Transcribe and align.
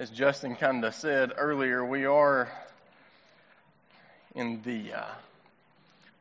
as 0.00 0.08
Justin 0.08 0.56
kind 0.56 0.82
of 0.82 0.94
said 0.94 1.32
earlier, 1.36 1.84
we 1.84 2.06
are 2.06 2.50
in 4.34 4.62
the 4.62 4.94
uh, 4.94 5.04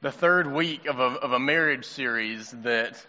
the 0.02 0.12
third 0.12 0.52
week 0.52 0.86
of 0.86 1.00
a, 1.00 1.04
of 1.04 1.32
a 1.32 1.40
marriage 1.40 1.86
series 1.86 2.52
that 2.64 3.02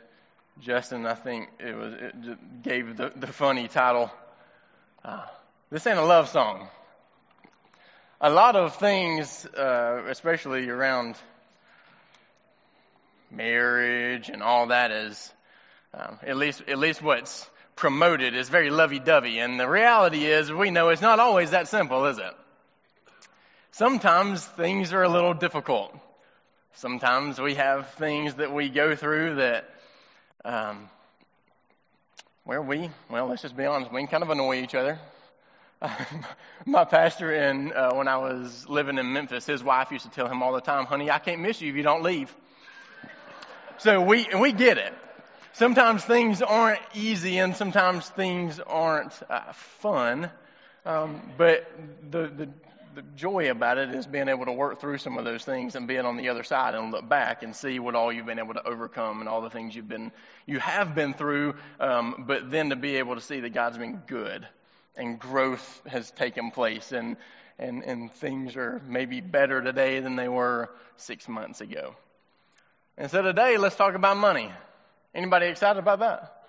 Justin, 0.61 1.07
I 1.07 1.15
think 1.15 1.49
it 1.59 1.77
was, 1.77 1.95
it 1.95 2.63
gave 2.63 2.97
the, 2.97 3.13
the 3.17 3.27
funny 3.27 3.67
title. 3.67 4.13
Uh, 5.05 5.27
this 5.73 5.85
ain't 5.89 5.99
a 5.99 6.05
love 6.05 6.29
song. 6.29 6.69
A 8.21 8.31
lot 8.31 8.55
of 8.55 8.77
things, 8.77 9.45
uh, 9.47 10.05
especially 10.07 10.69
around 10.69 11.17
marriage 13.29 14.29
and 14.29 14.41
all 14.41 14.69
that, 14.69 14.93
is 14.93 15.33
um, 15.93 16.21
at 16.25 16.37
least 16.37 16.63
at 16.69 16.79
least 16.79 17.03
what's 17.03 17.51
promoted 17.77 18.35
is 18.35 18.49
very 18.49 18.71
lovey-dovey. 18.71 19.39
And 19.39 19.59
the 19.59 19.69
reality 19.69 20.25
is, 20.25 20.53
we 20.53 20.71
know 20.71 20.91
it's 20.91 21.03
not 21.03 21.19
always 21.19 21.51
that 21.51 21.69
simple, 21.69 22.07
is 22.07 22.19
it? 22.19 22.35
Sometimes 23.73 24.45
things 24.45 24.93
are 24.93 25.03
a 25.03 25.09
little 25.09 25.35
difficult. 25.35 25.97
Sometimes 26.75 27.41
we 27.41 27.55
have 27.55 27.91
things 27.95 28.35
that 28.35 28.53
we 28.53 28.69
go 28.69 28.95
through 28.95 29.37
that, 29.37 29.69
um, 30.45 30.89
where 32.45 32.61
we, 32.61 32.91
well, 33.09 33.27
let's 33.27 33.43
just 33.43 33.57
be 33.57 33.65
honest, 33.65 33.93
we 33.93 34.07
kind 34.07 34.23
of 34.23 34.31
annoy 34.31 34.63
each 34.63 34.75
other. 34.75 34.99
My 36.67 36.85
pastor, 36.85 37.33
in, 37.33 37.73
uh, 37.73 37.95
when 37.95 38.07
I 38.09 38.19
was 38.19 38.69
living 38.69 38.99
in 38.99 39.13
Memphis, 39.13 39.47
his 39.47 39.65
wife 39.65 39.91
used 39.91 40.05
to 40.05 40.11
tell 40.11 40.29
him 40.29 40.43
all 40.43 40.53
the 40.53 40.61
time, 40.61 40.85
honey, 40.85 41.11
I 41.11 41.19
can't 41.19 41.41
miss 41.41 41.61
you 41.61 41.71
if 41.71 41.77
you 41.77 41.83
don't 41.83 42.03
leave. 42.03 42.35
So 43.79 44.03
we, 44.03 44.27
and 44.27 44.41
we 44.41 44.53
get 44.53 44.77
it. 44.77 44.93
Sometimes 45.53 46.05
things 46.05 46.43
aren't 46.43 46.81
easy 46.95 47.39
and 47.39 47.55
sometimes 47.57 48.09
things 48.09 48.61
aren't 48.61 49.13
uh, 49.29 49.53
fun. 49.53 50.31
Um, 50.87 51.21
but 51.37 51.71
the, 52.11 52.29
the, 52.29 52.49
the 52.95 53.03
joy 53.17 53.51
about 53.51 53.77
it 53.77 53.91
is 53.91 54.07
being 54.07 54.29
able 54.29 54.47
to 54.47 54.53
work 54.53 54.81
through 54.81 54.99
some 54.99 55.19
of 55.19 55.25
those 55.25 55.45
things 55.45 55.75
and 55.75 55.87
being 55.89 56.07
on 56.07 56.17
the 56.17 56.29
other 56.29 56.45
side 56.45 56.75
and 56.75 56.93
look 56.93 57.09
back 57.09 57.43
and 57.43 57.55
see 57.55 57.79
what 57.79 57.95
all 57.95 58.13
you've 58.13 58.27
been 58.27 58.39
able 58.39 58.55
to 58.55 58.67
overcome 58.67 59.21
and 59.21 59.29
all 59.29 59.41
the 59.41 59.51
things 59.51 59.75
you've 59.75 59.89
been, 59.89 60.13
you 60.47 60.61
have 60.61 60.95
been 60.95 61.15
through. 61.15 61.55
Um, 61.81 62.25
but 62.27 62.51
then 62.51 62.71
to 62.71 62.77
be 62.77 62.97
able 62.97 63.17
to 63.17 63.21
see 63.21 63.41
that 63.41 63.53
God's 63.53 63.77
been 63.77 64.03
good 64.07 64.47
and 64.97 65.19
growth 65.19 65.83
has 65.87 66.11
taken 66.13 66.53
place 66.53 66.93
and, 66.93 67.17
and, 67.59 67.83
and 67.83 68.13
things 68.13 68.57
are 68.57 68.81
maybe 68.87 69.21
better 69.21 69.61
today 69.61 70.01
than 70.01 70.17
they 70.17 70.29
were 70.29 70.71
six 70.97 71.29
months 71.29 71.61
ago. 71.61 71.95
And 72.97 73.11
so 73.11 73.23
today, 73.23 73.57
let's 73.57 73.77
talk 73.77 73.95
about 73.95 74.17
money. 74.17 74.53
Anybody 75.15 75.47
excited 75.47 75.79
about 75.79 75.99
that? 76.01 76.41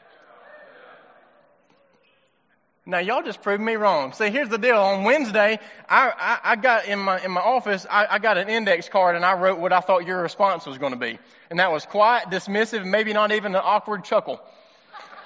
Now 2.86 2.98
y'all 2.98 3.22
just 3.22 3.44
proved 3.44 3.62
me 3.62 3.76
wrong. 3.76 4.12
See, 4.14 4.30
here's 4.32 4.50
the 4.50 4.58
deal. 4.58 4.78
On 4.78 5.04
Wednesday, 5.04 5.60
I, 5.88 6.12
I, 6.18 6.40
I 6.44 6.56
got 6.56 6.86
in 6.86 6.98
my 6.98 7.24
in 7.24 7.32
my 7.32 7.42
office, 7.42 7.86
I, 7.90 8.08
I 8.10 8.20
got 8.20 8.38
an 8.38 8.50
index 8.50 8.90
card 8.90 9.16
and 9.16 9.24
I 9.24 9.34
wrote 9.34 9.60
what 9.60 9.72
I 9.72 9.82
thought 9.82 10.08
your 10.08 10.22
response 10.22 10.66
was 10.66 10.80
going 10.80 10.94
to 10.94 11.00
be, 11.00 11.20
and 11.52 11.60
that 11.60 11.72
was 11.72 11.86
quiet, 11.86 12.30
dismissive, 12.30 12.84
maybe 12.84 13.14
not 13.14 13.32
even 13.32 13.54
an 13.54 13.62
awkward 13.64 14.04
chuckle. 14.04 14.42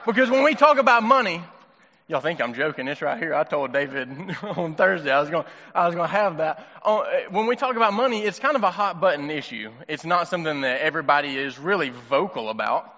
Because 0.05 0.29
when 0.29 0.43
we 0.43 0.53
talk 0.53 0.79
about 0.79 1.03
money, 1.03 1.41
y'all 2.09 2.19
think 2.19 2.41
I'm 2.41 2.53
joking. 2.53 2.89
It's 2.89 3.01
right 3.01 3.17
here. 3.17 3.33
I 3.33 3.45
told 3.45 3.71
David 3.71 4.09
on 4.43 4.75
Thursday 4.75 5.11
I 5.11 5.21
was 5.21 5.29
going 5.29 5.45
I 5.73 5.85
was 5.85 5.95
going 5.95 6.09
to 6.09 6.15
have 6.15 6.37
that. 6.37 6.67
Uh, 6.83 7.03
when 7.29 7.47
we 7.47 7.55
talk 7.55 7.77
about 7.77 7.93
money, 7.93 8.21
it's 8.21 8.37
kind 8.37 8.57
of 8.57 8.63
a 8.63 8.71
hot 8.71 8.99
button 8.99 9.31
issue. 9.31 9.71
It's 9.87 10.03
not 10.03 10.27
something 10.27 10.59
that 10.61 10.81
everybody 10.81 11.37
is 11.37 11.57
really 11.57 11.89
vocal 11.89 12.49
about. 12.49 12.91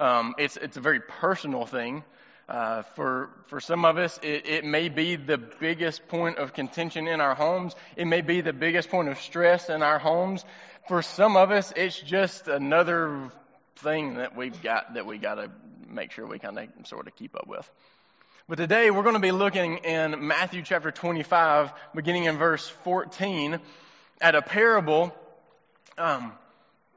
Um, 0.00 0.34
it's 0.38 0.56
it's 0.56 0.78
a 0.78 0.80
very 0.80 1.00
personal 1.00 1.66
thing. 1.66 2.02
Uh, 2.48 2.82
for 2.96 3.28
for 3.48 3.60
some 3.60 3.84
of 3.84 3.98
us, 3.98 4.18
it, 4.22 4.46
it 4.46 4.64
may 4.64 4.88
be 4.88 5.16
the 5.16 5.36
biggest 5.36 6.08
point 6.08 6.38
of 6.38 6.54
contention 6.54 7.06
in 7.06 7.20
our 7.20 7.34
homes. 7.34 7.74
It 7.96 8.06
may 8.06 8.22
be 8.22 8.40
the 8.40 8.54
biggest 8.54 8.88
point 8.88 9.10
of 9.10 9.20
stress 9.20 9.68
in 9.68 9.82
our 9.82 9.98
homes. 9.98 10.42
For 10.88 11.02
some 11.02 11.36
of 11.36 11.50
us, 11.50 11.70
it's 11.76 12.00
just 12.00 12.48
another 12.48 13.30
thing 13.76 14.14
that 14.14 14.34
we've 14.34 14.60
got 14.62 14.94
that 14.94 15.04
we 15.04 15.18
got 15.18 15.34
to 15.34 15.50
make 15.86 16.12
sure 16.12 16.26
we 16.26 16.38
kind 16.38 16.58
of 16.58 16.86
sort 16.86 17.06
of 17.06 17.14
keep 17.14 17.36
up 17.36 17.46
with. 17.46 17.70
But 18.48 18.56
today 18.56 18.90
we're 18.90 19.02
going 19.02 19.14
to 19.14 19.20
be 19.20 19.32
looking 19.32 19.76
in 19.78 20.26
Matthew 20.26 20.62
chapter 20.62 20.90
25, 20.90 21.72
beginning 21.94 22.24
in 22.24 22.38
verse 22.38 22.66
14, 22.84 23.60
at 24.20 24.34
a 24.34 24.40
parable 24.40 25.14
um, 25.98 26.32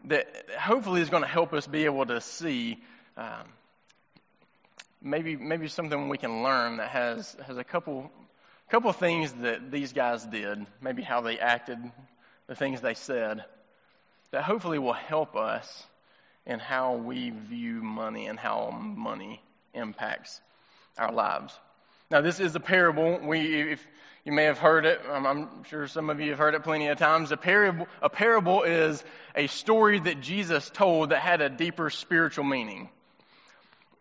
that 0.05 0.27
hopefully 0.57 1.01
is 1.01 1.09
going 1.09 1.23
to 1.23 1.29
help 1.29 1.53
us 1.53 1.67
be 1.67 1.83
able 1.83 2.05
to 2.05 2.21
see 2.21 2.79
um, 3.17 3.47
maybe 5.01 5.35
maybe 5.35 5.67
something 5.67 6.09
we 6.09 6.17
can 6.17 6.43
learn 6.43 6.77
that 6.77 6.89
has 6.89 7.35
has 7.45 7.57
a 7.57 7.63
couple 7.63 8.11
couple 8.69 8.91
things 8.93 9.31
that 9.33 9.71
these 9.71 9.93
guys 9.93 10.25
did, 10.25 10.65
maybe 10.81 11.03
how 11.03 11.21
they 11.21 11.37
acted, 11.37 11.77
the 12.47 12.55
things 12.55 12.81
they 12.81 12.95
said, 12.95 13.45
that 14.31 14.43
hopefully 14.43 14.79
will 14.79 14.93
help 14.93 15.35
us 15.35 15.83
in 16.45 16.59
how 16.59 16.95
we 16.95 17.29
view 17.29 17.81
money 17.83 18.25
and 18.25 18.39
how 18.39 18.71
money 18.71 19.41
impacts 19.73 20.41
our 20.97 21.11
lives. 21.11 21.57
Now, 22.09 22.21
this 22.21 22.39
is 22.39 22.55
a 22.55 22.59
parable. 22.59 23.19
We, 23.23 23.73
if 23.73 23.87
you 24.25 24.31
may 24.31 24.45
have 24.45 24.57
heard 24.57 24.85
it, 24.85 25.01
I'm 25.09 25.63
sure 25.65 25.87
some 25.87 26.09
of 26.09 26.19
you 26.19 26.31
have 26.31 26.39
heard 26.39 26.53
it 26.53 26.63
plenty 26.63 26.87
of 26.87 26.97
times. 26.97 27.31
A 27.31 27.37
parable, 27.37 27.87
a 28.01 28.09
parable 28.09 28.63
is 28.63 29.03
a 29.35 29.47
story 29.47 29.99
that 29.99 30.21
Jesus 30.21 30.69
told 30.69 31.09
that 31.09 31.19
had 31.19 31.41
a 31.41 31.49
deeper 31.49 31.89
spiritual 31.89 32.43
meaning. 32.43 32.89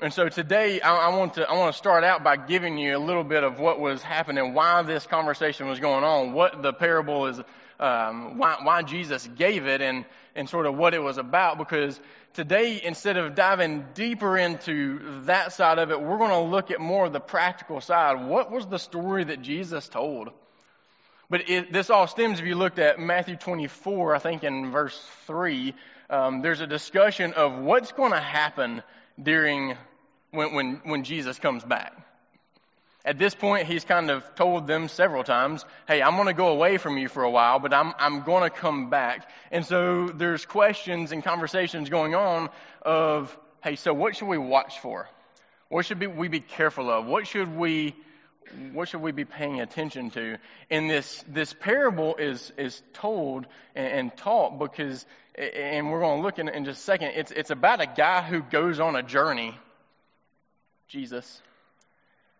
And 0.03 0.13
so 0.13 0.29
today 0.29 0.81
I, 0.81 0.97
I, 0.97 1.17
want 1.17 1.35
to 1.35 1.49
I 1.49 1.57
want 1.57 1.73
to 1.73 1.79
start 1.79 2.03
out 2.03 2.25
by 2.25 2.37
giving 2.37 2.77
you 2.77 2.97
a 2.97 2.99
little 2.99 3.23
bit 3.23 3.45
of 3.45 3.61
what 3.61 3.79
was 3.79 4.03
happening, 4.03 4.53
why 4.53 4.83
this 4.83 5.07
conversation 5.07 5.69
was 5.69 5.79
going 5.79 6.03
on, 6.03 6.33
what 6.33 6.61
the 6.61 6.73
parable 6.73 7.29
is, 7.29 7.41
um, 7.79 8.37
why, 8.37 8.57
why 8.65 8.83
Jesus 8.83 9.29
gave 9.37 9.69
it, 9.69 9.81
and 9.81 10.05
and 10.35 10.49
sort 10.49 10.67
of 10.67 10.77
what 10.77 10.95
it 10.95 10.99
was 10.99 11.19
about. 11.19 11.57
Because 11.57 12.01
today, 12.35 12.81
instead 12.83 13.17
of 13.17 13.37
diving 13.37 13.87
deeper 13.95 14.37
into 14.37 15.23
that 15.27 15.53
side 15.53 15.79
of 15.79 15.93
it, 15.93 16.03
we're 16.03 16.19
going 16.19 16.31
to 16.31 16.51
look 16.51 16.73
at 16.73 16.81
more 16.81 17.07
of 17.07 17.13
the 17.13 17.21
practical 17.21 17.81
side. 17.81 18.27
What 18.27 18.51
was 18.51 18.67
the 18.67 18.81
story 18.81 19.23
that 19.23 19.41
Jesus 19.41 19.89
told? 19.89 20.31
But 21.31 21.49
it, 21.49 21.73
this 21.73 21.91
all 21.91 22.09
stems 22.09 22.41
if 22.41 22.45
you 22.45 22.57
looked 22.57 22.81
at 22.81 22.99
Matthew 22.99 23.37
24, 23.37 24.17
I 24.17 24.19
think 24.19 24.43
in 24.43 24.73
verse 24.73 25.01
3, 25.27 25.75
um, 26.11 26.43
there's 26.43 26.61
a 26.61 26.67
discussion 26.67 27.35
of 27.35 27.57
what's 27.57 27.93
going 27.93 28.11
to 28.11 28.21
happen 28.21 28.83
during 29.23 29.77
when, 30.33 30.55
when, 30.55 30.81
when 30.85 31.05
Jesus 31.05 31.39
comes 31.39 31.63
back. 31.63 31.93
At 33.05 33.19
this 33.19 33.35
point, 33.35 33.67
he's 33.67 33.85
kind 33.85 34.11
of 34.11 34.23
told 34.37 34.67
them 34.67 34.89
several 34.89 35.25
times, 35.25 35.65
hey, 35.89 36.03
I'm 36.03 36.15
going 36.15 36.29
to 36.29 36.35
go 36.35 36.49
away 36.49 36.79
from 36.79 36.99
you 36.99 37.09
for 37.09 37.25
a 37.25 37.31
while, 37.31 37.59
but 37.59 37.75
I'm, 37.75 37.93
I'm 37.99 38.23
going 38.23 38.45
to 38.45 38.51
come 38.51 38.91
back. 38.91 39.29
And 39.51 39.67
so 39.67 40.09
there's 40.09 40.47
questions 40.47 41.11
and 41.11 41.23
conversations 41.23 41.89
going 41.89 42.15
on 42.15 42.49
of, 42.83 43.37
hey, 43.63 43.77
so 43.77 43.93
what 43.93 44.17
should 44.17 44.29
we 44.29 44.39
watch 44.39 44.79
for? 44.79 45.09
What 45.69 45.85
should 45.85 46.17
we 46.17 46.29
be 46.29 46.41
careful 46.41 46.91
of? 46.91 47.07
What 47.07 47.27
should 47.27 47.57
we, 47.57 47.97
what 48.73 48.89
should 48.89 49.03
we 49.03 49.11
be 49.11 49.25
paying 49.25 49.61
attention 49.61 50.11
to? 50.11 50.39
And 50.71 50.89
this, 50.89 51.25
this 51.27 51.53
parable 51.53 52.15
is, 52.17 52.53
is 52.57 52.81
told 52.93 53.47
and, 53.75 53.87
and 53.87 54.17
taught 54.17 54.61
because, 54.61 55.05
and 55.35 55.91
we're 55.91 56.01
going 56.01 56.19
to 56.19 56.23
look 56.23 56.39
in, 56.39 56.49
in 56.49 56.65
just 56.65 56.81
a 56.81 56.85
second, 56.85 57.13
it's, 57.17 57.33
it's 57.33 57.51
about 57.51 57.81
a 57.81 57.87
guy 57.87 58.23
who 58.23 58.43
goes 58.43 58.79
on 58.79 58.95
a 58.95 59.03
journey 59.03 59.59
Jesus, 60.93 61.41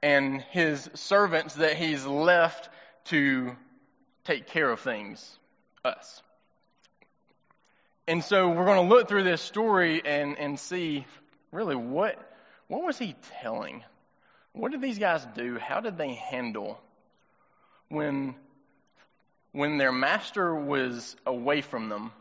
and 0.03 0.43
his 0.51 0.91
servants 0.93 1.55
that 1.55 1.75
he's 1.75 2.05
left 2.05 2.69
to 3.07 3.57
take 4.25 4.47
care 4.47 4.71
of 4.71 4.79
things, 4.79 5.39
us. 5.87 6.23
And 8.07 8.23
so 8.23 8.51
we're 8.51 8.67
going 8.67 8.87
to 8.87 8.95
look 8.95 9.09
through 9.09 9.23
this 9.25 9.41
story 9.41 10.03
and, 10.05 10.39
and 10.39 10.61
see 10.61 11.07
really 11.51 11.77
what, 11.77 12.19
what 12.69 12.85
was 12.85 12.99
he 12.99 13.17
telling? 13.41 13.85
What 14.53 14.71
did 14.73 14.83
these 14.83 14.99
guys 14.99 15.27
do? 15.35 15.57
How 15.57 15.81
did 15.81 15.97
they 15.97 16.13
handle 16.13 16.79
when, 17.89 18.35
when 19.53 19.79
their 19.79 19.93
master 19.93 20.55
was 20.55 21.17
away 21.25 21.63
from 21.63 21.89
them 21.89 22.13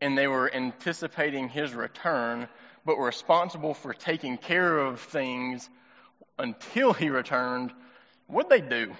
and 0.00 0.16
they 0.16 0.28
were 0.28 0.48
anticipating 0.54 1.48
his 1.48 1.74
return? 1.74 2.46
But 2.84 2.96
were 2.96 3.06
responsible 3.06 3.74
for 3.74 3.94
taking 3.94 4.36
care 4.36 4.78
of 4.78 5.00
things 5.00 5.68
until 6.38 6.92
he 6.92 7.10
returned, 7.10 7.72
what'd 8.26 8.50
they 8.50 8.60
do? 8.60 8.92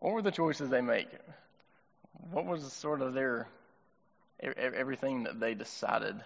What 0.00 0.14
were 0.14 0.22
the 0.22 0.30
choices 0.30 0.70
they 0.70 0.80
make? 0.80 1.08
What 2.30 2.46
was 2.46 2.72
sort 2.72 3.00
of 3.00 3.14
their 3.14 3.48
everything 4.40 5.24
that 5.24 5.40
they 5.40 5.54
decided 5.54 6.16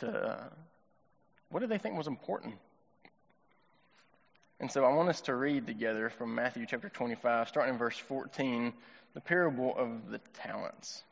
to? 0.00 0.50
What 1.50 1.60
did 1.60 1.68
they 1.68 1.78
think 1.78 1.96
was 1.96 2.06
important? 2.06 2.54
And 4.60 4.70
so 4.70 4.84
I 4.84 4.94
want 4.94 5.08
us 5.08 5.20
to 5.22 5.34
read 5.34 5.66
together 5.66 6.10
from 6.10 6.34
Matthew 6.34 6.66
chapter 6.66 6.88
25, 6.88 7.48
starting 7.48 7.74
in 7.74 7.78
verse 7.78 7.98
14, 7.98 8.72
the 9.14 9.20
parable 9.20 9.76
of 9.76 10.10
the 10.10 10.18
talents 10.32 11.02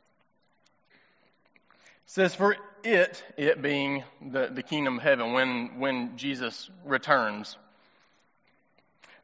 says, 2.13 2.35
For 2.35 2.57
it, 2.85 3.25
it 3.39 3.63
being 3.63 4.05
the, 4.21 4.49
the 4.49 4.63
kingdom 4.63 4.99
of 4.99 5.03
heaven, 5.03 5.33
when, 5.33 5.79
when 5.79 6.19
Jesus 6.19 6.69
returns, 6.85 7.57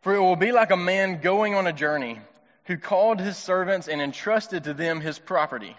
For 0.00 0.14
it 0.14 0.20
will 0.20 0.36
be 0.36 0.52
like 0.52 0.70
a 0.70 0.76
man 0.76 1.20
going 1.20 1.54
on 1.54 1.66
a 1.66 1.72
journey 1.72 2.18
who 2.64 2.78
called 2.78 3.20
his 3.20 3.36
servants 3.36 3.88
and 3.88 4.00
entrusted 4.00 4.64
to 4.64 4.74
them 4.74 5.02
his 5.02 5.18
property. 5.18 5.76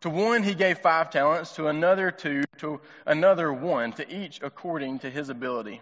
To 0.00 0.10
one 0.10 0.42
he 0.42 0.54
gave 0.54 0.78
five 0.78 1.10
talents, 1.10 1.54
to 1.56 1.68
another 1.68 2.10
two, 2.10 2.42
to 2.58 2.80
another 3.06 3.52
one, 3.52 3.92
to 3.92 4.12
each 4.12 4.40
according 4.42 5.00
to 5.00 5.10
his 5.10 5.28
ability. 5.28 5.80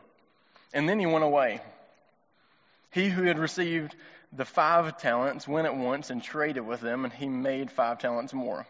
And 0.75 0.87
then 0.87 0.99
he 0.99 1.07
went 1.07 1.25
away. 1.25 1.63
He 2.91 3.09
who 3.09 3.23
had 3.23 3.39
received 3.39 3.97
the 4.33 4.45
five 4.45 4.99
talents 4.99 5.49
went 5.49 5.67
at 5.67 5.77
once 5.77 6.11
and 6.11 6.23
traded 6.23 6.67
with 6.67 6.83
them, 6.83 7.05
and 7.05 7.15
he 7.15 7.29
made 7.29 7.71
five 7.71 7.99
talents 7.99 8.35
more. 8.35 8.67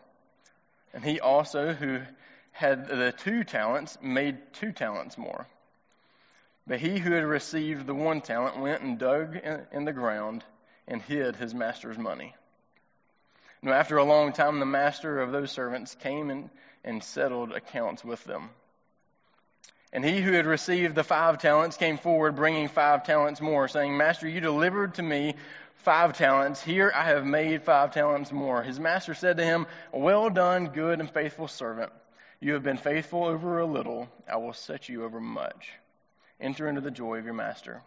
And 0.95 1.05
he 1.05 1.21
also, 1.21 1.73
who 1.73 2.01
had 2.53 2.89
the 2.89 3.13
two 3.13 3.45
talents, 3.45 3.99
made 4.03 4.39
two 4.55 4.73
talents 4.73 5.17
more. 5.17 5.47
But 6.67 6.81
he 6.81 6.99
who 6.99 7.13
had 7.13 7.25
received 7.25 7.87
the 7.87 7.95
one 7.95 8.21
talent 8.21 8.61
went 8.61 8.83
and 8.83 8.99
dug 8.99 9.37
in 9.73 9.85
the 9.85 9.93
ground 9.93 10.45
and 10.87 11.01
hid 11.01 11.37
his 11.37 11.55
master's 11.55 11.99
money. 11.99 12.35
Now, 13.63 13.73
after 13.73 13.97
a 13.97 14.05
long 14.05 14.33
time, 14.33 14.61
the 14.61 14.67
master 14.67 15.21
of 15.21 15.33
those 15.33 15.51
servants 15.51 15.95
came 15.97 16.31
and, 16.31 16.51
and 16.85 17.03
settled 17.03 17.53
accounts 17.53 18.05
with 18.05 18.23
them. 18.25 18.51
And 19.93 20.05
he 20.05 20.21
who 20.21 20.33
had 20.33 20.47
received 20.47 20.95
the 20.95 21.03
five 21.03 21.39
talents 21.39 21.77
came 21.77 21.97
forward, 21.97 22.37
bringing 22.37 22.69
five 22.69 23.05
talents 23.05 23.41
more, 23.41 23.69
saying, 23.69 23.97
Master, 23.97 24.29
you 24.29 24.41
delivered 24.41 24.95
to 24.95 25.03
me 25.03 25.35
five 25.79 26.17
talents. 26.17 26.63
Here 26.63 26.93
I 26.95 27.05
have 27.05 27.25
made 27.25 27.63
five 27.63 27.93
talents 27.93 28.33
more. 28.33 28.63
His 28.63 28.79
master 28.79 29.15
said 29.15 29.37
to 29.39 29.45
him, 29.45 29.67
Well 29.93 30.31
done, 30.31 30.69
good 30.69 31.01
and 31.01 31.11
faithful 31.11 31.49
servant. 31.49 31.93
You 32.41 32.53
have 32.53 32.63
been 32.63 32.77
faithful 32.77 33.25
over 33.25 33.59
a 33.59 33.67
little. 33.67 34.09
I 34.31 34.37
will 34.37 34.53
set 34.53 34.89
you 34.89 35.05
over 35.05 35.21
much. 35.21 35.73
Enter 36.41 36.69
into 36.69 36.81
the 36.81 36.91
joy 36.91 37.19
of 37.19 37.25
your 37.25 37.35
master. 37.35 37.83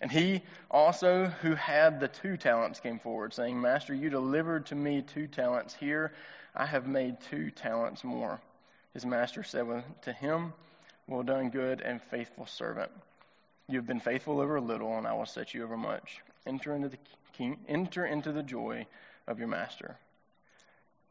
And 0.00 0.10
he 0.10 0.42
also, 0.70 1.26
who 1.42 1.54
had 1.54 2.00
the 2.00 2.08
two 2.08 2.36
talents, 2.36 2.80
came 2.80 2.98
forward, 2.98 3.32
saying, 3.32 3.60
Master, 3.60 3.94
you 3.94 4.10
delivered 4.10 4.66
to 4.66 4.74
me 4.74 5.02
two 5.02 5.28
talents. 5.28 5.74
Here 5.74 6.12
I 6.54 6.66
have 6.66 6.86
made 6.86 7.20
two 7.30 7.50
talents 7.50 8.02
more. 8.02 8.40
His 8.94 9.06
master 9.06 9.42
said 9.42 9.66
to 10.02 10.12
him, 10.12 10.52
Well 11.06 11.22
done, 11.22 11.50
good 11.50 11.80
and 11.80 12.02
faithful 12.02 12.46
servant. 12.46 12.90
You 13.68 13.76
have 13.76 13.86
been 13.86 14.00
faithful 14.00 14.40
over 14.40 14.56
a 14.56 14.60
little, 14.60 14.98
and 14.98 15.06
I 15.06 15.14
will 15.14 15.26
set 15.26 15.54
you 15.54 15.62
over 15.62 15.76
much. 15.76 16.20
Enter 16.46 16.74
into 16.74 16.88
the 16.88 16.98
king, 17.32 17.58
enter 17.68 18.04
into 18.04 18.32
the 18.32 18.42
joy 18.42 18.86
of 19.26 19.38
your 19.38 19.48
master. 19.48 19.96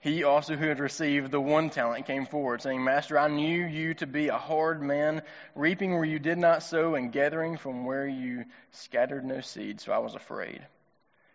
He 0.01 0.23
also, 0.23 0.55
who 0.55 0.65
had 0.65 0.79
received 0.79 1.29
the 1.29 1.39
one 1.39 1.69
talent, 1.69 2.07
came 2.07 2.25
forward, 2.25 2.63
saying, 2.63 2.83
Master, 2.83 3.19
I 3.19 3.27
knew 3.27 3.65
you 3.65 3.93
to 3.95 4.07
be 4.07 4.29
a 4.29 4.37
hard 4.37 4.81
man, 4.81 5.21
reaping 5.53 5.93
where 5.93 6.03
you 6.03 6.17
did 6.17 6.39
not 6.39 6.63
sow, 6.63 6.95
and 6.95 7.11
gathering 7.11 7.55
from 7.55 7.85
where 7.85 8.07
you 8.07 8.45
scattered 8.71 9.23
no 9.23 9.41
seed. 9.41 9.79
So 9.79 9.91
I 9.91 9.99
was 9.99 10.15
afraid. 10.15 10.65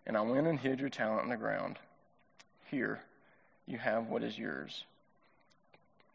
And 0.05 0.17
I 0.17 0.23
went 0.23 0.49
and 0.49 0.59
hid 0.59 0.81
your 0.81 0.89
talent 0.89 1.23
in 1.23 1.31
the 1.31 1.37
ground. 1.37 1.79
Here, 2.65 3.01
you 3.67 3.79
have 3.79 4.09
what 4.09 4.25
is 4.25 4.37
yours. 4.37 4.85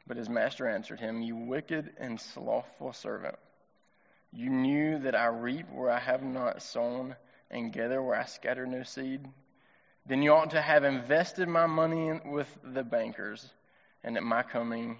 But 0.05 0.17
his 0.17 0.27
master 0.27 0.67
answered 0.67 0.99
him, 0.99 1.21
You 1.21 1.37
wicked 1.37 1.93
and 1.97 2.19
slothful 2.19 2.91
servant. 2.91 3.37
You 4.33 4.49
knew 4.49 4.99
that 4.99 5.15
I 5.15 5.27
reap 5.27 5.71
where 5.71 5.89
I 5.89 5.99
have 5.99 6.21
not 6.21 6.61
sown, 6.61 7.15
and 7.51 7.71
gather 7.71 8.01
where 8.01 8.15
I 8.15 8.25
scatter 8.25 8.65
no 8.65 8.83
seed. 8.83 9.27
Then 10.07 10.23
you 10.23 10.33
ought 10.33 10.51
to 10.51 10.61
have 10.61 10.83
invested 10.83 11.47
my 11.47 11.67
money 11.67 12.19
with 12.25 12.47
the 12.63 12.83
bankers, 12.83 13.47
and 14.03 14.17
at 14.17 14.23
my 14.23 14.41
coming 14.41 14.97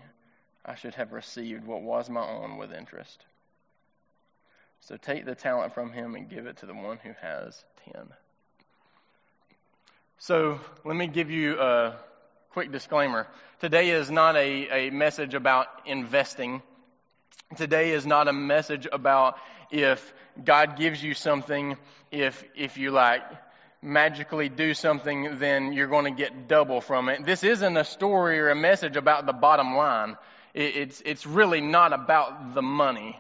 I 0.64 0.76
should 0.76 0.94
have 0.94 1.12
received 1.12 1.66
what 1.66 1.82
was 1.82 2.10
my 2.10 2.22
own 2.22 2.58
with 2.58 2.72
interest. 2.72 3.26
So 4.82 4.98
take 4.98 5.26
the 5.26 5.34
talent 5.34 5.74
from 5.74 5.92
him 5.92 6.16
and 6.16 6.30
give 6.30 6.46
it 6.46 6.58
to 6.58 6.66
the 6.68 6.74
one 6.74 7.00
who 7.04 7.14
has 7.22 7.64
ten. 7.86 8.10
So 10.20 10.60
let 10.86 10.96
me 10.96 11.08
give 11.08 11.32
you 11.32 11.60
a 11.60 11.96
quick 12.52 12.72
disclaimer. 12.72 13.28
Today 13.60 13.90
is 13.90 14.12
not 14.12 14.36
a, 14.36 14.88
a 14.88 14.90
message 14.92 15.34
about 15.34 15.68
investing. 15.86 16.62
Today 17.56 17.92
is 17.92 18.06
not 18.06 18.28
a 18.28 18.34
message 18.34 18.88
about 18.92 19.38
if 19.72 20.14
God 20.44 20.78
gives 20.78 21.02
you 21.04 21.14
something, 21.14 21.78
if 22.12 22.44
if 22.56 22.78
you 22.78 22.92
like 22.92 23.24
magically 23.82 24.50
do 24.50 24.74
something, 24.74 25.40
then 25.40 25.74
you're 25.74 25.88
going 25.88 26.06
to 26.06 26.18
get 26.18 26.48
double 26.48 26.82
from 26.82 27.10
it. 27.10 27.26
This 27.26 27.44
isn't 27.44 27.78
a 27.78 27.84
story 27.84 28.40
or 28.40 28.50
a 28.50 28.56
message 28.56 28.96
about 28.96 29.26
the 29.26 29.34
bottom 29.34 29.76
line. 29.76 30.18
It's, 30.54 31.02
it's 31.06 31.26
really 31.26 31.62
not 31.62 31.94
about 31.94 32.54
the 32.54 32.62
money. 32.62 33.20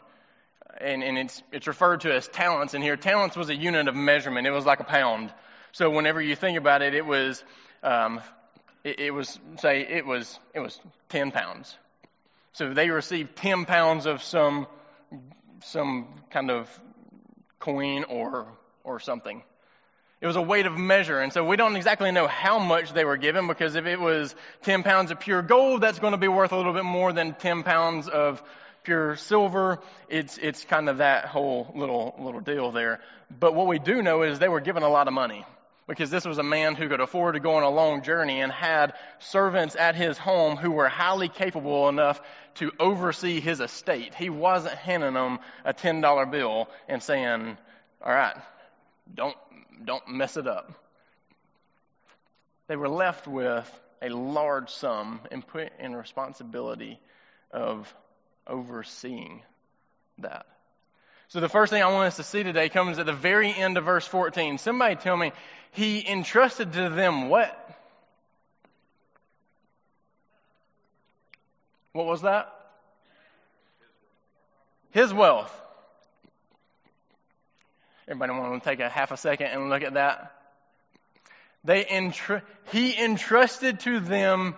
And, 0.80 1.04
and 1.04 1.18
it's, 1.18 1.42
it's 1.52 1.68
referred 1.68 2.02
to 2.02 2.14
as 2.14 2.28
talents 2.28 2.74
in 2.74 2.82
here. 2.82 2.96
Talents 2.96 3.36
was 3.36 3.50
a 3.50 3.56
unit 3.56 3.88
of 3.88 3.96
measurement. 3.96 4.46
It 4.46 4.52
was 4.52 4.66
like 4.66 4.80
a 4.80 4.86
pound. 4.86 5.34
So 5.72 5.90
whenever 5.90 6.22
you 6.22 6.36
think 6.36 6.58
about 6.58 6.82
it, 6.82 6.94
it 6.94 7.06
was, 7.06 7.44
um, 7.82 8.22
it, 8.84 9.00
it 9.00 9.12
was, 9.12 9.40
say, 9.60 9.82
it 9.82 10.06
was, 10.06 10.40
it 10.54 10.60
was 10.60 10.80
10 11.10 11.32
pounds. 11.32 11.76
So 12.54 12.74
they 12.74 12.90
received 12.90 13.36
10 13.38 13.66
pounds 13.66 14.06
of 14.06 14.22
some, 14.22 14.68
some 15.62 16.08
kind 16.30 16.52
of 16.52 16.68
coin 17.60 18.04
or, 18.06 18.48
or 18.84 19.00
something. 19.00 19.44
It 20.20 20.28
was 20.28 20.36
a 20.36 20.42
weight 20.42 20.68
of 20.68 20.78
measure. 20.78 21.20
And 21.20 21.34
so 21.34 21.44
we 21.44 21.56
don't 21.56 21.76
exactly 21.76 22.12
know 22.12 22.28
how 22.28 22.60
much 22.60 22.94
they 22.94 23.06
were 23.06 23.18
given 23.18 23.48
because 23.48 23.76
if 23.76 23.86
it 23.86 24.00
was 24.00 24.36
10 24.64 24.84
pounds 24.84 25.10
of 25.12 25.20
pure 25.20 25.42
gold, 25.42 25.82
that's 25.82 26.00
going 26.00 26.12
to 26.12 26.18
be 26.18 26.28
worth 26.28 26.52
a 26.52 26.58
little 26.58 26.74
bit 26.74 26.86
more 26.86 27.12
than 27.12 27.34
10 27.34 27.64
pounds 27.64 28.08
of 28.08 28.44
pure 28.84 29.16
silver. 29.16 29.80
It's, 30.10 30.38
it's 30.38 30.64
kind 30.66 30.90
of 30.90 30.98
that 30.98 31.26
whole 31.26 31.72
little, 31.76 32.16
little 32.20 32.42
deal 32.42 32.72
there. 32.72 33.00
But 33.40 33.56
what 33.56 33.68
we 33.68 33.80
do 33.80 34.04
know 34.04 34.22
is 34.22 34.38
they 34.38 34.50
were 34.50 34.60
given 34.60 34.84
a 34.84 34.90
lot 34.90 35.08
of 35.08 35.14
money 35.14 35.46
because 35.92 36.10
this 36.10 36.24
was 36.24 36.38
a 36.38 36.44
man 36.44 36.76
who 36.76 36.88
could 36.88 37.02
afford 37.02 37.34
to 37.34 37.42
go 37.42 37.56
on 37.56 37.64
a 37.64 37.70
long 37.70 38.02
journey 38.02 38.40
and 38.40 38.50
had 38.50 38.94
servants 39.20 39.76
at 39.76 39.94
his 39.94 40.18
home 40.18 40.56
who 40.56 40.72
were 40.72 40.88
highly 40.88 41.28
capable 41.28 41.90
enough 41.90 42.22
to 42.56 42.72
oversee 42.80 43.42
his 43.42 43.60
estate. 43.60 44.16
He 44.16 44.30
wasn't 44.30 44.76
handing 44.76 45.16
them 45.16 45.40
a 45.66 45.74
$10 45.74 46.32
bill 46.32 46.70
and 46.88 47.04
saying, 47.04 47.58
all 48.02 48.14
right, 48.14 48.38
don't 49.14 49.36
don't 49.84 50.08
mess 50.08 50.38
it 50.38 50.48
up. 50.48 50.72
They 52.68 52.78
were 52.78 52.88
left 52.88 53.28
with 53.28 53.70
a 54.02 54.08
large 54.08 54.70
sum 54.70 55.20
and 55.30 55.46
put 55.46 55.74
in 55.78 55.94
responsibility 55.94 57.02
of 57.52 57.94
overseeing 58.48 59.42
that. 60.20 60.46
So 61.32 61.40
the 61.40 61.48
first 61.48 61.72
thing 61.72 61.82
I 61.82 61.88
want 61.88 62.08
us 62.08 62.18
to 62.18 62.24
see 62.24 62.44
today 62.44 62.68
comes 62.68 63.00
at 63.00 63.06
the 63.06 63.14
very 63.14 63.54
end 63.54 63.78
of 63.78 63.86
verse 63.86 64.06
14. 64.06 64.58
Somebody 64.58 64.96
tell 64.96 65.16
me, 65.16 65.32
he 65.72 66.06
entrusted 66.06 66.74
to 66.74 66.90
them 66.90 67.30
what? 67.30 67.58
What 71.94 72.06
was 72.06 72.24
that? 72.24 72.54
His 74.90 75.14
wealth. 75.14 75.58
Everybody 78.10 78.34
want 78.34 78.62
to 78.62 78.70
take 78.70 78.82
a 78.82 78.90
half 78.90 79.12
a 79.12 79.18
second 79.18 79.48
and 79.48 79.70
look 79.70 79.84
at 79.84 79.94
that? 79.94 80.34
They 81.64 81.86
entr- 81.86 82.42
he 82.74 83.02
entrusted 83.02 83.80
to 83.82 84.02
them 84.02 84.56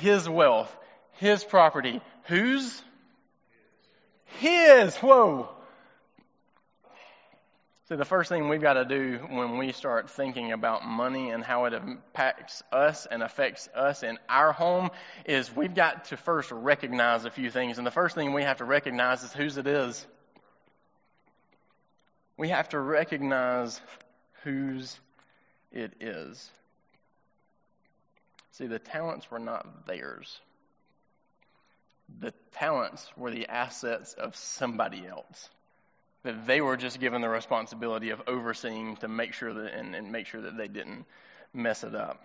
his 0.00 0.28
wealth, 0.28 0.76
his 1.18 1.44
property. 1.44 2.00
Whose? 2.24 2.82
His. 4.40 4.96
Whoa. 4.96 5.48
So 7.92 7.96
the 7.96 8.06
first 8.06 8.30
thing 8.30 8.48
we've 8.48 8.62
got 8.62 8.72
to 8.72 8.86
do 8.86 9.18
when 9.28 9.58
we 9.58 9.72
start 9.72 10.08
thinking 10.08 10.52
about 10.52 10.82
money 10.82 11.28
and 11.28 11.44
how 11.44 11.66
it 11.66 11.74
impacts 11.74 12.62
us 12.72 13.04
and 13.04 13.22
affects 13.22 13.68
us 13.74 14.02
in 14.02 14.18
our 14.30 14.50
home 14.50 14.88
is 15.26 15.54
we've 15.54 15.74
got 15.74 16.06
to 16.06 16.16
first 16.16 16.50
recognize 16.52 17.26
a 17.26 17.30
few 17.30 17.50
things. 17.50 17.76
And 17.76 17.86
the 17.86 17.90
first 17.90 18.14
thing 18.14 18.32
we 18.32 18.44
have 18.44 18.56
to 18.56 18.64
recognize 18.64 19.22
is 19.22 19.34
whose 19.34 19.58
it 19.58 19.66
is 19.66 20.06
we 22.38 22.48
have 22.48 22.70
to 22.70 22.80
recognize 22.80 23.78
whose 24.42 24.98
it 25.70 25.92
is. 26.00 26.50
See, 28.52 28.68
the 28.68 28.78
talents 28.78 29.30
were 29.30 29.38
not 29.38 29.86
theirs. 29.86 30.40
The 32.20 32.32
talents 32.52 33.06
were 33.18 33.30
the 33.30 33.48
assets 33.48 34.14
of 34.14 34.34
somebody 34.34 35.06
else. 35.06 35.50
That 36.22 36.46
they 36.46 36.60
were 36.60 36.76
just 36.76 37.00
given 37.00 37.20
the 37.20 37.28
responsibility 37.28 38.10
of 38.10 38.22
overseeing 38.26 38.96
to 38.96 39.08
make 39.08 39.32
sure 39.32 39.52
that 39.52 39.74
and, 39.74 39.94
and 39.94 40.12
make 40.12 40.26
sure 40.26 40.42
that 40.42 40.56
they 40.56 40.68
didn't 40.68 41.04
mess 41.52 41.84
it 41.84 41.94
up. 41.94 42.24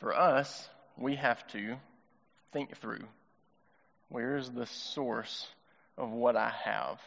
For 0.00 0.14
us, 0.14 0.68
we 0.96 1.16
have 1.16 1.46
to 1.48 1.76
think 2.52 2.76
through 2.78 3.04
where's 4.08 4.48
the 4.50 4.66
source 4.66 5.46
of 5.98 6.10
what 6.10 6.36
I 6.36 6.52
have? 6.64 7.00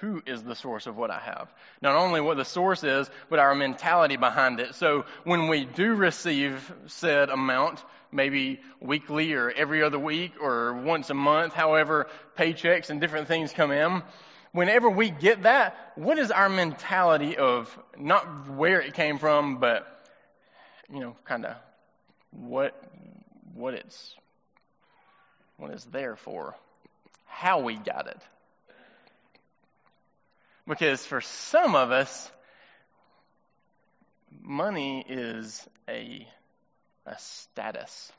Who 0.00 0.22
is 0.26 0.42
the 0.42 0.54
source 0.54 0.86
of 0.86 0.96
what 0.96 1.10
I 1.10 1.18
have. 1.18 1.52
Not 1.80 1.94
only 1.94 2.20
what 2.20 2.36
the 2.36 2.44
source 2.44 2.84
is, 2.84 3.10
but 3.28 3.38
our 3.38 3.54
mentality 3.54 4.16
behind 4.16 4.60
it. 4.60 4.74
So 4.74 5.04
when 5.24 5.48
we 5.48 5.64
do 5.64 5.94
receive 5.94 6.72
said 6.86 7.28
amount, 7.30 7.84
maybe 8.12 8.60
weekly 8.80 9.34
or 9.34 9.50
every 9.50 9.82
other 9.82 9.98
week 9.98 10.32
or 10.40 10.74
once 10.74 11.10
a 11.10 11.14
month, 11.14 11.52
however 11.52 12.08
paychecks 12.36 12.90
and 12.90 13.00
different 13.00 13.28
things 13.28 13.52
come 13.52 13.70
in, 13.70 14.02
Whenever 14.52 14.90
we 14.90 15.10
get 15.10 15.44
that, 15.44 15.92
what 15.94 16.18
is 16.18 16.32
our 16.32 16.48
mentality 16.48 17.36
of 17.36 17.76
not 17.96 18.50
where 18.50 18.80
it 18.80 18.94
came 18.94 19.18
from, 19.18 19.58
but, 19.58 20.08
you 20.92 20.98
know, 20.98 21.14
kind 21.24 21.46
of 21.46 21.54
what, 22.32 22.74
what 23.54 23.74
it's, 23.74 24.16
what 25.56 25.70
it's 25.70 25.84
there 25.84 26.16
for, 26.16 26.56
how 27.26 27.60
we 27.60 27.76
got 27.76 28.08
it. 28.08 28.20
Because 30.70 31.04
for 31.04 31.20
some 31.20 31.74
of 31.74 31.90
us, 31.90 32.30
money 34.40 35.04
is 35.08 35.68
a, 35.88 36.24
a 37.04 37.18
status. 37.18 38.12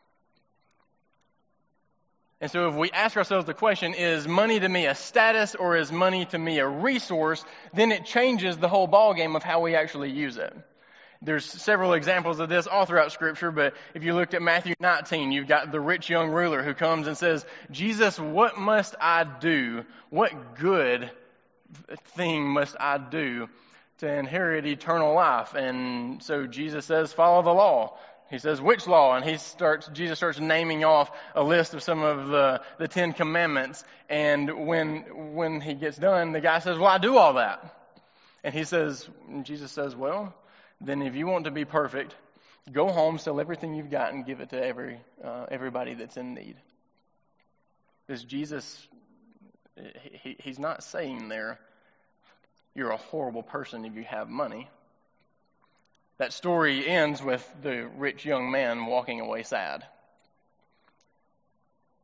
And 2.42 2.52
so 2.52 2.68
if 2.68 2.76
we 2.76 2.92
ask 2.92 3.16
ourselves 3.16 3.46
the 3.46 3.54
question, 3.54 3.94
is 3.94 4.28
money 4.28 4.60
to 4.60 4.68
me 4.68 4.86
a 4.86 4.96
status 4.96 5.56
or 5.56 5.78
is 5.78 5.94
money 5.94 6.26
to 6.26 6.38
me 6.38 6.60
a 6.60 6.68
resource, 6.68 7.46
then 7.74 7.94
it 7.94 8.04
changes 8.04 8.58
the 8.58 8.68
whole 8.68 8.88
ballgame 8.88 9.38
of 9.38 9.44
how 9.44 9.62
we 9.62 9.76
actually 9.76 10.12
use 10.12 10.36
it. 10.36 10.54
There's 11.22 11.46
several 11.46 11.94
examples 11.94 12.42
of 12.42 12.50
this 12.50 12.68
all 12.68 12.86
throughout 12.86 13.14
scripture, 13.14 13.52
but 13.52 13.76
if 13.94 14.04
you 14.04 14.14
looked 14.14 14.34
at 14.34 14.42
Matthew 14.42 14.76
19, 14.82 15.32
you've 15.32 15.48
got 15.48 15.72
the 15.72 15.80
rich 15.80 16.10
young 16.10 16.32
ruler 16.32 16.64
who 16.64 16.74
comes 16.74 17.08
and 17.08 17.16
says, 17.16 17.46
Jesus, 17.70 18.20
what 18.20 18.58
must 18.58 18.96
I 19.00 19.24
do? 19.24 19.86
What 20.10 20.56
good 20.56 21.12
thing 22.16 22.48
must 22.48 22.76
I 22.80 22.98
do 22.98 23.50
to 24.00 24.12
inherit 24.12 24.66
eternal 24.66 25.14
life? 25.14 25.54
And 25.54 26.22
so 26.24 26.48
Jesus 26.48 26.86
says, 26.86 27.14
follow 27.14 27.42
the 27.44 27.52
law. 27.52 27.98
He 28.30 28.40
says, 28.40 28.62
which 28.62 28.88
law? 28.88 29.16
And 29.16 29.26
he 29.26 29.38
starts, 29.38 29.90
Jesus 29.90 30.18
starts 30.18 30.40
naming 30.40 30.86
off 30.86 31.12
a 31.36 31.44
list 31.44 31.74
of 31.74 31.84
some 31.84 32.02
of 32.02 32.30
the, 32.30 32.62
the 32.78 32.88
Ten 32.88 33.12
Commandments. 33.12 33.84
And 34.10 34.68
when, 34.68 35.34
when 35.34 35.60
he 35.60 35.74
gets 35.74 35.98
done, 35.98 36.32
the 36.32 36.40
guy 36.40 36.60
says, 36.60 36.78
well, 36.78 36.88
I 36.88 36.98
do 36.98 37.18
all 37.18 37.34
that. 37.34 37.76
And 38.44 38.54
he 38.54 38.64
says, 38.64 39.08
Jesus 39.44 39.72
says, 39.72 39.96
well, 39.96 40.34
then 40.80 41.02
if 41.02 41.14
you 41.16 41.28
want 41.28 41.44
to 41.44 41.52
be 41.52 41.66
perfect, 41.66 42.16
go 42.72 42.88
home, 42.88 43.18
sell 43.20 43.40
everything 43.42 43.76
you've 43.76 43.92
got 43.92 44.14
and 44.14 44.26
give 44.26 44.40
it 44.40 44.52
to 44.52 44.66
every, 44.66 45.00
uh, 45.24 45.48
everybody 45.52 45.94
that's 45.94 46.16
in 46.16 46.34
need. 46.34 46.56
Because 48.08 48.24
Jesus, 48.24 48.88
he, 50.24 50.36
he's 50.40 50.60
not 50.60 50.84
saying 50.84 51.30
there, 51.30 51.60
you're 52.76 52.92
a 52.92 52.98
horrible 52.98 53.44
person 53.44 53.86
if 53.86 53.96
you 53.96 54.04
have 54.04 54.30
money. 54.30 54.70
That 56.18 56.34
story 56.34 56.88
ends 56.88 57.22
with 57.22 57.48
the 57.64 57.90
rich 57.98 58.26
young 58.26 58.52
man 58.52 58.86
walking 58.86 59.22
away 59.22 59.44
sad. 59.44 59.84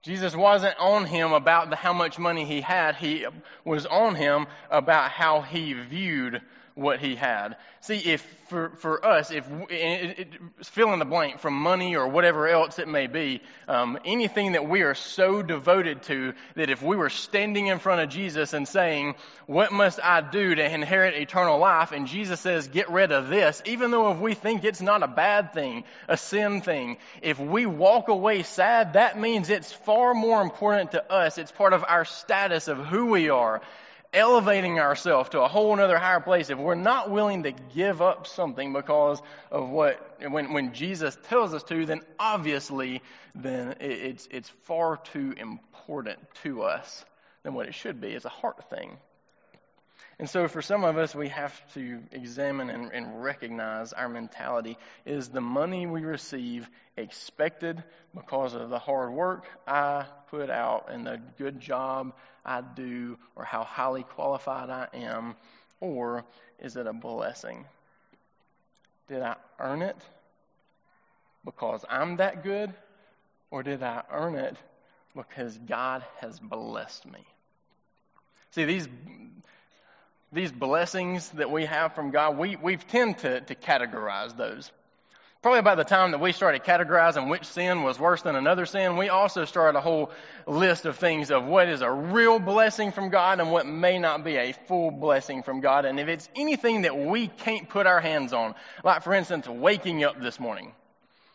Jesus 0.02 0.36
wasn't 0.36 0.78
on 0.80 1.06
him 1.06 1.34
about 1.34 1.70
the, 1.70 1.76
how 1.76 1.94
much 1.94 2.18
money 2.18 2.46
he 2.46 2.62
had. 2.62 2.96
He 2.96 3.26
was 3.66 3.86
on 3.86 4.16
him 4.16 4.48
about 4.72 5.12
how 5.12 5.42
he 5.42 5.74
viewed 5.74 6.42
what 6.78 7.00
he 7.00 7.16
had. 7.16 7.58
See, 7.82 7.98
if 7.98 8.22
for, 8.50 8.70
for 8.78 9.06
us, 9.06 9.32
if 9.32 9.46
it, 9.70 10.20
it, 10.20 10.28
fill 10.64 10.94
in 10.94 11.00
the 11.00 11.06
blank 11.06 11.40
from 11.40 11.54
money 11.56 11.96
or 11.96 12.08
whatever 12.08 12.48
else 12.48 12.80
it 12.80 12.88
may 12.88 13.08
be, 13.08 13.42
um, 13.68 14.00
anything 14.06 14.54
that 14.54 14.70
we 14.70 14.84
are 14.84 14.94
so 14.94 15.42
devoted 15.42 16.04
to 16.04 16.34
that 16.56 16.70
if 16.70 16.82
we 16.82 16.96
were 16.96 17.10
standing 17.10 17.68
in 17.68 17.80
front 17.80 18.02
of 18.02 18.10
Jesus 18.10 18.54
and 18.54 18.68
saying, 18.68 19.16
"What 19.48 19.72
must 19.72 20.00
I 20.02 20.22
do 20.22 20.56
to 20.56 20.74
inherit 20.74 21.16
eternal 21.16 21.58
life?" 21.58 21.92
and 21.92 22.08
Jesus 22.08 22.40
says, 22.40 22.68
"Get 22.68 22.90
rid 22.90 23.12
of 23.12 23.28
this," 23.28 23.62
even 23.66 23.92
though 23.92 24.12
if 24.12 24.20
we 24.20 24.34
think 24.34 24.64
it's 24.64 24.82
not 24.82 25.04
a 25.04 25.08
bad 25.08 25.54
thing, 25.54 25.84
a 26.08 26.16
sin 26.16 26.62
thing, 26.62 26.98
if 27.22 27.40
we 27.40 27.66
walk 27.66 28.08
away 28.08 28.44
sad, 28.44 28.94
that 28.94 29.20
means 29.20 29.50
it's 29.50 29.74
far 29.74 30.14
more 30.14 30.42
important 30.42 30.92
to 30.92 31.12
us. 31.12 31.38
It's 31.38 31.52
part 31.52 31.74
of 31.74 31.84
our 31.86 32.06
status 32.06 32.68
of 32.68 32.78
who 32.86 33.08
we 33.08 33.30
are 33.30 33.62
elevating 34.14 34.80
ourselves 34.80 35.30
to 35.30 35.42
a 35.42 35.48
whole 35.48 35.80
other 35.80 35.98
higher 35.98 36.20
place, 36.20 36.50
if 36.50 36.58
we're 36.58 36.76
not 36.76 37.10
willing 37.12 37.44
to 37.44 37.52
give 37.52 38.02
up 38.02 38.28
something 38.28 38.74
because 38.74 39.22
of 39.52 39.70
what, 39.70 40.20
when, 40.30 40.54
when 40.54 40.74
Jesus 40.74 41.18
tells 41.30 41.54
us 41.54 41.64
to, 41.64 41.86
then 41.86 42.02
obviously, 42.20 43.02
then 43.36 43.76
it's, 43.80 44.28
it's 44.32 44.50
far 44.64 44.98
too 44.98 45.34
important 45.38 46.20
to 46.44 46.64
us 46.64 47.06
than 47.44 47.54
what 47.54 47.68
it 47.68 47.76
should 47.76 48.02
be. 48.02 48.10
It's 48.10 48.26
a 48.26 48.30
heart 48.30 48.70
thing. 48.70 48.98
And 50.20 50.30
so 50.30 50.48
for 50.48 50.62
some 50.62 50.84
of 50.84 50.98
us, 50.98 51.14
we 51.14 51.30
have 51.30 51.54
to 51.74 52.00
examine 52.12 52.70
and, 52.70 52.92
and, 52.92 53.22
recognize 53.22 53.94
our 53.94 54.10
mentality. 54.10 54.78
Is 55.06 55.30
the 55.30 55.42
money 55.42 55.86
we 55.86 56.02
receive 56.02 56.68
expected 56.96 57.84
because 58.16 58.56
of 58.56 58.70
the 58.70 58.80
hard 58.80 59.12
work 59.12 59.46
I 59.68 60.06
put 60.32 60.50
out 60.50 60.88
and 60.90 61.06
the 61.06 61.22
good 61.38 61.60
job 61.60 62.14
I 62.44 62.62
do 62.62 63.18
or 63.36 63.44
how 63.44 63.64
highly 63.64 64.04
qualified 64.04 64.70
I 64.72 64.88
am? 64.94 65.36
Or 65.82 66.26
is 66.60 66.76
it 66.78 66.88
a 66.88 66.94
blessing? 66.94 67.66
Did 69.08 69.22
I 69.22 69.36
earn 69.60 69.84
it 69.84 69.98
because 71.46 71.86
I'm 71.88 72.18
that 72.18 72.44
good? 72.44 72.74
Or 73.52 73.62
did 73.62 73.84
I 73.84 74.02
earn 74.12 74.36
it 74.36 74.58
because 75.16 75.58
God 75.60 76.04
has 76.22 76.40
blessed 76.40 77.06
me? 77.06 77.26
See, 78.52 78.66
these 78.66 78.88
these 80.32 80.52
blessings 80.52 81.30
that 81.32 81.50
we 81.52 81.66
have 81.66 81.94
from 81.96 82.12
God, 82.12 82.38
we, 82.38 82.56
we 82.56 82.78
tend 82.78 83.20
to, 83.20 83.42
to 83.42 83.56
categorize 83.56 84.36
those. 84.36 84.72
Probably 85.42 85.62
by 85.62 85.76
the 85.76 85.84
time 85.84 86.12
that 86.12 86.20
we 86.20 86.32
started 86.32 86.64
categorizing 86.64 87.30
which 87.30 87.46
sin 87.46 87.84
was 87.84 88.00
worse 88.00 88.24
than 88.24 88.36
another 88.36 88.66
sin, 88.66 88.98
we 88.98 89.10
also 89.10 89.46
started 89.46 89.78
a 89.78 89.82
whole 89.82 90.12
list 90.48 90.86
of 90.86 90.98
things 90.98 91.30
of 91.30 91.46
what 91.46 91.70
is 91.70 91.82
a 91.82 91.92
real 91.92 92.40
blessing 92.40 92.92
from 92.92 93.10
God 93.10 93.40
and 93.40 93.52
what 93.52 93.68
may 93.68 94.00
not 94.00 94.24
be 94.24 94.36
a 94.36 94.52
full 94.52 94.90
blessing 94.90 95.44
from 95.44 95.62
God. 95.62 95.86
And 95.86 96.00
if 96.00 96.08
it's 96.08 96.28
anything 96.36 96.82
that 96.82 96.98
we 96.98 97.28
can't 97.28 97.70
put 97.70 97.86
our 97.86 98.02
hands 98.02 98.34
on, 98.34 98.56
like 98.84 99.04
for 99.04 99.14
instance, 99.14 99.48
waking 99.48 100.04
up 100.04 100.20
this 100.20 100.40
morning. 100.40 100.74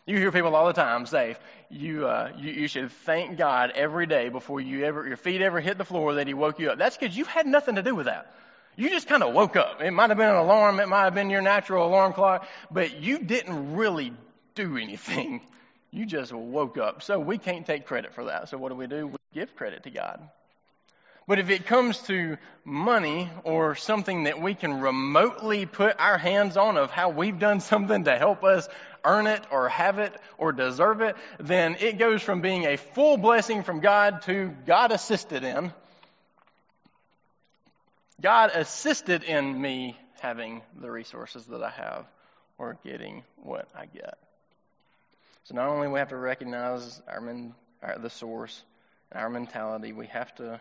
You 0.05 0.19
hear 0.19 0.33
people 0.33 0.57
all 0.57 0.67
the 0.67 0.73
time 0.73 1.07
say, 1.07 1.37
you, 1.71 2.09
uh, 2.09 2.33
you, 2.37 2.51
you 2.51 2.69
should 2.69 2.91
thank 2.91 3.39
God 3.39 3.71
every 3.71 4.07
day 4.07 4.31
before 4.31 4.61
you 4.61 4.85
ever, 4.85 5.07
your 5.07 5.17
feet 5.17 5.41
ever 5.41 5.61
hit 5.61 5.79
the 5.79 5.85
floor 5.85 6.15
that 6.15 6.27
He 6.27 6.35
woke 6.35 6.59
you 6.59 6.71
up. 6.71 6.79
That's 6.79 6.97
because 6.97 7.17
you 7.17 7.25
had 7.25 7.47
nothing 7.47 7.77
to 7.77 7.83
do 7.83 7.95
with 7.95 8.07
that. 8.07 8.35
You 8.77 8.89
just 8.89 9.07
kind 9.07 9.23
of 9.23 9.35
woke 9.35 9.57
up. 9.57 9.83
It 9.83 9.91
might 9.91 10.11
have 10.11 10.17
been 10.17 10.29
an 10.29 10.37
alarm, 10.37 10.81
it 10.81 10.89
might 10.89 11.05
have 11.05 11.15
been 11.15 11.31
your 11.31 11.43
natural 11.43 11.87
alarm 11.87 12.15
clock, 12.15 12.47
but 12.71 13.01
you 13.01 13.19
didn't 13.19 13.75
really 13.75 14.13
do 14.55 14.77
anything. 14.77 15.43
You 15.95 16.07
just 16.07 16.33
woke 16.33 16.79
up. 16.79 17.03
So 17.03 17.21
we 17.21 17.37
can't 17.37 17.67
take 17.67 17.85
credit 17.85 18.15
for 18.15 18.25
that. 18.25 18.49
So 18.49 18.57
what 18.57 18.71
do 18.71 18.77
we 18.77 18.87
do? 18.87 19.09
We 19.09 19.17
give 19.35 19.55
credit 19.57 19.83
to 19.83 19.91
God. 19.91 20.27
But 21.27 21.39
if 21.39 21.51
it 21.51 21.67
comes 21.67 21.99
to 22.05 22.39
money 22.65 23.29
or 23.45 23.75
something 23.75 24.25
that 24.25 24.41
we 24.41 24.55
can 24.55 24.81
remotely 24.81 25.67
put 25.67 26.01
our 26.01 26.17
hands 26.17 26.57
on 26.57 26.79
of 26.79 26.91
how 26.91 27.11
we've 27.11 27.39
done 27.39 27.61
something 27.73 28.05
to 28.05 28.17
help 28.17 28.43
us 28.43 28.71
earn 29.05 29.27
it 29.27 29.43
or 29.51 29.69
have 29.69 29.99
it 29.99 30.15
or 30.39 30.53
deserve 30.53 31.03
it, 31.03 31.15
then 31.39 31.77
it 31.79 31.99
goes 31.99 32.23
from 32.23 32.41
being 32.41 32.65
a 32.65 32.79
full 32.79 33.19
blessing 33.19 33.63
from 33.63 33.81
God 33.81 34.23
to 34.23 34.55
God 34.65 34.93
assisted 34.93 35.45
in 35.45 35.75
God 38.23 38.53
assisted 38.55 39.25
in 39.25 39.61
me 39.61 39.99
having 40.21 40.63
the 40.81 40.89
resources 40.91 41.45
that 41.47 41.63
I 41.63 41.71
have 41.71 42.07
or 42.57 42.79
getting 42.85 43.25
what 43.43 43.69
I 43.75 43.87
get. 43.87 44.17
So 45.45 45.57
not 45.57 45.67
only 45.69 45.89
we 45.89 45.99
have 45.99 46.11
to 46.11 46.17
recognize 46.17 47.03
our, 47.09 47.21
men, 47.21 47.55
our 47.83 47.99
the 47.99 48.11
source, 48.11 48.63
our 49.11 49.29
mentality, 49.29 49.93
we 49.93 50.07
have 50.07 50.33
to 50.37 50.61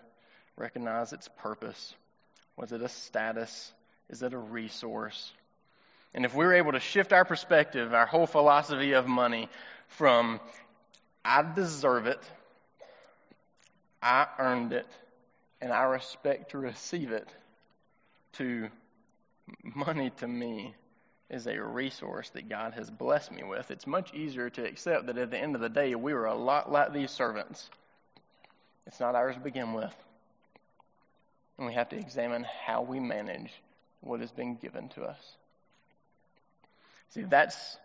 recognize 0.58 1.14
its 1.14 1.30
purpose. 1.38 1.94
Was 2.58 2.72
it 2.72 2.82
a 2.82 2.90
status? 2.90 3.72
Is 4.10 4.24
it 4.24 4.34
a 4.34 4.40
resource? 4.40 5.32
And 6.16 6.26
if 6.26 6.34
we're 6.34 6.56
able 6.56 6.72
to 6.72 6.80
shift 6.80 7.14
our 7.14 7.26
perspective, 7.26 7.94
our 7.94 8.08
whole 8.08 8.26
philosophy 8.26 8.94
of 8.94 9.08
money 9.08 9.50
from 9.88 10.40
I 11.24 11.44
deserve 11.54 12.08
it, 12.08 12.20
I 14.02 14.26
earned 14.40 14.74
it, 14.74 14.88
and 15.62 15.72
I 15.72 15.84
respect 15.84 16.52
to 16.52 16.58
receive 16.58 17.12
it, 17.12 17.28
to 18.34 18.70
money 19.64 20.12
to 20.18 20.28
me 20.28 20.76
is 21.30 21.48
a 21.48 21.62
resource 21.62 22.30
that 22.32 22.50
God 22.50 22.74
has 22.74 22.90
blessed 22.90 23.32
me 23.32 23.44
with. 23.44 23.72
It's 23.72 23.88
much 23.88 24.14
easier 24.14 24.50
to 24.50 24.66
accept 24.66 25.06
that 25.06 25.18
at 25.18 25.32
the 25.32 25.38
end 25.38 25.56
of 25.56 25.62
the 25.62 25.70
day, 25.70 25.96
we 25.96 26.14
were 26.14 26.26
a 26.26 26.36
lot 26.36 26.72
like 26.72 26.94
these 26.94 27.12
servants. 27.12 27.70
It's 28.86 29.00
not 29.00 29.16
ours 29.16 29.36
to 29.36 29.42
begin 29.42 29.74
with. 29.74 29.96
And 31.58 31.68
we 31.68 31.74
have 31.74 31.90
to 31.90 31.98
examine 31.98 32.46
how 32.66 32.82
we 32.82 33.00
manage 33.00 33.52
what 34.02 34.20
has 34.20 34.32
been 34.32 34.56
given 34.56 34.90
to 34.90 35.04
us. 35.04 35.20
See, 37.12 37.24
that's 37.24 37.78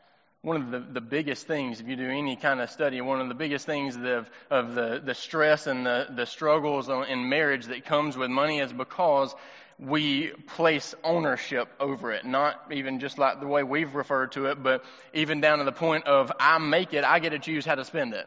one 0.43 0.57
of 0.57 0.71
the, 0.71 0.79
the 0.79 1.01
biggest 1.01 1.47
things, 1.47 1.81
if 1.81 1.89
you 1.89 1.97
do 1.97 2.09
any 2.09 2.37
kind 2.37 2.61
of 2.61 2.71
study, 2.71 3.01
one 3.01 3.21
of 3.21 3.29
the 3.29 3.35
biggest 3.35 3.67
things 3.67 3.97
of, 3.97 4.31
of 4.51 4.75
the, 4.75 5.03
the 5.05 5.15
stress 5.15 5.67
and 5.67 5.85
the, 5.85 6.07
the 6.15 6.25
struggles 6.25 6.89
in 6.89 7.29
marriage 7.29 7.67
that 7.67 7.85
comes 7.85 8.17
with 8.17 8.31
money 8.31 8.61
is 8.61 8.73
because 8.73 9.35
we 9.79 10.29
place 10.29 10.95
ownership 11.05 11.69
over 11.79 12.13
it. 12.13 12.25
Not 12.25 12.61
even 12.71 13.01
just 13.01 13.19
like 13.19 13.41
the 13.41 13.47
way 13.47 13.63
we've 13.63 13.95
referred 13.95 14.33
to 14.33 14.47
it, 14.47 14.63
but 14.63 14.85
even 15.13 15.41
down 15.41 15.59
to 15.59 15.65
the 15.65 15.73
point 15.73 16.07
of 16.07 16.33
I 16.41 16.59
make 16.59 16.95
it, 16.95 17.05
I 17.05 17.19
get 17.19 17.31
to 17.31 17.39
choose 17.39 17.67
how 17.67 17.75
to 17.75 17.85
spend 17.85 18.15
it. 18.15 18.27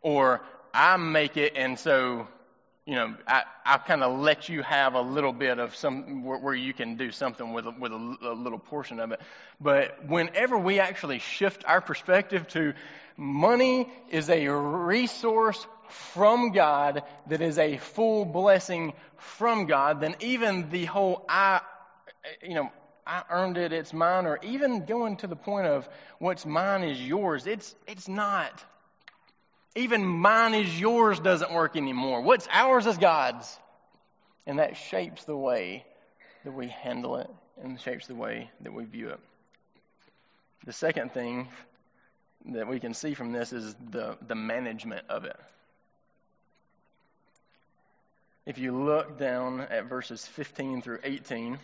Or 0.00 0.42
I 0.72 0.96
make 0.96 1.36
it 1.36 1.54
and 1.56 1.78
so 1.78 2.28
you 2.86 2.94
know, 2.94 3.16
I, 3.26 3.42
I 3.64 3.78
kind 3.78 4.04
of 4.04 4.20
let 4.20 4.48
you 4.48 4.62
have 4.62 4.94
a 4.94 5.00
little 5.00 5.32
bit 5.32 5.58
of 5.58 5.74
some 5.74 6.22
where, 6.22 6.38
where 6.38 6.54
you 6.54 6.72
can 6.72 6.94
do 6.94 7.10
something 7.10 7.52
with 7.52 7.66
with 7.80 7.90
a, 7.90 8.16
a 8.22 8.34
little 8.34 8.60
portion 8.60 9.00
of 9.00 9.10
it. 9.10 9.20
But 9.60 10.06
whenever 10.06 10.56
we 10.56 10.78
actually 10.78 11.18
shift 11.18 11.64
our 11.66 11.80
perspective 11.80 12.46
to 12.48 12.74
money 13.16 13.90
is 14.10 14.30
a 14.30 14.46
resource 14.46 15.66
from 15.88 16.52
God 16.52 17.02
that 17.28 17.40
is 17.40 17.58
a 17.58 17.78
full 17.78 18.24
blessing 18.24 18.92
from 19.16 19.66
God, 19.66 20.00
then 20.00 20.16
even 20.20 20.70
the 20.70 20.84
whole 20.84 21.24
I, 21.28 21.60
you 22.42 22.54
know, 22.54 22.70
I 23.06 23.22
earned 23.30 23.56
it, 23.56 23.72
it's 23.72 23.92
mine, 23.92 24.26
or 24.26 24.38
even 24.42 24.84
going 24.84 25.18
to 25.18 25.26
the 25.26 25.36
point 25.36 25.66
of 25.66 25.88
what's 26.18 26.44
mine 26.44 26.82
is 26.82 27.00
yours, 27.00 27.46
it's, 27.46 27.74
it's 27.86 28.08
not. 28.08 28.64
Even 29.76 30.04
mine 30.04 30.54
is 30.54 30.80
yours 30.80 31.20
doesn't 31.20 31.52
work 31.52 31.76
anymore. 31.76 32.22
What's 32.22 32.48
ours 32.50 32.86
is 32.86 32.98
God's. 32.98 33.58
And 34.46 34.58
that 34.58 34.76
shapes 34.76 35.24
the 35.24 35.36
way 35.36 35.84
that 36.44 36.52
we 36.52 36.68
handle 36.68 37.16
it 37.16 37.30
and 37.62 37.80
shapes 37.80 38.06
the 38.06 38.14
way 38.14 38.50
that 38.62 38.72
we 38.72 38.84
view 38.84 39.10
it. 39.10 39.20
The 40.64 40.72
second 40.72 41.12
thing 41.12 41.48
that 42.46 42.68
we 42.68 42.80
can 42.80 42.94
see 42.94 43.14
from 43.14 43.32
this 43.32 43.52
is 43.52 43.74
the, 43.90 44.16
the 44.26 44.34
management 44.34 45.04
of 45.08 45.24
it. 45.24 45.36
If 48.46 48.58
you 48.58 48.70
look 48.70 49.18
down 49.18 49.62
at 49.62 49.86
verses 49.86 50.24
15 50.24 50.80
through 50.80 51.00
18, 51.02 51.54
it 51.54 51.60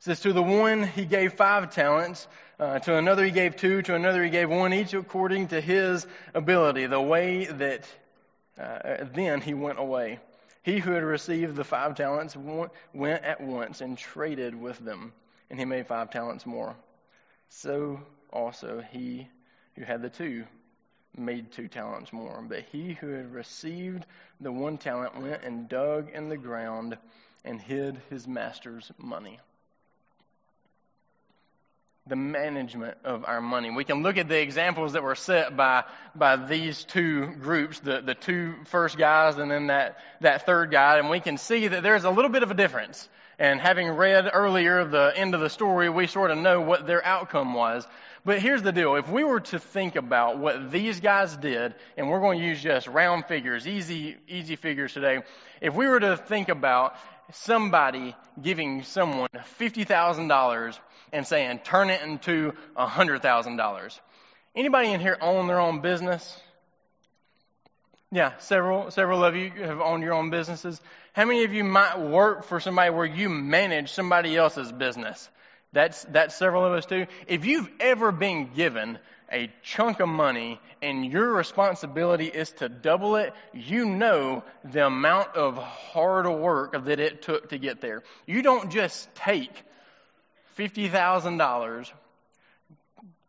says, 0.00 0.20
To 0.20 0.34
the 0.34 0.42
one 0.42 0.82
he 0.82 1.06
gave 1.06 1.32
five 1.32 1.74
talents, 1.74 2.28
uh, 2.60 2.78
to 2.80 2.94
another 2.94 3.24
he 3.24 3.30
gave 3.30 3.56
two, 3.56 3.80
to 3.82 3.94
another 3.94 4.22
he 4.22 4.28
gave 4.28 4.50
one, 4.50 4.74
each 4.74 4.92
according 4.92 5.48
to 5.48 5.62
his 5.62 6.06
ability. 6.34 6.84
The 6.84 7.00
way 7.00 7.46
that 7.46 7.84
uh, 8.58 9.04
then 9.14 9.40
he 9.40 9.54
went 9.54 9.78
away. 9.78 10.18
He 10.62 10.78
who 10.78 10.90
had 10.90 11.04
received 11.04 11.56
the 11.56 11.64
five 11.64 11.94
talents 11.94 12.36
went 12.36 13.24
at 13.24 13.40
once 13.40 13.80
and 13.80 13.96
traded 13.96 14.54
with 14.54 14.78
them, 14.78 15.14
and 15.48 15.58
he 15.58 15.64
made 15.64 15.86
five 15.86 16.10
talents 16.10 16.44
more. 16.44 16.76
So 17.48 17.98
also 18.30 18.84
he 18.92 19.26
who 19.74 19.84
had 19.84 20.02
the 20.02 20.10
two 20.10 20.44
made 21.18 21.52
two 21.52 21.68
talents 21.68 22.12
more. 22.12 22.44
But 22.46 22.64
he 22.72 22.94
who 22.94 23.08
had 23.08 23.32
received 23.32 24.06
the 24.40 24.52
one 24.52 24.78
talent 24.78 25.20
went 25.20 25.42
and 25.42 25.68
dug 25.68 26.10
in 26.10 26.28
the 26.28 26.36
ground 26.36 26.96
and 27.44 27.60
hid 27.60 28.00
his 28.10 28.26
master's 28.26 28.90
money 28.98 29.38
the 32.08 32.16
management 32.16 32.96
of 33.04 33.24
our 33.26 33.40
money. 33.40 33.70
We 33.70 33.84
can 33.84 34.02
look 34.02 34.16
at 34.16 34.28
the 34.28 34.40
examples 34.40 34.94
that 34.94 35.02
were 35.02 35.14
set 35.14 35.56
by, 35.56 35.84
by 36.14 36.36
these 36.36 36.84
two 36.84 37.26
groups, 37.40 37.80
the, 37.80 38.00
the 38.00 38.14
two 38.14 38.54
first 38.66 38.96
guys 38.96 39.36
and 39.36 39.50
then 39.50 39.68
that, 39.68 39.98
that 40.20 40.46
third 40.46 40.70
guy, 40.70 40.98
and 40.98 41.10
we 41.10 41.20
can 41.20 41.36
see 41.36 41.68
that 41.68 41.82
there's 41.82 42.04
a 42.04 42.10
little 42.10 42.30
bit 42.30 42.42
of 42.42 42.50
a 42.50 42.54
difference. 42.54 43.08
And 43.38 43.60
having 43.60 43.88
read 43.90 44.28
earlier 44.32 44.84
the 44.84 45.12
end 45.14 45.34
of 45.34 45.40
the 45.40 45.50
story, 45.50 45.88
we 45.88 46.08
sort 46.08 46.30
of 46.30 46.38
know 46.38 46.60
what 46.60 46.86
their 46.86 47.04
outcome 47.04 47.54
was. 47.54 47.86
But 48.24 48.40
here's 48.40 48.62
the 48.62 48.72
deal. 48.72 48.96
If 48.96 49.08
we 49.08 49.22
were 49.22 49.40
to 49.40 49.60
think 49.60 49.94
about 49.94 50.38
what 50.38 50.72
these 50.72 51.00
guys 51.00 51.36
did, 51.36 51.74
and 51.96 52.10
we're 52.10 52.20
going 52.20 52.40
to 52.40 52.44
use 52.44 52.60
just 52.60 52.88
round 52.88 53.26
figures, 53.26 53.66
easy, 53.68 54.16
easy 54.26 54.56
figures 54.56 54.92
today. 54.92 55.22
If 55.60 55.74
we 55.74 55.86
were 55.86 56.00
to 56.00 56.16
think 56.16 56.48
about 56.48 56.96
somebody 57.32 58.16
giving 58.42 58.82
someone 58.82 59.28
$50,000 59.60 60.78
and 61.12 61.26
saying, 61.26 61.60
turn 61.60 61.90
it 61.90 62.02
into 62.02 62.52
$100,000. 62.76 64.00
Anybody 64.56 64.92
in 64.92 65.00
here 65.00 65.16
own 65.20 65.46
their 65.46 65.60
own 65.60 65.80
business? 65.80 66.40
Yeah, 68.10 68.32
several, 68.38 68.90
several 68.90 69.24
of 69.24 69.36
you 69.36 69.50
have 69.50 69.80
owned 69.80 70.02
your 70.02 70.14
own 70.14 70.30
businesses. 70.30 70.80
How 71.18 71.24
many 71.24 71.42
of 71.42 71.52
you 71.52 71.64
might 71.64 71.98
work 71.98 72.44
for 72.44 72.60
somebody 72.60 72.90
where 72.90 73.04
you 73.04 73.28
manage 73.28 73.90
somebody 73.90 74.36
else's 74.36 74.70
business? 74.70 75.28
That's, 75.72 76.04
that's 76.04 76.36
several 76.36 76.64
of 76.64 76.74
us 76.74 76.86
too. 76.86 77.08
If 77.26 77.44
you've 77.44 77.68
ever 77.80 78.12
been 78.12 78.54
given 78.54 79.00
a 79.32 79.50
chunk 79.64 79.98
of 79.98 80.08
money 80.08 80.60
and 80.80 81.04
your 81.04 81.32
responsibility 81.32 82.26
is 82.26 82.52
to 82.58 82.68
double 82.68 83.16
it, 83.16 83.32
you 83.52 83.84
know 83.84 84.44
the 84.62 84.86
amount 84.86 85.34
of 85.34 85.56
hard 85.56 86.28
work 86.28 86.84
that 86.84 87.00
it 87.00 87.20
took 87.22 87.48
to 87.48 87.58
get 87.58 87.80
there. 87.80 88.04
You 88.24 88.42
don't 88.42 88.70
just 88.70 89.12
take 89.16 89.50
$50,000, 90.56 91.90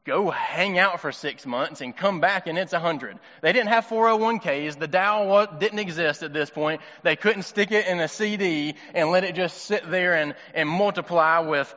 go 0.05 0.29
hang 0.29 0.79
out 0.79 1.01
for 1.01 1.11
six 1.11 1.45
months 1.45 1.81
and 1.81 1.95
come 1.95 2.19
back 2.19 2.47
and 2.47 2.57
it's 2.57 2.73
a 2.73 2.79
hundred. 2.79 3.19
They 3.41 3.53
didn't 3.53 3.69
have 3.69 3.85
401ks. 3.87 4.79
The 4.79 4.87
Dow 4.87 5.45
didn't 5.45 5.79
exist 5.79 6.23
at 6.23 6.33
this 6.33 6.49
point. 6.49 6.81
They 7.03 7.15
couldn't 7.15 7.43
stick 7.43 7.71
it 7.71 7.85
in 7.87 7.99
a 7.99 8.07
CD 8.07 8.75
and 8.93 9.11
let 9.11 9.23
it 9.23 9.35
just 9.35 9.65
sit 9.65 9.89
there 9.89 10.15
and, 10.15 10.35
and 10.53 10.67
multiply 10.67 11.39
with, 11.39 11.73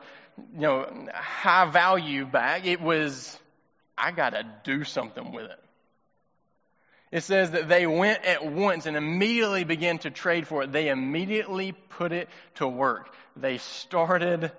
you 0.55 0.61
know, 0.61 1.07
high 1.13 1.69
value 1.69 2.25
back. 2.25 2.65
It 2.65 2.81
was, 2.81 3.37
I 3.97 4.11
gotta 4.11 4.45
do 4.63 4.83
something 4.83 5.31
with 5.31 5.45
it. 5.45 5.59
It 7.11 7.21
says 7.21 7.51
that 7.51 7.69
they 7.69 7.85
went 7.85 8.25
at 8.25 8.43
once 8.43 8.87
and 8.87 8.97
immediately 8.97 9.65
began 9.65 9.99
to 9.99 10.09
trade 10.09 10.47
for 10.47 10.63
it. 10.63 10.71
They 10.71 10.89
immediately 10.89 11.73
put 11.89 12.11
it 12.11 12.27
to 12.55 12.67
work. 12.67 13.13
They 13.35 13.59
started 13.59 14.51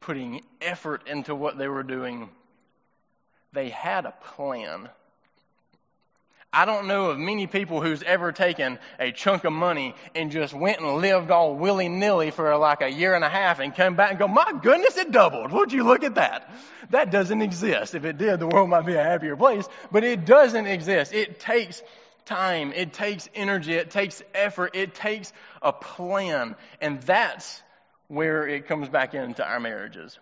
putting 0.00 0.42
effort 0.60 1.08
into 1.08 1.34
what 1.34 1.56
they 1.56 1.66
were 1.66 1.82
doing. 1.82 2.28
They 3.52 3.70
had 3.70 4.04
a 4.06 4.12
plan. 4.12 4.88
I 6.52 6.64
don't 6.64 6.86
know 6.86 7.10
of 7.10 7.18
many 7.18 7.46
people 7.46 7.82
who's 7.82 8.02
ever 8.02 8.32
taken 8.32 8.78
a 8.98 9.12
chunk 9.12 9.44
of 9.44 9.52
money 9.52 9.94
and 10.14 10.30
just 10.30 10.54
went 10.54 10.80
and 10.80 10.96
lived 10.96 11.30
all 11.30 11.54
willy 11.54 11.90
nilly 11.90 12.30
for 12.30 12.56
like 12.56 12.80
a 12.80 12.88
year 12.88 13.14
and 13.14 13.22
a 13.22 13.28
half 13.28 13.60
and 13.60 13.74
come 13.74 13.96
back 13.96 14.10
and 14.10 14.18
go, 14.18 14.28
my 14.28 14.54
goodness, 14.62 14.96
it 14.96 15.12
doubled. 15.12 15.52
Would 15.52 15.72
you 15.72 15.84
look 15.84 16.04
at 16.04 16.14
that? 16.14 16.50
That 16.90 17.10
doesn't 17.10 17.42
exist. 17.42 17.94
If 17.94 18.06
it 18.06 18.16
did, 18.16 18.40
the 18.40 18.46
world 18.46 18.70
might 18.70 18.86
be 18.86 18.94
a 18.94 19.02
happier 19.02 19.36
place, 19.36 19.68
but 19.92 20.04
it 20.04 20.24
doesn't 20.24 20.66
exist. 20.66 21.12
It 21.12 21.38
takes 21.38 21.82
time. 22.24 22.72
It 22.72 22.94
takes 22.94 23.28
energy. 23.34 23.74
It 23.74 23.90
takes 23.90 24.22
effort. 24.34 24.74
It 24.74 24.94
takes 24.94 25.32
a 25.60 25.72
plan. 25.72 26.56
And 26.80 27.02
that's 27.02 27.62
where 28.08 28.48
it 28.48 28.66
comes 28.66 28.88
back 28.88 29.12
into 29.12 29.44
our 29.46 29.60
marriages. 29.60 30.18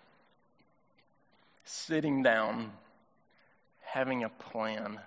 Sitting 1.63 2.21
down, 2.21 2.71
having 3.91 4.23
a 4.23 4.29
plan, 4.29 4.99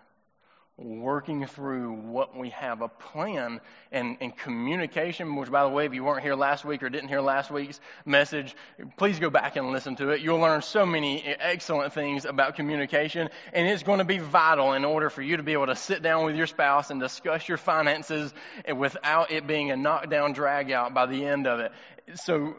working 0.78 1.46
through 1.46 1.92
what 1.92 2.34
we 2.34 2.48
have, 2.50 2.80
a 2.80 2.88
plan 2.88 3.60
and, 3.92 4.16
and 4.20 4.34
communication, 4.36 5.36
which 5.36 5.50
by 5.50 5.62
the 5.62 5.68
way, 5.68 5.84
if 5.84 5.92
you 5.92 6.02
weren't 6.02 6.22
here 6.22 6.34
last 6.34 6.64
week 6.64 6.82
or 6.82 6.88
didn't 6.88 7.08
hear 7.08 7.20
last 7.20 7.50
week's 7.50 7.78
message, 8.06 8.56
please 8.96 9.18
go 9.18 9.28
back 9.28 9.56
and 9.56 9.70
listen 9.70 9.96
to 9.96 10.10
it. 10.10 10.22
You'll 10.22 10.38
learn 10.38 10.62
so 10.62 10.86
many 10.86 11.22
excellent 11.22 11.92
things 11.92 12.24
about 12.24 12.56
communication 12.56 13.28
and 13.52 13.68
it's 13.68 13.82
going 13.82 13.98
to 13.98 14.04
be 14.04 14.18
vital 14.18 14.72
in 14.72 14.86
order 14.86 15.10
for 15.10 15.20
you 15.20 15.36
to 15.36 15.42
be 15.42 15.52
able 15.52 15.66
to 15.66 15.76
sit 15.76 16.02
down 16.02 16.24
with 16.24 16.34
your 16.34 16.46
spouse 16.46 16.90
and 16.90 17.00
discuss 17.00 17.46
your 17.46 17.58
finances 17.58 18.32
without 18.74 19.30
it 19.30 19.46
being 19.46 19.70
a 19.70 19.76
knockdown 19.76 20.32
drag 20.32 20.72
out 20.72 20.94
by 20.94 21.04
the 21.04 21.26
end 21.26 21.46
of 21.46 21.60
it. 21.60 21.72
So 22.14 22.56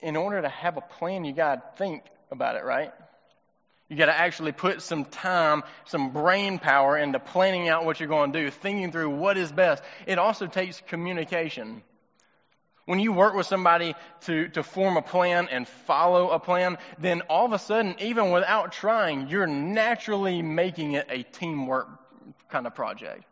in 0.00 0.14
order 0.14 0.40
to 0.40 0.48
have 0.48 0.76
a 0.76 0.82
plan, 0.82 1.24
you 1.24 1.32
got 1.32 1.54
to 1.54 1.78
think 1.78 2.04
about 2.30 2.54
it, 2.54 2.64
right? 2.64 2.92
You 3.92 3.98
got 3.98 4.06
to 4.06 4.18
actually 4.18 4.52
put 4.52 4.80
some 4.80 5.04
time, 5.04 5.64
some 5.84 6.14
brain 6.14 6.58
power 6.58 6.96
into 6.96 7.18
planning 7.18 7.68
out 7.68 7.84
what 7.84 8.00
you're 8.00 8.08
going 8.08 8.32
to 8.32 8.44
do, 8.44 8.50
thinking 8.50 8.90
through 8.90 9.10
what 9.10 9.36
is 9.36 9.52
best. 9.52 9.82
It 10.06 10.18
also 10.18 10.46
takes 10.46 10.80
communication. 10.86 11.82
When 12.86 13.00
you 13.00 13.12
work 13.12 13.34
with 13.34 13.44
somebody 13.44 13.94
to, 14.22 14.48
to 14.48 14.62
form 14.62 14.96
a 14.96 15.02
plan 15.02 15.46
and 15.50 15.68
follow 15.68 16.30
a 16.30 16.40
plan, 16.40 16.78
then 17.00 17.20
all 17.28 17.44
of 17.44 17.52
a 17.52 17.58
sudden, 17.58 17.94
even 17.98 18.30
without 18.30 18.72
trying, 18.72 19.28
you're 19.28 19.46
naturally 19.46 20.40
making 20.40 20.92
it 20.92 21.08
a 21.10 21.22
teamwork 21.24 21.86
kind 22.48 22.66
of 22.66 22.74
project. 22.74 23.24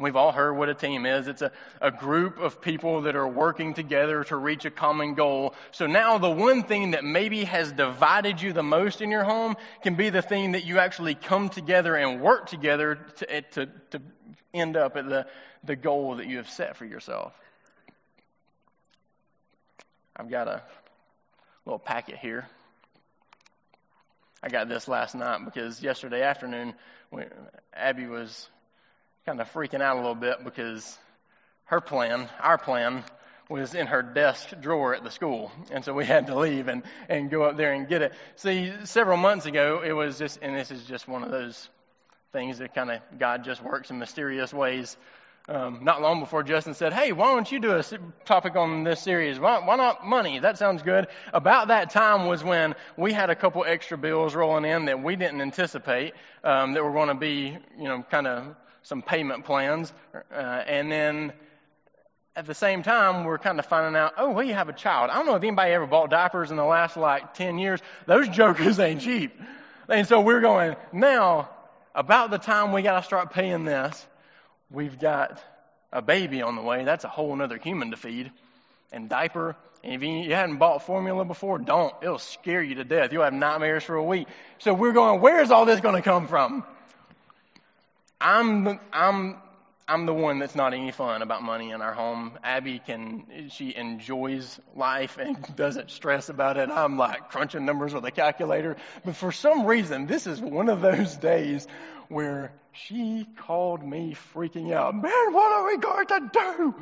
We've 0.00 0.14
all 0.14 0.30
heard 0.30 0.52
what 0.52 0.68
a 0.68 0.74
team 0.74 1.06
is. 1.06 1.26
It's 1.26 1.42
a, 1.42 1.50
a 1.82 1.90
group 1.90 2.38
of 2.38 2.60
people 2.60 3.02
that 3.02 3.16
are 3.16 3.26
working 3.26 3.74
together 3.74 4.22
to 4.24 4.36
reach 4.36 4.64
a 4.64 4.70
common 4.70 5.14
goal. 5.14 5.54
So 5.72 5.88
now 5.88 6.18
the 6.18 6.30
one 6.30 6.62
thing 6.62 6.92
that 6.92 7.04
maybe 7.04 7.42
has 7.42 7.72
divided 7.72 8.40
you 8.40 8.52
the 8.52 8.62
most 8.62 9.00
in 9.00 9.10
your 9.10 9.24
home 9.24 9.56
can 9.82 9.96
be 9.96 10.10
the 10.10 10.22
thing 10.22 10.52
that 10.52 10.64
you 10.64 10.78
actually 10.78 11.16
come 11.16 11.48
together 11.48 11.96
and 11.96 12.20
work 12.20 12.46
together 12.46 13.00
to, 13.16 13.42
to, 13.42 13.66
to 13.90 14.02
end 14.54 14.76
up 14.76 14.96
at 14.96 15.08
the, 15.08 15.26
the 15.64 15.74
goal 15.74 16.16
that 16.16 16.28
you 16.28 16.36
have 16.36 16.48
set 16.48 16.76
for 16.76 16.84
yourself. 16.84 17.32
I've 20.14 20.30
got 20.30 20.46
a 20.46 20.62
little 21.66 21.80
packet 21.80 22.18
here. 22.18 22.46
I 24.44 24.48
got 24.48 24.68
this 24.68 24.86
last 24.86 25.16
night 25.16 25.44
because 25.44 25.82
yesterday 25.82 26.22
afternoon, 26.22 26.74
Abby 27.74 28.06
was 28.06 28.48
kind 29.28 29.42
of 29.42 29.52
freaking 29.52 29.82
out 29.82 29.96
a 29.96 30.00
little 30.00 30.14
bit 30.14 30.42
because 30.42 30.96
her 31.64 31.82
plan, 31.82 32.30
our 32.40 32.56
plan, 32.56 33.04
was 33.50 33.74
in 33.74 33.86
her 33.86 34.00
desk 34.00 34.54
drawer 34.58 34.94
at 34.94 35.04
the 35.04 35.10
school. 35.10 35.52
And 35.70 35.84
so 35.84 35.92
we 35.92 36.06
had 36.06 36.28
to 36.28 36.38
leave 36.38 36.66
and, 36.66 36.82
and 37.10 37.30
go 37.30 37.42
up 37.42 37.58
there 37.58 37.74
and 37.74 37.86
get 37.86 38.00
it. 38.00 38.14
See, 38.36 38.72
several 38.84 39.18
months 39.18 39.44
ago, 39.44 39.82
it 39.84 39.92
was 39.92 40.18
just, 40.18 40.38
and 40.40 40.56
this 40.56 40.70
is 40.70 40.82
just 40.84 41.06
one 41.06 41.22
of 41.22 41.30
those 41.30 41.68
things 42.32 42.56
that 42.56 42.74
kind 42.74 42.90
of 42.90 43.02
God 43.18 43.44
just 43.44 43.62
works 43.62 43.90
in 43.90 43.98
mysterious 43.98 44.54
ways. 44.54 44.96
um, 45.46 45.80
not 45.82 46.00
long 46.00 46.20
before 46.20 46.42
Justin 46.42 46.72
said, 46.72 46.94
Hey, 46.94 47.12
why 47.12 47.34
don't 47.34 47.52
you 47.52 47.60
do 47.60 47.72
a 47.72 47.82
topic 48.24 48.56
on 48.56 48.82
this 48.82 49.00
series? 49.00 49.38
Why, 49.38 49.58
why 49.58 49.76
not 49.76 50.06
money? 50.06 50.38
That 50.38 50.56
sounds 50.56 50.80
good. 50.82 51.06
About 51.34 51.68
that 51.68 51.90
time 51.90 52.28
was 52.28 52.42
when 52.42 52.74
we 52.96 53.12
had 53.12 53.28
a 53.28 53.36
couple 53.36 53.62
extra 53.66 53.98
bills 53.98 54.34
rolling 54.34 54.64
in 54.64 54.86
that 54.86 55.02
we 55.02 55.16
didn't 55.16 55.42
anticipate 55.42 56.14
um, 56.42 56.72
that 56.72 56.82
were 56.82 56.92
going 56.92 57.08
to 57.08 57.14
be, 57.14 57.58
you 57.78 57.88
know, 57.88 58.02
kind 58.10 58.26
of 58.26 58.56
some 58.88 59.02
payment 59.02 59.44
plans. 59.44 59.92
Uh, 60.14 60.34
and 60.34 60.90
then 60.90 61.32
at 62.34 62.46
the 62.46 62.54
same 62.54 62.82
time, 62.82 63.24
we're 63.24 63.38
kind 63.38 63.58
of 63.58 63.66
finding 63.66 63.96
out, 63.96 64.14
oh, 64.16 64.30
well, 64.30 64.44
you 64.44 64.54
have 64.54 64.70
a 64.70 64.72
child. 64.72 65.10
I 65.10 65.16
don't 65.16 65.26
know 65.26 65.34
if 65.34 65.42
anybody 65.42 65.72
ever 65.72 65.86
bought 65.86 66.08
diapers 66.08 66.50
in 66.50 66.56
the 66.56 66.64
last 66.64 66.96
like 66.96 67.34
10 67.34 67.58
years. 67.58 67.80
Those 68.06 68.28
jokers 68.30 68.78
ain't 68.80 69.02
cheap. 69.02 69.38
And 69.90 70.08
so 70.08 70.20
we're 70.20 70.40
going, 70.40 70.74
now, 70.90 71.50
about 71.94 72.30
the 72.30 72.38
time 72.38 72.72
we 72.72 72.80
got 72.80 73.00
to 73.00 73.04
start 73.04 73.30
paying 73.30 73.64
this, 73.64 74.06
we've 74.70 74.98
got 74.98 75.42
a 75.92 76.00
baby 76.00 76.40
on 76.40 76.56
the 76.56 76.62
way. 76.62 76.84
That's 76.84 77.04
a 77.04 77.08
whole 77.08 77.40
other 77.42 77.58
human 77.58 77.90
to 77.90 77.96
feed. 77.98 78.32
And 78.90 79.10
diaper. 79.10 79.54
And 79.84 79.92
if 79.92 80.02
you 80.02 80.34
hadn't 80.34 80.56
bought 80.56 80.82
formula 80.86 81.26
before, 81.26 81.58
don't. 81.58 81.94
It'll 82.00 82.18
scare 82.18 82.62
you 82.62 82.76
to 82.76 82.84
death. 82.84 83.12
You'll 83.12 83.24
have 83.24 83.34
nightmares 83.34 83.84
for 83.84 83.96
a 83.96 84.02
week. 84.02 84.28
So 84.58 84.72
we're 84.72 84.92
going, 84.92 85.20
where's 85.20 85.50
all 85.50 85.66
this 85.66 85.80
going 85.80 85.96
to 85.96 86.02
come 86.02 86.26
from? 86.26 86.64
I'm, 88.20 88.80
I'm, 88.92 89.36
I'm 89.86 90.06
the 90.06 90.12
one 90.12 90.38
that's 90.38 90.54
not 90.54 90.74
any 90.74 90.90
fun 90.90 91.22
about 91.22 91.42
money 91.42 91.70
in 91.70 91.80
our 91.80 91.94
home. 91.94 92.38
Abby 92.42 92.80
can, 92.84 93.48
she 93.50 93.74
enjoys 93.74 94.60
life 94.74 95.18
and 95.18 95.38
doesn't 95.56 95.90
stress 95.90 96.28
about 96.28 96.56
it. 96.56 96.68
I'm 96.68 96.98
like 96.98 97.30
crunching 97.30 97.64
numbers 97.64 97.94
with 97.94 98.04
a 98.04 98.10
calculator. 98.10 98.76
But 99.04 99.16
for 99.16 99.32
some 99.32 99.64
reason, 99.64 100.06
this 100.06 100.26
is 100.26 100.40
one 100.40 100.68
of 100.68 100.80
those 100.80 101.16
days 101.16 101.66
where 102.08 102.52
she 102.72 103.26
called 103.38 103.82
me 103.82 104.16
freaking 104.34 104.72
out. 104.72 104.94
Man, 104.94 105.32
what 105.32 105.52
are 105.52 105.66
we 105.66 105.78
going 105.78 106.06
to 106.06 106.30
do? 106.32 106.74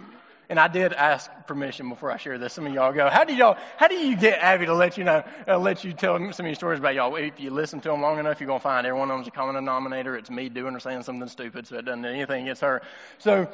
And 0.49 0.61
I 0.61 0.69
did 0.69 0.93
ask 0.93 1.31
permission 1.47 1.89
before 1.89 2.13
I 2.13 2.19
share 2.19 2.39
this. 2.39 2.53
Some 2.53 2.67
of 2.67 2.73
y'all 2.73 2.93
go, 2.93 3.11
how 3.11 3.25
do 3.25 3.35
y'all, 3.35 3.57
how 3.77 3.89
do 3.89 3.97
you 3.97 4.17
get 4.17 4.39
Abby 4.41 4.67
to 4.67 4.75
let 4.75 4.97
you 4.97 5.05
know, 5.05 5.25
uh, 5.49 5.59
let 5.59 5.83
you 5.83 5.93
tell 5.93 6.19
some 6.33 6.47
of 6.47 6.49
your 6.49 6.55
stories 6.55 6.79
about 6.79 6.95
y'all? 6.95 7.17
If 7.17 7.41
you 7.41 7.51
listen 7.51 7.81
to 7.81 7.89
them 7.89 8.01
long 8.01 8.19
enough, 8.19 8.41
you're 8.41 8.49
to 8.49 8.63
find 8.63 8.87
every 8.87 8.99
one 8.99 9.11
of 9.11 9.17
them's 9.17 9.29
a 9.29 9.33
common 9.33 9.57
denominator. 9.57 10.17
It's 10.17 10.31
me 10.31 10.49
doing 10.49 10.75
or 10.75 10.81
saying 10.81 11.03
something 11.03 11.29
stupid, 11.29 11.67
so 11.67 11.77
it 11.79 11.85
doesn't 11.85 12.03
do 12.03 12.09
anything 12.09 12.45
against 12.45 12.63
her. 12.63 12.83
So 13.19 13.49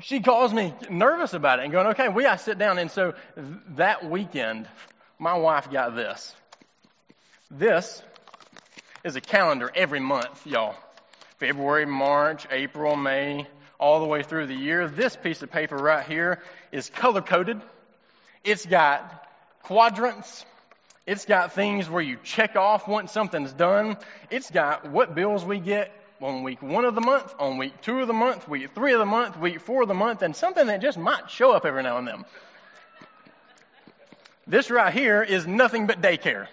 she 0.00 0.20
calls 0.20 0.52
me 0.52 0.74
nervous 0.90 1.34
about 1.34 1.58
it 1.58 1.64
and 1.64 1.72
going, 1.72 1.88
okay, 1.88 2.08
we 2.08 2.22
to 2.24 2.38
sit 2.38 2.58
down. 2.58 2.78
And 2.78 2.90
so 2.90 3.14
that 3.70 4.08
weekend, 4.08 4.68
my 5.18 5.36
wife 5.36 5.70
got 5.70 5.96
this. 5.96 6.34
This 7.50 8.02
is 9.04 9.16
a 9.16 9.20
calendar 9.20 9.70
every 9.74 10.00
month, 10.00 10.46
y'all. 10.46 10.76
February, 11.38 11.86
March, 11.86 12.46
April, 12.50 12.96
May, 12.96 13.46
all 13.78 14.00
the 14.00 14.06
way 14.06 14.22
through 14.22 14.46
the 14.46 14.54
year. 14.54 14.88
This 14.88 15.16
piece 15.16 15.42
of 15.42 15.50
paper 15.50 15.76
right 15.76 16.06
here 16.06 16.40
is 16.72 16.90
color 16.90 17.22
coded. 17.22 17.60
It's 18.44 18.66
got 18.66 19.26
quadrants. 19.62 20.44
It's 21.06 21.24
got 21.24 21.52
things 21.52 21.88
where 21.88 22.02
you 22.02 22.18
check 22.22 22.56
off 22.56 22.86
once 22.86 23.12
something's 23.12 23.52
done. 23.52 23.96
It's 24.30 24.50
got 24.50 24.90
what 24.90 25.14
bills 25.14 25.44
we 25.44 25.58
get 25.58 25.92
on 26.20 26.42
week 26.42 26.60
one 26.60 26.84
of 26.84 26.94
the 26.94 27.00
month, 27.00 27.34
on 27.38 27.58
week 27.58 27.80
two 27.80 28.00
of 28.00 28.08
the 28.08 28.12
month, 28.12 28.48
week 28.48 28.74
three 28.74 28.92
of 28.92 28.98
the 28.98 29.06
month, 29.06 29.38
week 29.38 29.60
four 29.60 29.82
of 29.82 29.88
the 29.88 29.94
month, 29.94 30.22
and 30.22 30.34
something 30.34 30.66
that 30.66 30.82
just 30.82 30.98
might 30.98 31.30
show 31.30 31.52
up 31.52 31.64
every 31.64 31.82
now 31.82 31.98
and 31.98 32.08
then. 32.08 32.24
This 34.46 34.70
right 34.70 34.92
here 34.92 35.22
is 35.22 35.46
nothing 35.46 35.86
but 35.86 36.00
daycare. 36.00 36.48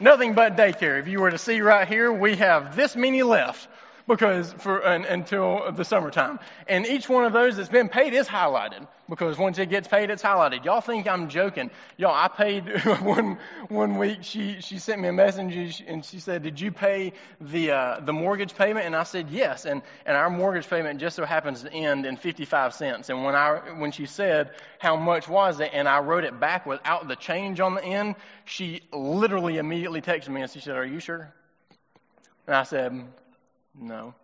Nothing 0.00 0.34
but 0.34 0.56
daycare. 0.56 0.98
If 0.98 1.08
you 1.08 1.20
were 1.20 1.30
to 1.30 1.38
see 1.38 1.60
right 1.60 1.86
here, 1.86 2.12
we 2.12 2.36
have 2.36 2.76
this 2.76 2.96
many 2.96 3.22
left 3.22 3.68
because 4.08 4.54
for 4.54 4.78
until 4.78 5.70
the 5.70 5.84
summertime. 5.84 6.40
And 6.66 6.86
each 6.86 7.08
one 7.08 7.24
of 7.24 7.32
those 7.34 7.56
that's 7.56 7.68
been 7.68 7.90
paid 7.90 8.14
is 8.14 8.26
highlighted 8.26 8.88
because 9.08 9.38
once 9.38 9.58
it 9.58 9.68
gets 9.68 9.86
paid, 9.86 10.10
it's 10.10 10.22
highlighted. 10.22 10.64
Y'all 10.64 10.80
think 10.80 11.06
I'm 11.06 11.28
joking? 11.28 11.70
Y'all, 11.98 12.14
I 12.14 12.28
paid 12.28 12.66
one 13.02 13.38
one 13.68 13.98
week. 13.98 14.20
She 14.22 14.60
she 14.60 14.78
sent 14.78 15.00
me 15.00 15.08
a 15.08 15.12
message 15.12 15.82
and 15.86 16.04
she 16.04 16.18
said, 16.18 16.42
"Did 16.42 16.58
you 16.58 16.72
pay 16.72 17.12
the 17.40 17.70
uh, 17.70 18.00
the 18.00 18.14
mortgage 18.14 18.54
payment?" 18.56 18.86
And 18.86 18.96
I 18.96 19.02
said, 19.02 19.28
"Yes." 19.30 19.66
And 19.66 19.82
and 20.06 20.16
our 20.16 20.30
mortgage 20.30 20.68
payment 20.68 21.00
just 21.00 21.14
so 21.14 21.26
happens 21.26 21.62
to 21.62 21.72
end 21.72 22.06
in 22.06 22.16
55 22.16 22.72
cents. 22.72 23.10
And 23.10 23.22
when 23.24 23.34
I 23.34 23.58
when 23.78 23.92
she 23.92 24.06
said 24.06 24.52
how 24.78 24.96
much 24.96 25.28
was 25.28 25.60
it, 25.60 25.70
and 25.74 25.86
I 25.86 26.00
wrote 26.00 26.24
it 26.24 26.40
back 26.40 26.64
without 26.64 27.08
the 27.08 27.16
change 27.16 27.60
on 27.60 27.74
the 27.74 27.84
end, 27.84 28.16
she 28.46 28.80
literally 28.90 29.58
immediately 29.58 30.00
texted 30.00 30.30
me 30.30 30.40
and 30.40 30.50
she 30.50 30.60
said, 30.60 30.76
"Are 30.76 30.86
you 30.86 30.98
sure?" 30.98 31.34
And 32.46 32.56
I 32.56 32.62
said, 32.62 33.06
no. 33.80 34.14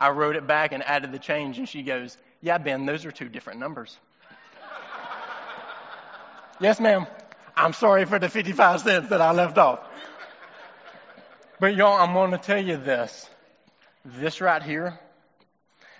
I 0.00 0.10
wrote 0.10 0.36
it 0.36 0.46
back 0.46 0.72
and 0.72 0.82
added 0.82 1.12
the 1.12 1.18
change, 1.18 1.58
and 1.58 1.68
she 1.68 1.82
goes, 1.82 2.16
Yeah, 2.40 2.58
Ben, 2.58 2.86
those 2.86 3.04
are 3.04 3.10
two 3.10 3.28
different 3.28 3.60
numbers. 3.60 3.96
yes, 6.60 6.80
ma'am. 6.80 7.06
I'm 7.56 7.72
sorry 7.72 8.04
for 8.04 8.18
the 8.18 8.28
55 8.28 8.80
cents 8.80 9.08
that 9.08 9.20
I 9.20 9.32
left 9.32 9.58
off. 9.58 9.80
But 11.58 11.74
y'all, 11.74 12.00
I'm 12.00 12.14
going 12.14 12.30
to 12.30 12.38
tell 12.38 12.62
you 12.62 12.76
this. 12.76 13.28
This 14.04 14.40
right 14.40 14.62
here, 14.62 14.98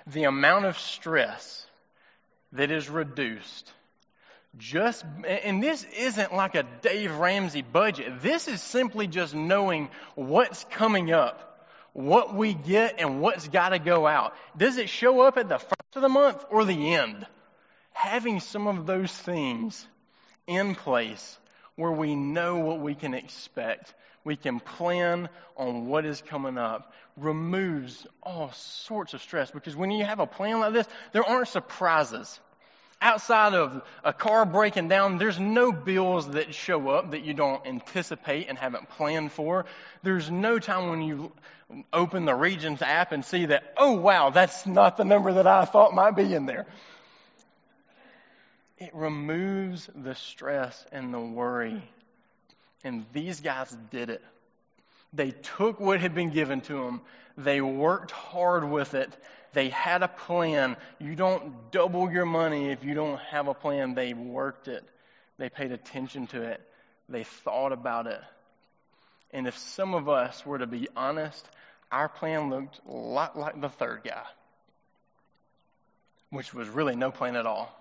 the 0.06 0.24
amount 0.24 0.66
of 0.66 0.78
stress 0.78 1.66
that 2.52 2.70
is 2.70 2.88
reduced 2.88 3.72
just, 4.56 5.04
and 5.26 5.62
this 5.62 5.84
isn't 5.96 6.34
like 6.34 6.54
a 6.54 6.64
Dave 6.80 7.14
Ramsey 7.16 7.62
budget. 7.62 8.22
This 8.22 8.48
is 8.48 8.62
simply 8.62 9.06
just 9.06 9.34
knowing 9.34 9.90
what's 10.14 10.64
coming 10.70 11.12
up 11.12 11.47
what 11.92 12.34
we 12.34 12.54
get 12.54 12.96
and 12.98 13.20
what's 13.20 13.48
got 13.48 13.70
to 13.70 13.78
go 13.78 14.06
out. 14.06 14.34
Does 14.56 14.76
it 14.76 14.88
show 14.88 15.20
up 15.22 15.36
at 15.36 15.48
the 15.48 15.58
first 15.58 15.96
of 15.96 16.02
the 16.02 16.08
month 16.08 16.44
or 16.50 16.64
the 16.64 16.94
end? 16.94 17.26
Having 17.92 18.40
some 18.40 18.66
of 18.66 18.86
those 18.86 19.12
things 19.12 19.86
in 20.46 20.74
place 20.74 21.38
where 21.76 21.92
we 21.92 22.14
know 22.14 22.58
what 22.58 22.80
we 22.80 22.94
can 22.94 23.14
expect, 23.14 23.94
we 24.24 24.36
can 24.36 24.60
plan 24.60 25.28
on 25.56 25.86
what 25.86 26.04
is 26.04 26.22
coming 26.22 26.58
up, 26.58 26.92
removes 27.16 28.06
all 28.22 28.52
sorts 28.52 29.14
of 29.14 29.22
stress 29.22 29.50
because 29.50 29.76
when 29.76 29.90
you 29.90 30.04
have 30.04 30.20
a 30.20 30.26
plan 30.26 30.60
like 30.60 30.72
this, 30.72 30.86
there 31.12 31.24
aren't 31.24 31.48
surprises. 31.48 32.40
Outside 33.00 33.54
of 33.54 33.82
a 34.02 34.12
car 34.12 34.44
breaking 34.44 34.88
down, 34.88 35.18
there's 35.18 35.38
no 35.38 35.70
bills 35.70 36.30
that 36.30 36.52
show 36.52 36.88
up 36.88 37.12
that 37.12 37.22
you 37.22 37.32
don't 37.32 37.64
anticipate 37.64 38.48
and 38.48 38.58
haven't 38.58 38.88
planned 38.90 39.30
for. 39.30 39.66
There's 40.02 40.30
no 40.30 40.58
time 40.58 40.88
when 40.90 41.02
you 41.02 41.32
open 41.92 42.24
the 42.24 42.34
Regions 42.34 42.82
app 42.82 43.12
and 43.12 43.24
see 43.24 43.46
that, 43.46 43.72
oh 43.76 43.92
wow, 43.92 44.30
that's 44.30 44.66
not 44.66 44.96
the 44.96 45.04
number 45.04 45.34
that 45.34 45.46
I 45.46 45.64
thought 45.64 45.94
might 45.94 46.16
be 46.16 46.34
in 46.34 46.46
there. 46.46 46.66
It 48.78 48.94
removes 48.94 49.88
the 49.94 50.14
stress 50.14 50.84
and 50.90 51.12
the 51.12 51.20
worry. 51.20 51.82
And 52.84 53.04
these 53.12 53.40
guys 53.40 53.76
did 53.90 54.10
it. 54.10 54.22
They 55.12 55.30
took 55.30 55.80
what 55.80 56.00
had 56.00 56.14
been 56.14 56.30
given 56.30 56.60
to 56.62 56.84
them. 56.84 57.00
They 57.36 57.60
worked 57.60 58.10
hard 58.10 58.68
with 58.68 58.94
it. 58.94 59.12
They 59.52 59.70
had 59.70 60.02
a 60.02 60.08
plan. 60.08 60.76
You 60.98 61.14
don't 61.14 61.70
double 61.70 62.10
your 62.10 62.26
money 62.26 62.70
if 62.70 62.84
you 62.84 62.94
don't 62.94 63.18
have 63.20 63.48
a 63.48 63.54
plan. 63.54 63.94
They 63.94 64.14
worked 64.14 64.68
it. 64.68 64.84
They 65.38 65.48
paid 65.48 65.72
attention 65.72 66.26
to 66.28 66.42
it. 66.42 66.60
They 67.08 67.24
thought 67.24 67.72
about 67.72 68.06
it. 68.06 68.20
And 69.32 69.46
if 69.46 69.56
some 69.56 69.94
of 69.94 70.08
us 70.08 70.44
were 70.44 70.58
to 70.58 70.66
be 70.66 70.88
honest, 70.96 71.48
our 71.90 72.08
plan 72.08 72.50
looked 72.50 72.80
a 72.88 72.92
lot 72.92 73.38
like 73.38 73.60
the 73.60 73.68
third 73.68 74.02
guy, 74.04 74.24
which 76.30 76.52
was 76.52 76.68
really 76.68 76.96
no 76.96 77.10
plan 77.10 77.36
at 77.36 77.46
all. 77.46 77.74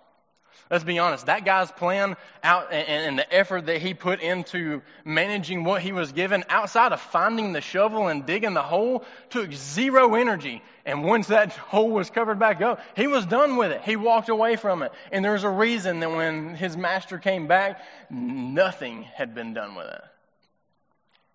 Let's 0.69 0.83
be 0.83 0.99
honest, 0.99 1.27
that 1.27 1.45
guy's 1.45 1.71
plan 1.71 2.17
out 2.43 2.73
and, 2.73 2.87
and, 2.87 3.19
the 3.19 3.33
effort 3.33 3.67
that 3.67 3.81
he 3.81 3.93
put 3.93 4.19
into 4.19 4.81
managing 5.05 5.63
what 5.63 5.81
he 5.81 5.93
was 5.93 6.11
given 6.11 6.43
outside 6.49 6.91
of 6.91 6.99
finding 6.99 7.53
the 7.53 7.61
shovel 7.61 8.07
and 8.09 8.25
digging 8.25 8.53
the 8.53 8.61
hole 8.61 9.05
took 9.29 9.51
zero 9.53 10.15
energy. 10.15 10.61
And 10.85 11.05
once 11.05 11.27
that 11.27 11.51
hole 11.53 11.91
was 11.91 12.09
covered 12.09 12.37
back 12.37 12.61
up, 12.61 12.81
he 12.97 13.07
was 13.07 13.25
done 13.25 13.55
with 13.55 13.71
it. 13.71 13.81
He 13.81 13.95
walked 13.95 14.27
away 14.27 14.57
from 14.57 14.83
it. 14.83 14.91
And 15.11 15.23
there's 15.23 15.45
a 15.45 15.49
reason 15.49 16.01
that 16.01 16.11
when 16.11 16.55
his 16.55 16.75
master 16.75 17.17
came 17.17 17.47
back, 17.47 17.81
nothing 18.09 19.03
had 19.03 19.33
been 19.33 19.53
done 19.53 19.73
with 19.75 19.87
it. 19.87 20.01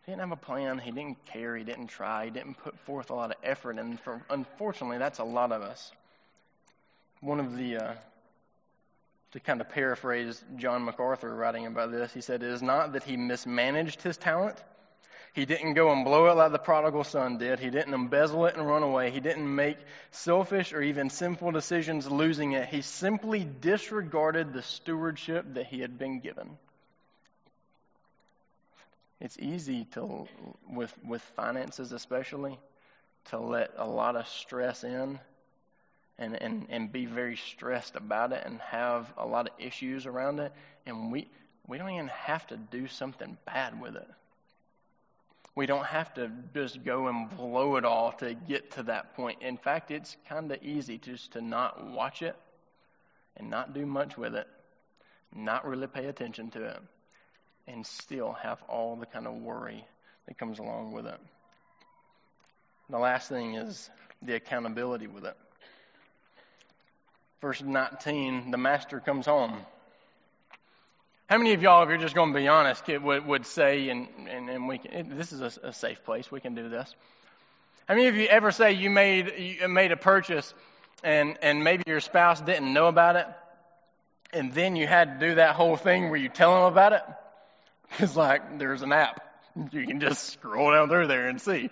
He 0.04 0.12
didn't 0.12 0.20
have 0.20 0.32
a 0.32 0.36
plan. 0.36 0.78
He 0.78 0.90
didn't 0.90 1.24
care. 1.24 1.56
He 1.56 1.64
didn't 1.64 1.86
try. 1.86 2.26
He 2.26 2.30
didn't 2.30 2.54
put 2.54 2.78
forth 2.80 3.10
a 3.10 3.14
lot 3.14 3.30
of 3.30 3.36
effort. 3.42 3.78
And 3.78 3.98
for, 4.00 4.20
unfortunately, 4.28 4.98
that's 4.98 5.20
a 5.20 5.24
lot 5.24 5.52
of 5.52 5.62
us. 5.62 5.92
One 7.20 7.38
of 7.38 7.56
the, 7.56 7.76
uh, 7.76 7.94
to 9.32 9.40
kind 9.40 9.60
of 9.60 9.68
paraphrase 9.70 10.42
John 10.56 10.84
MacArthur 10.84 11.34
writing 11.34 11.66
about 11.66 11.90
this, 11.90 12.12
he 12.12 12.20
said, 12.20 12.42
It 12.42 12.50
is 12.50 12.62
not 12.62 12.92
that 12.92 13.02
he 13.02 13.16
mismanaged 13.16 14.02
his 14.02 14.16
talent. 14.16 14.62
He 15.32 15.46
didn't 15.46 15.72
go 15.74 15.90
and 15.90 16.04
blow 16.04 16.26
it 16.26 16.34
like 16.34 16.52
the 16.52 16.58
prodigal 16.58 17.04
son 17.04 17.38
did. 17.38 17.58
He 17.58 17.70
didn't 17.70 17.94
embezzle 17.94 18.44
it 18.44 18.56
and 18.56 18.66
run 18.66 18.82
away. 18.82 19.10
He 19.10 19.20
didn't 19.20 19.54
make 19.54 19.78
selfish 20.10 20.74
or 20.74 20.82
even 20.82 21.08
sinful 21.08 21.52
decisions 21.52 22.10
losing 22.10 22.52
it. 22.52 22.68
He 22.68 22.82
simply 22.82 23.42
disregarded 23.42 24.52
the 24.52 24.60
stewardship 24.60 25.54
that 25.54 25.66
he 25.66 25.80
had 25.80 25.98
been 25.98 26.20
given. 26.20 26.58
It's 29.20 29.38
easy 29.38 29.86
to, 29.92 30.28
with, 30.68 30.92
with 31.06 31.22
finances 31.22 31.92
especially, 31.92 32.58
to 33.30 33.38
let 33.38 33.72
a 33.78 33.86
lot 33.86 34.16
of 34.16 34.28
stress 34.28 34.84
in 34.84 35.18
and, 36.18 36.40
and, 36.40 36.66
and 36.70 36.92
be 36.92 37.06
very 37.06 37.36
stressed 37.36 37.96
about 37.96 38.32
it 38.32 38.42
and 38.44 38.60
have 38.60 39.12
a 39.16 39.26
lot 39.26 39.48
of 39.48 39.54
issues 39.58 40.06
around 40.06 40.40
it. 40.40 40.52
And 40.86 41.10
we, 41.10 41.28
we 41.66 41.78
don't 41.78 41.90
even 41.90 42.08
have 42.08 42.46
to 42.48 42.56
do 42.56 42.86
something 42.86 43.36
bad 43.46 43.80
with 43.80 43.96
it. 43.96 44.08
We 45.54 45.66
don't 45.66 45.84
have 45.84 46.14
to 46.14 46.30
just 46.54 46.82
go 46.82 47.08
and 47.08 47.28
blow 47.36 47.76
it 47.76 47.84
all 47.84 48.12
to 48.12 48.34
get 48.34 48.72
to 48.72 48.84
that 48.84 49.14
point. 49.16 49.42
In 49.42 49.58
fact, 49.58 49.90
it's 49.90 50.16
kind 50.28 50.50
of 50.50 50.62
easy 50.62 50.96
just 50.96 51.32
to 51.32 51.42
not 51.42 51.90
watch 51.90 52.22
it 52.22 52.36
and 53.36 53.50
not 53.50 53.74
do 53.74 53.84
much 53.84 54.16
with 54.16 54.34
it, 54.34 54.46
not 55.34 55.66
really 55.66 55.86
pay 55.86 56.06
attention 56.06 56.50
to 56.52 56.64
it, 56.64 56.80
and 57.66 57.86
still 57.86 58.32
have 58.32 58.62
all 58.68 58.96
the 58.96 59.06
kind 59.06 59.26
of 59.26 59.34
worry 59.34 59.84
that 60.26 60.38
comes 60.38 60.58
along 60.58 60.92
with 60.92 61.06
it. 61.06 61.18
The 62.88 62.98
last 62.98 63.28
thing 63.28 63.54
is 63.54 63.90
the 64.22 64.34
accountability 64.34 65.06
with 65.06 65.24
it. 65.24 65.36
Verse 67.42 67.60
19, 67.60 68.52
the 68.52 68.56
master 68.56 69.00
comes 69.00 69.26
home. 69.26 69.58
How 71.28 71.38
many 71.38 71.54
of 71.54 71.62
y'all, 71.62 71.82
if 71.82 71.88
you're 71.88 71.98
just 71.98 72.14
going 72.14 72.32
to 72.32 72.38
be 72.38 72.46
honest, 72.46 72.86
would, 72.86 73.26
would 73.26 73.46
say, 73.46 73.88
and, 73.88 74.06
and, 74.28 74.48
and 74.48 74.68
we 74.68 74.78
can, 74.78 75.18
this 75.18 75.32
is 75.32 75.40
a, 75.40 75.68
a, 75.68 75.72
safe 75.72 76.04
place, 76.04 76.30
we 76.30 76.38
can 76.40 76.54
do 76.54 76.68
this. 76.68 76.94
How 77.88 77.96
many 77.96 78.06
of 78.06 78.14
you 78.14 78.26
ever 78.26 78.52
say 78.52 78.74
you 78.74 78.90
made, 78.90 79.32
you 79.36 79.66
made 79.66 79.90
a 79.90 79.96
purchase 79.96 80.54
and, 81.02 81.36
and 81.42 81.64
maybe 81.64 81.82
your 81.88 81.98
spouse 81.98 82.40
didn't 82.40 82.72
know 82.72 82.86
about 82.86 83.16
it, 83.16 83.26
and 84.32 84.52
then 84.52 84.76
you 84.76 84.86
had 84.86 85.18
to 85.18 85.28
do 85.28 85.34
that 85.34 85.56
whole 85.56 85.76
thing 85.76 86.10
where 86.10 86.20
you 86.20 86.28
tell 86.28 86.54
them 86.54 86.72
about 86.72 86.92
it? 86.92 87.02
It's 87.98 88.16
like 88.16 88.58
there's 88.58 88.80
an 88.80 88.92
app. 88.92 89.20
You 89.70 89.86
can 89.86 90.00
just 90.00 90.30
scroll 90.30 90.70
down 90.70 90.88
through 90.88 91.08
there 91.08 91.28
and 91.28 91.38
see. 91.38 91.68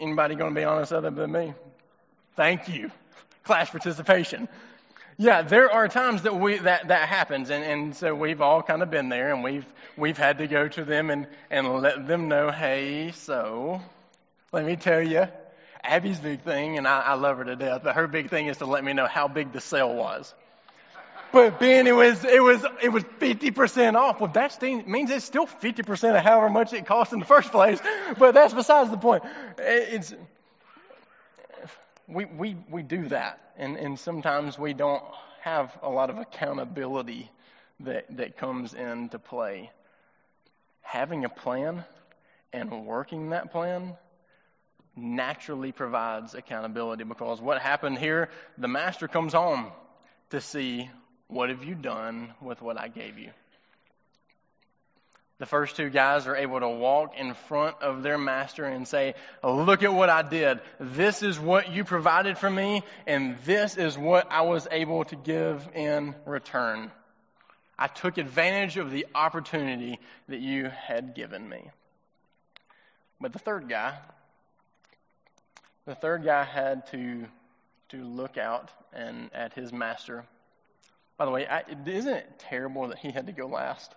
Anybody 0.00 0.34
going 0.34 0.52
to 0.52 0.60
be 0.60 0.64
honest 0.64 0.92
other 0.92 1.10
than 1.10 1.30
me? 1.30 1.54
Thank 2.34 2.68
you. 2.68 2.90
Class 3.44 3.70
participation. 3.70 4.48
Yeah, 5.16 5.42
there 5.42 5.70
are 5.70 5.86
times 5.86 6.22
that 6.22 6.34
we 6.34 6.58
that 6.58 6.88
that 6.88 7.08
happens, 7.08 7.50
and 7.50 7.62
and 7.62 7.94
so 7.94 8.14
we've 8.14 8.40
all 8.40 8.62
kind 8.62 8.82
of 8.82 8.90
been 8.90 9.10
there, 9.10 9.32
and 9.32 9.44
we've 9.44 9.66
we've 9.96 10.16
had 10.16 10.38
to 10.38 10.46
go 10.46 10.66
to 10.68 10.84
them 10.84 11.10
and 11.10 11.26
and 11.50 11.68
let 11.80 12.06
them 12.06 12.28
know, 12.28 12.50
hey, 12.50 13.12
so 13.12 13.82
let 14.52 14.64
me 14.64 14.76
tell 14.76 15.02
you, 15.02 15.26
Abby's 15.84 16.18
big 16.18 16.40
thing, 16.40 16.78
and 16.78 16.88
I, 16.88 17.00
I 17.00 17.14
love 17.14 17.38
her 17.38 17.44
to 17.44 17.56
death, 17.56 17.82
but 17.84 17.96
her 17.96 18.06
big 18.06 18.30
thing 18.30 18.46
is 18.46 18.58
to 18.58 18.66
let 18.66 18.82
me 18.82 18.92
know 18.94 19.06
how 19.06 19.28
big 19.28 19.52
the 19.52 19.60
sale 19.60 19.94
was. 19.94 20.34
But 21.32 21.60
Ben, 21.60 21.86
it 21.86 21.94
was 21.94 22.24
it 22.24 22.42
was 22.42 22.64
it 22.82 22.88
was 22.88 23.04
fifty 23.18 23.50
percent 23.50 23.96
off. 23.96 24.20
Well, 24.20 24.32
that 24.32 24.60
means 24.62 25.10
it's 25.10 25.24
still 25.24 25.46
fifty 25.46 25.82
percent 25.82 26.16
of 26.16 26.22
however 26.22 26.48
much 26.48 26.72
it 26.72 26.86
cost 26.86 27.12
in 27.12 27.20
the 27.20 27.26
first 27.26 27.50
place. 27.50 27.78
But 28.18 28.34
that's 28.34 28.52
besides 28.52 28.90
the 28.90 28.96
point. 28.96 29.22
It's 29.58 30.12
we, 32.10 32.24
we, 32.24 32.56
we 32.68 32.82
do 32.82 33.08
that, 33.08 33.40
and, 33.56 33.76
and 33.76 33.98
sometimes 33.98 34.58
we 34.58 34.74
don't 34.74 35.02
have 35.40 35.76
a 35.82 35.88
lot 35.88 36.10
of 36.10 36.18
accountability 36.18 37.30
that, 37.80 38.04
that 38.16 38.36
comes 38.36 38.74
into 38.74 39.18
play. 39.18 39.70
Having 40.82 41.24
a 41.24 41.28
plan 41.28 41.84
and 42.52 42.86
working 42.86 43.30
that 43.30 43.52
plan 43.52 43.96
naturally 44.96 45.72
provides 45.72 46.34
accountability 46.34 47.04
because 47.04 47.40
what 47.40 47.60
happened 47.60 47.98
here, 47.98 48.28
the 48.58 48.68
master 48.68 49.08
comes 49.08 49.32
home 49.32 49.70
to 50.30 50.40
see 50.40 50.90
what 51.28 51.48
have 51.48 51.64
you 51.64 51.74
done 51.74 52.34
with 52.42 52.60
what 52.60 52.78
I 52.78 52.88
gave 52.88 53.18
you. 53.18 53.30
The 55.40 55.46
first 55.46 55.74
two 55.74 55.88
guys 55.88 56.26
are 56.26 56.36
able 56.36 56.60
to 56.60 56.68
walk 56.68 57.16
in 57.16 57.32
front 57.32 57.80
of 57.80 58.02
their 58.02 58.18
master 58.18 58.66
and 58.66 58.86
say, 58.86 59.14
Look 59.42 59.82
at 59.82 59.92
what 59.92 60.10
I 60.10 60.20
did. 60.20 60.60
This 60.78 61.22
is 61.22 61.40
what 61.40 61.72
you 61.72 61.82
provided 61.82 62.36
for 62.36 62.50
me, 62.50 62.82
and 63.06 63.38
this 63.46 63.78
is 63.78 63.96
what 63.96 64.30
I 64.30 64.42
was 64.42 64.68
able 64.70 65.04
to 65.04 65.16
give 65.16 65.66
in 65.74 66.14
return. 66.26 66.90
I 67.78 67.86
took 67.86 68.18
advantage 68.18 68.76
of 68.76 68.90
the 68.90 69.06
opportunity 69.14 69.98
that 70.28 70.40
you 70.40 70.68
had 70.68 71.14
given 71.14 71.48
me. 71.48 71.70
But 73.18 73.32
the 73.32 73.38
third 73.38 73.66
guy, 73.66 73.96
the 75.86 75.94
third 75.94 76.22
guy 76.22 76.44
had 76.44 76.86
to, 76.88 77.24
to 77.88 78.04
look 78.04 78.36
out 78.36 78.70
and 78.92 79.30
at 79.32 79.54
his 79.54 79.72
master. 79.72 80.26
By 81.16 81.24
the 81.24 81.30
way, 81.30 81.46
I, 81.46 81.64
isn't 81.86 82.12
it 82.12 82.38
terrible 82.40 82.88
that 82.88 82.98
he 82.98 83.10
had 83.10 83.28
to 83.28 83.32
go 83.32 83.46
last? 83.46 83.94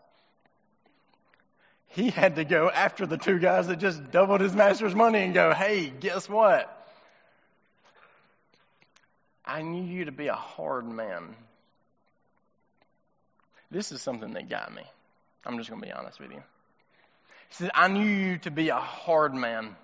He 1.93 2.09
had 2.09 2.37
to 2.37 2.43
go 2.43 2.71
after 2.71 3.05
the 3.05 3.17
two 3.17 3.37
guys 3.37 3.67
that 3.67 3.77
just 3.77 4.11
doubled 4.11 4.41
his 4.41 4.55
master's 4.55 4.95
money 4.95 5.19
and 5.19 5.33
go, 5.33 5.53
hey, 5.53 5.89
guess 5.89 6.27
what? 6.27 6.69
I 9.45 9.61
knew 9.61 9.83
you 9.83 10.05
to 10.05 10.11
be 10.11 10.27
a 10.27 10.33
hard 10.33 10.87
man. 10.87 11.35
This 13.69 13.91
is 13.91 14.01
something 14.01 14.33
that 14.33 14.49
got 14.49 14.73
me. 14.73 14.81
I'm 15.45 15.57
just 15.57 15.69
going 15.69 15.81
to 15.81 15.87
be 15.87 15.93
honest 15.93 16.19
with 16.19 16.31
you. 16.31 16.41
He 17.49 17.55
said, 17.55 17.69
I 17.75 17.87
knew 17.89 18.07
you 18.07 18.37
to 18.39 18.49
be 18.49 18.69
a 18.69 18.75
hard 18.75 19.35
man. 19.35 19.75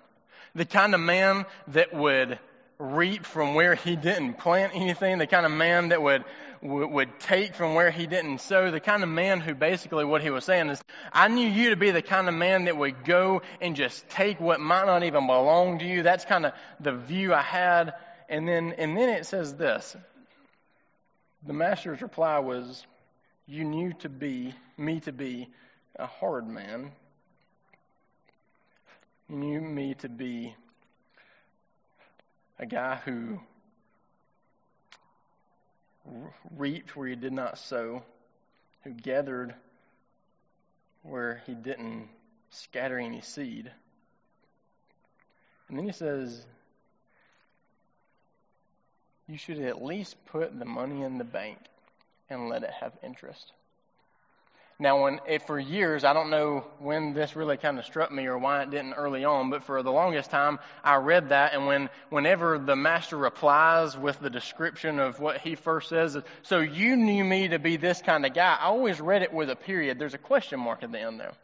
The 0.56 0.64
kind 0.64 0.94
of 0.96 1.00
man 1.00 1.46
that 1.68 1.94
would 1.94 2.40
reap 2.80 3.24
from 3.24 3.54
where 3.54 3.76
he 3.76 3.94
didn't 3.94 4.34
plant 4.34 4.72
anything, 4.74 5.18
the 5.18 5.28
kind 5.28 5.46
of 5.46 5.52
man 5.52 5.90
that 5.90 6.02
would, 6.02 6.24
would 6.62 7.18
take 7.20 7.54
from 7.54 7.74
where 7.74 7.90
he 7.90 8.06
didn't 8.06 8.40
sow, 8.40 8.70
the 8.70 8.80
kind 8.80 9.02
of 9.02 9.08
man 9.08 9.40
who 9.40 9.54
basically 9.54 10.04
what 10.04 10.20
he 10.20 10.30
was 10.30 10.44
saying 10.44 10.68
is, 10.68 10.82
I 11.12 11.28
knew 11.28 11.48
you 11.48 11.70
to 11.70 11.76
be 11.76 11.90
the 11.90 12.02
kind 12.02 12.28
of 12.28 12.34
man 12.34 12.64
that 12.64 12.76
would 12.76 13.04
go 13.04 13.40
and 13.60 13.74
just 13.74 14.08
take 14.10 14.40
what 14.40 14.60
might 14.60 14.84
not 14.84 15.02
even 15.02 15.26
belong 15.26 15.78
to 15.78 15.86
you. 15.86 16.02
That's 16.02 16.24
kind 16.24 16.44
of 16.44 16.52
the 16.78 16.92
view 16.92 17.32
I 17.32 17.42
had. 17.42 17.94
And 18.28 18.46
then, 18.46 18.74
and 18.76 18.96
then 18.96 19.08
it 19.08 19.24
says 19.26 19.54
this. 19.54 19.96
The 21.46 21.54
master's 21.54 22.02
reply 22.02 22.38
was, 22.40 22.84
you 23.46 23.64
knew 23.64 23.94
to 24.00 24.10
be, 24.10 24.54
me 24.76 25.00
to 25.00 25.12
be 25.12 25.48
a 25.96 26.06
hard 26.06 26.46
man. 26.46 26.92
You 29.30 29.36
knew 29.36 29.60
me 29.60 29.94
to 30.00 30.08
be 30.10 30.54
a 32.58 32.66
guy 32.66 32.96
who 32.96 33.40
reaped 36.56 36.96
where 36.96 37.08
he 37.08 37.16
did 37.16 37.32
not 37.32 37.58
sow, 37.58 38.02
who 38.82 38.90
gathered 38.90 39.54
where 41.02 41.42
he 41.46 41.54
didn't 41.54 42.08
scatter 42.50 42.98
any 42.98 43.20
seed. 43.20 43.70
And 45.68 45.78
then 45.78 45.86
he 45.86 45.92
says, 45.92 46.44
You 49.28 49.38
should 49.38 49.60
at 49.60 49.82
least 49.82 50.16
put 50.26 50.58
the 50.58 50.64
money 50.64 51.02
in 51.02 51.18
the 51.18 51.24
bank 51.24 51.58
and 52.28 52.48
let 52.48 52.64
it 52.64 52.70
have 52.80 52.92
interest. 53.02 53.52
Now, 54.80 55.02
when 55.02 55.20
it, 55.28 55.42
for 55.42 55.58
years, 55.58 56.04
I 56.04 56.14
don't 56.14 56.30
know 56.30 56.64
when 56.78 57.12
this 57.12 57.36
really 57.36 57.58
kind 57.58 57.78
of 57.78 57.84
struck 57.84 58.10
me 58.10 58.24
or 58.24 58.38
why 58.38 58.62
it 58.62 58.70
didn't 58.70 58.94
early 58.94 59.26
on, 59.26 59.50
but 59.50 59.62
for 59.64 59.82
the 59.82 59.92
longest 59.92 60.30
time, 60.30 60.58
I 60.82 60.96
read 60.96 61.28
that, 61.28 61.52
and 61.52 61.66
when 61.66 61.90
whenever 62.08 62.58
the 62.58 62.76
master 62.76 63.18
replies 63.18 63.94
with 63.94 64.18
the 64.20 64.30
description 64.30 64.98
of 64.98 65.20
what 65.20 65.36
he 65.36 65.54
first 65.54 65.90
says, 65.90 66.16
so 66.42 66.60
you 66.60 66.96
knew 66.96 67.22
me 67.22 67.48
to 67.48 67.58
be 67.58 67.76
this 67.76 68.00
kind 68.00 68.24
of 68.24 68.32
guy, 68.32 68.56
I 68.58 68.64
always 68.64 69.02
read 69.02 69.20
it 69.20 69.34
with 69.34 69.50
a 69.50 69.56
period. 69.56 69.98
There's 69.98 70.14
a 70.14 70.18
question 70.18 70.58
mark 70.60 70.82
at 70.82 70.90
the 70.90 71.00
end 71.00 71.20
there. 71.20 71.34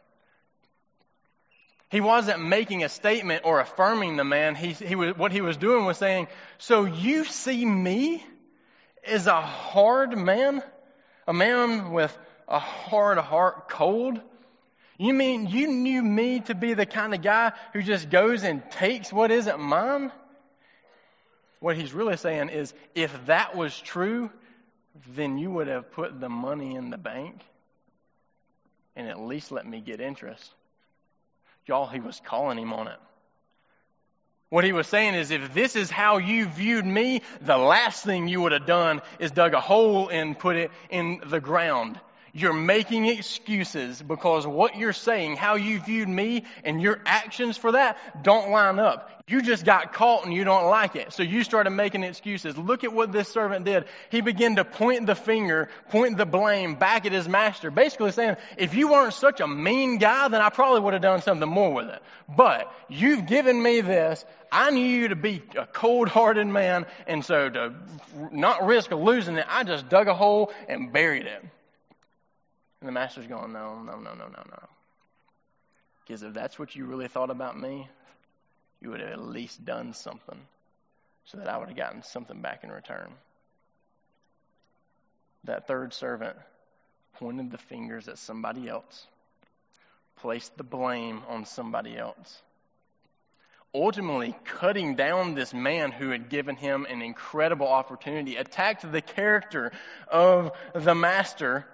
He 1.91 2.01
wasn't 2.01 2.43
making 2.43 2.83
a 2.83 2.89
statement 2.89 3.43
or 3.45 3.59
affirming 3.59 4.17
the 4.17 4.23
man. 4.23 4.55
He, 4.55 4.73
he 4.73 4.95
was, 4.95 5.15
what 5.15 5.31
he 5.31 5.41
was 5.41 5.57
doing 5.57 5.85
was 5.85 5.99
saying, 5.99 6.27
so 6.57 6.85
you 6.85 7.23
see 7.23 7.63
me 7.63 8.25
as 9.05 9.27
a 9.27 9.39
hard 9.39 10.17
man, 10.17 10.63
a 11.27 11.33
man 11.33 11.91
with 11.91 12.17
a 12.47 12.59
hard 12.59 13.17
heart 13.17 13.69
cold? 13.69 14.19
You 14.97 15.13
mean 15.13 15.47
you 15.47 15.67
knew 15.67 16.01
me 16.01 16.39
to 16.41 16.55
be 16.55 16.73
the 16.73 16.85
kind 16.85 17.13
of 17.13 17.21
guy 17.21 17.51
who 17.73 17.83
just 17.83 18.09
goes 18.09 18.43
and 18.43 18.69
takes 18.71 19.13
what 19.13 19.29
isn't 19.31 19.59
mine? 19.59 20.11
What 21.59 21.75
he's 21.75 21.93
really 21.93 22.17
saying 22.17 22.49
is 22.49 22.73
if 22.95 23.13
that 23.27 23.55
was 23.55 23.79
true, 23.79 24.31
then 25.15 25.37
you 25.37 25.51
would 25.51 25.67
have 25.67 25.91
put 25.91 26.19
the 26.19 26.29
money 26.29 26.75
in 26.75 26.89
the 26.89 26.97
bank 26.97 27.41
and 28.95 29.07
at 29.07 29.19
least 29.19 29.51
let 29.51 29.65
me 29.65 29.79
get 29.79 30.01
interest. 30.01 30.51
Y'all, 31.67 31.87
he 31.87 31.99
was 31.99 32.19
calling 32.25 32.57
him 32.57 32.73
on 32.73 32.87
it. 32.87 32.97
What 34.49 34.63
he 34.63 34.71
was 34.71 34.87
saying 34.87 35.13
is 35.13 35.29
if 35.29 35.53
this 35.53 35.75
is 35.75 35.91
how 35.91 36.17
you 36.17 36.45
viewed 36.45 36.85
me, 36.85 37.21
the 37.41 37.57
last 37.57 38.03
thing 38.03 38.27
you 38.27 38.41
would 38.41 38.53
have 38.53 38.65
done 38.65 39.01
is 39.19 39.29
dug 39.29 39.53
a 39.53 39.59
hole 39.59 40.07
and 40.07 40.39
put 40.39 40.55
it 40.55 40.71
in 40.89 41.21
the 41.25 41.41
ground 41.41 41.99
You're 42.37 42.53
making 42.53 43.07
excuses 43.07 43.99
because 43.99 44.45
what 44.45 44.77
you're 44.77 44.93
saying, 44.93 45.37
how 45.37 45.55
you 45.55 45.79
viewed 45.79 46.07
me, 46.07 46.43
and 46.63 46.79
your 46.79 46.99
actions 47.03 47.57
for 47.57 47.71
that 47.71 47.97
don't 48.23 48.51
line 48.51 48.77
up. 48.77 49.23
You 49.27 49.41
just 49.41 49.65
got 49.65 49.91
caught 49.91 50.23
and 50.23 50.31
you 50.31 50.43
don't 50.43 50.69
like 50.69 50.95
it. 50.95 51.13
So 51.13 51.23
you 51.23 51.43
started 51.43 51.71
making 51.71 52.03
excuses. 52.03 52.55
Look 52.55 52.83
at 52.83 52.93
what 52.93 53.11
this 53.11 53.27
servant 53.27 53.65
did. 53.65 53.85
He 54.11 54.21
began 54.21 54.57
to 54.57 54.65
point 54.65 55.07
the 55.07 55.15
finger, 55.15 55.69
point 55.89 56.17
the 56.17 56.27
blame 56.27 56.75
back 56.75 57.07
at 57.07 57.11
his 57.11 57.27
master, 57.27 57.71
basically 57.71 58.11
saying, 58.11 58.37
if 58.55 58.75
you 58.75 58.91
weren't 58.91 59.15
such 59.15 59.41
a 59.41 59.47
mean 59.47 59.97
guy, 59.97 60.27
then 60.27 60.39
I 60.39 60.49
probably 60.49 60.81
would 60.81 60.93
have 60.93 61.01
done 61.01 61.23
something 61.23 61.49
more 61.49 61.73
with 61.73 61.87
it. 61.87 62.03
But 62.29 62.71
you've 62.87 63.25
given 63.25 63.59
me 63.59 63.81
this. 63.81 64.23
I 64.51 64.69
knew 64.69 64.85
you 64.85 65.07
to 65.07 65.15
be 65.15 65.41
a 65.57 65.65
cold-hearted 65.65 66.45
man, 66.45 66.85
and 67.07 67.25
so 67.25 67.49
to 67.49 67.73
not 68.31 68.67
risk 68.67 68.91
losing 68.91 69.37
it, 69.37 69.45
I 69.49 69.63
just 69.63 69.89
dug 69.89 70.07
a 70.07 70.13
hole 70.13 70.53
and 70.69 70.93
buried 70.93 71.25
it. 71.25 71.43
And 72.79 72.87
the 72.87 72.91
master's 72.91 73.27
going, 73.27 73.53
no, 73.53 73.81
no, 73.81 73.97
no, 73.97 74.13
no, 74.13 74.27
no, 74.27 74.43
no. 74.49 74.63
Because 76.05 76.23
if 76.23 76.33
that's 76.33 76.57
what 76.57 76.75
you 76.75 76.85
really 76.85 77.07
thought 77.07 77.31
about 77.31 77.59
me, 77.59 77.87
you 78.81 78.91
would 78.91 79.01
have 79.01 79.09
at 79.09 79.19
least 79.19 79.65
done 79.65 79.93
something 79.93 80.39
so 81.25 81.37
that 81.37 81.49
I 81.49 81.57
would 81.57 81.67
have 81.67 81.77
gotten 81.77 82.03
something 82.03 82.41
back 82.41 82.63
in 82.63 82.71
return. 82.71 83.11
That 85.43 85.67
third 85.67 85.93
servant 85.93 86.37
pointed 87.15 87.51
the 87.51 87.57
fingers 87.57 88.07
at 88.07 88.17
somebody 88.17 88.69
else, 88.69 89.07
placed 90.17 90.55
the 90.57 90.63
blame 90.63 91.23
on 91.27 91.45
somebody 91.45 91.97
else, 91.97 92.41
ultimately 93.73 94.35
cutting 94.45 94.95
down 94.95 95.35
this 95.35 95.53
man 95.53 95.91
who 95.91 96.09
had 96.09 96.29
given 96.29 96.55
him 96.55 96.85
an 96.89 97.01
incredible 97.01 97.67
opportunity, 97.67 98.35
attacked 98.35 98.89
the 98.89 99.01
character 99.01 99.71
of 100.09 100.51
the 100.73 100.95
master, 100.95 101.65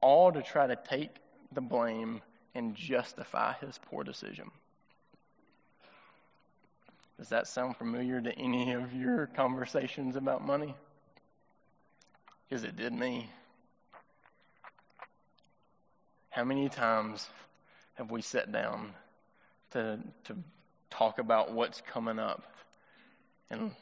all 0.00 0.32
to 0.32 0.42
try 0.42 0.66
to 0.66 0.76
take 0.76 1.10
the 1.52 1.60
blame 1.60 2.20
and 2.54 2.74
justify 2.74 3.54
his 3.60 3.78
poor 3.90 4.04
decision. 4.04 4.50
Does 7.18 7.30
that 7.30 7.48
sound 7.48 7.76
familiar 7.76 8.20
to 8.20 8.32
any 8.38 8.72
of 8.72 8.94
your 8.94 9.26
conversations 9.26 10.14
about 10.16 10.44
money? 10.44 10.74
Because 12.48 12.64
it 12.64 12.76
did 12.76 12.92
me. 12.92 13.28
How 16.30 16.44
many 16.44 16.68
times 16.68 17.28
have 17.94 18.12
we 18.12 18.22
sat 18.22 18.52
down 18.52 18.92
to, 19.72 19.98
to 20.24 20.36
talk 20.90 21.18
about 21.18 21.52
what's 21.52 21.80
coming 21.80 22.20
up 22.20 22.44
and 23.50 23.72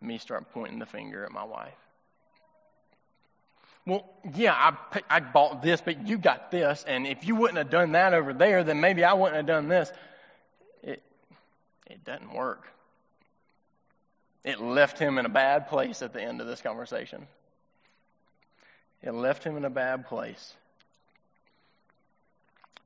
me 0.00 0.16
start 0.16 0.50
pointing 0.52 0.78
the 0.78 0.86
finger 0.86 1.24
at 1.24 1.32
my 1.32 1.44
wife? 1.44 1.85
Well, 3.86 4.04
yeah, 4.34 4.52
I, 4.52 5.00
I 5.08 5.20
bought 5.20 5.62
this, 5.62 5.80
but 5.80 6.06
you 6.06 6.18
got 6.18 6.50
this, 6.50 6.84
and 6.86 7.06
if 7.06 7.26
you 7.26 7.36
wouldn't 7.36 7.58
have 7.58 7.70
done 7.70 7.92
that 7.92 8.14
over 8.14 8.34
there, 8.34 8.64
then 8.64 8.80
maybe 8.80 9.04
I 9.04 9.12
wouldn't 9.12 9.36
have 9.36 9.46
done 9.46 9.68
this. 9.68 9.92
It 11.86 12.04
doesn't 12.04 12.34
work. 12.34 12.66
It 14.44 14.60
left 14.60 14.98
him 14.98 15.18
in 15.18 15.26
a 15.26 15.30
bad 15.30 15.68
place 15.68 16.02
at 16.02 16.12
the 16.12 16.20
end 16.20 16.40
of 16.40 16.46
this 16.46 16.60
conversation. 16.60 17.26
It 19.02 19.12
left 19.12 19.44
him 19.44 19.56
in 19.56 19.64
a 19.64 19.70
bad 19.70 20.06
place 20.06 20.54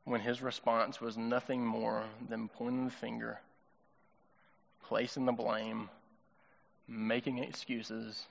when 0.05 0.21
his 0.21 0.43
response 0.43 1.01
was 1.01 1.17
nothing 1.17 1.65
more 1.65 2.05
than 2.29 2.49
pointing 2.49 2.85
the 2.85 2.91
finger, 2.91 3.41
placing 4.87 5.25
the 5.25 5.33
blame, 5.33 5.89
making 6.87 7.39
excuses, 7.39 8.27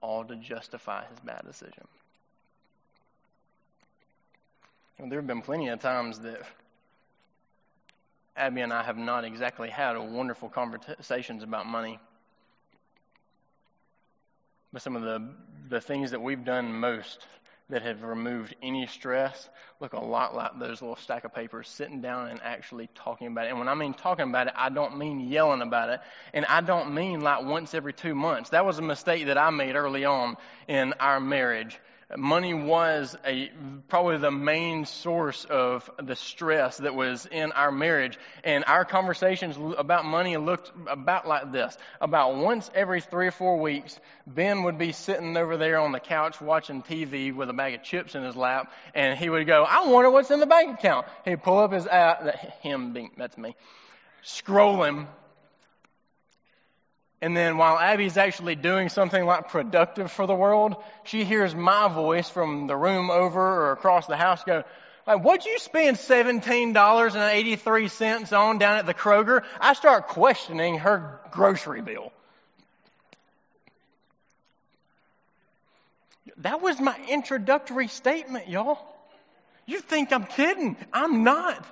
all 0.00 0.24
to 0.24 0.36
justify 0.36 1.04
his 1.08 1.18
bad 1.20 1.42
decision. 1.44 1.86
And 4.98 5.10
there 5.10 5.18
have 5.18 5.26
been 5.26 5.42
plenty 5.42 5.68
of 5.68 5.80
times 5.80 6.20
that 6.20 6.40
Abby 8.36 8.60
and 8.60 8.72
I 8.72 8.82
have 8.82 8.98
not 8.98 9.24
exactly 9.24 9.68
had 9.68 9.96
wonderful 9.96 10.48
conversations 10.48 11.42
about 11.42 11.66
money. 11.66 11.98
But 14.72 14.82
some 14.82 14.96
of 14.96 15.02
the, 15.02 15.28
the 15.68 15.80
things 15.80 16.10
that 16.10 16.20
we've 16.20 16.44
done 16.44 16.72
most 16.72 17.26
that 17.68 17.82
have 17.82 18.02
removed 18.02 18.54
any 18.62 18.86
stress 18.86 19.48
look 19.80 19.92
a 19.92 20.00
lot 20.00 20.34
like 20.34 20.58
those 20.58 20.80
little 20.80 20.96
stack 20.96 21.24
of 21.24 21.34
papers 21.34 21.68
sitting 21.68 22.00
down 22.00 22.28
and 22.28 22.40
actually 22.42 22.88
talking 22.94 23.26
about 23.26 23.46
it. 23.46 23.50
And 23.50 23.58
when 23.58 23.68
I 23.68 23.74
mean 23.74 23.92
talking 23.92 24.28
about 24.28 24.46
it, 24.46 24.52
I 24.56 24.68
don't 24.68 24.96
mean 24.98 25.20
yelling 25.20 25.62
about 25.62 25.90
it. 25.90 26.00
And 26.32 26.46
I 26.46 26.60
don't 26.60 26.94
mean 26.94 27.20
like 27.20 27.44
once 27.44 27.74
every 27.74 27.92
two 27.92 28.14
months. 28.14 28.50
That 28.50 28.64
was 28.64 28.78
a 28.78 28.82
mistake 28.82 29.26
that 29.26 29.36
I 29.36 29.50
made 29.50 29.74
early 29.74 30.04
on 30.04 30.36
in 30.68 30.92
our 30.94 31.20
marriage 31.20 31.78
money 32.16 32.54
was 32.54 33.16
a 33.24 33.50
probably 33.88 34.18
the 34.18 34.30
main 34.30 34.84
source 34.84 35.44
of 35.44 35.90
the 36.00 36.14
stress 36.14 36.78
that 36.78 36.94
was 36.94 37.26
in 37.26 37.52
our 37.52 37.72
marriage. 37.72 38.18
And 38.44 38.64
our 38.66 38.84
conversations 38.84 39.56
about 39.76 40.04
money 40.04 40.36
looked 40.36 40.70
about 40.86 41.26
like 41.26 41.50
this. 41.50 41.76
About 42.00 42.36
once 42.36 42.70
every 42.74 43.00
three 43.00 43.26
or 43.26 43.32
four 43.32 43.58
weeks 43.58 43.98
ben 44.26 44.62
would 44.62 44.78
be 44.78 44.92
sitting 44.92 45.36
over 45.36 45.56
there 45.56 45.78
on 45.78 45.92
the 45.92 46.00
couch 46.00 46.40
watching 46.40 46.82
tv 46.82 47.34
with 47.34 47.48
a 47.48 47.52
bag 47.52 47.74
of 47.74 47.82
chips 47.82 48.14
in 48.14 48.24
his 48.24 48.34
lap 48.34 48.72
and 48.94 49.16
he 49.16 49.30
would 49.30 49.46
go 49.46 49.64
i 49.64 49.86
wonder 49.86 50.10
what's 50.10 50.30
in 50.30 50.40
the 50.40 50.46
bank 50.46 50.78
account. 50.78 51.06
He'd 51.24 51.42
pull 51.42 51.58
up 51.58 51.72
his 51.72 51.86
app 51.86 52.24
him 52.62 52.92
being 52.92 53.12
that's 53.16 53.38
me 53.38 53.54
scrolling 54.24 55.06
and 57.26 57.36
then 57.36 57.58
while 57.58 57.76
Abby's 57.76 58.16
actually 58.16 58.54
doing 58.54 58.88
something 58.88 59.26
like 59.26 59.48
productive 59.48 60.12
for 60.12 60.28
the 60.28 60.34
world, 60.36 60.76
she 61.02 61.24
hears 61.24 61.56
my 61.56 61.88
voice 61.88 62.30
from 62.30 62.68
the 62.68 62.76
room 62.76 63.10
over 63.10 63.40
or 63.40 63.72
across 63.72 64.06
the 64.06 64.16
house 64.16 64.44
go, 64.44 64.62
like, 65.08 65.24
what'd 65.24 65.44
you 65.44 65.58
spend 65.58 65.96
$17.83 65.96 68.38
on 68.38 68.58
down 68.58 68.78
at 68.78 68.86
the 68.86 68.94
Kroger? 68.94 69.42
I 69.60 69.72
start 69.72 70.06
questioning 70.06 70.78
her 70.78 71.18
grocery 71.32 71.82
bill. 71.82 72.12
That 76.36 76.62
was 76.62 76.78
my 76.78 76.96
introductory 77.08 77.88
statement, 77.88 78.48
y'all. 78.48 78.78
You 79.66 79.80
think 79.80 80.12
I'm 80.12 80.26
kidding. 80.26 80.76
I'm 80.92 81.24
not. 81.24 81.66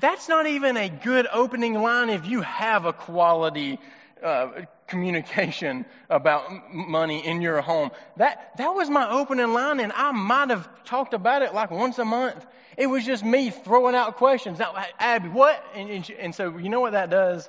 That's 0.00 0.28
not 0.28 0.46
even 0.46 0.76
a 0.76 0.88
good 0.88 1.26
opening 1.32 1.74
line 1.74 2.10
if 2.10 2.26
you 2.26 2.42
have 2.42 2.84
a 2.84 2.92
quality 2.92 3.78
uh, 4.22 4.48
communication 4.86 5.86
about 6.10 6.72
money 6.72 7.26
in 7.26 7.40
your 7.40 7.60
home. 7.60 7.90
That 8.16 8.56
that 8.58 8.74
was 8.74 8.90
my 8.90 9.10
opening 9.10 9.52
line, 9.52 9.80
and 9.80 9.92
I 9.92 10.12
might 10.12 10.50
have 10.50 10.68
talked 10.84 11.14
about 11.14 11.42
it 11.42 11.54
like 11.54 11.70
once 11.70 11.98
a 11.98 12.04
month. 12.04 12.46
It 12.76 12.86
was 12.86 13.06
just 13.06 13.24
me 13.24 13.50
throwing 13.50 13.94
out 13.94 14.16
questions. 14.16 14.58
Now, 14.58 14.74
Abby, 14.98 15.28
what? 15.28 15.64
And, 15.74 15.88
and, 15.88 16.06
she, 16.06 16.14
and 16.14 16.34
so 16.34 16.58
you 16.58 16.68
know 16.68 16.80
what 16.80 16.92
that 16.92 17.08
does? 17.08 17.48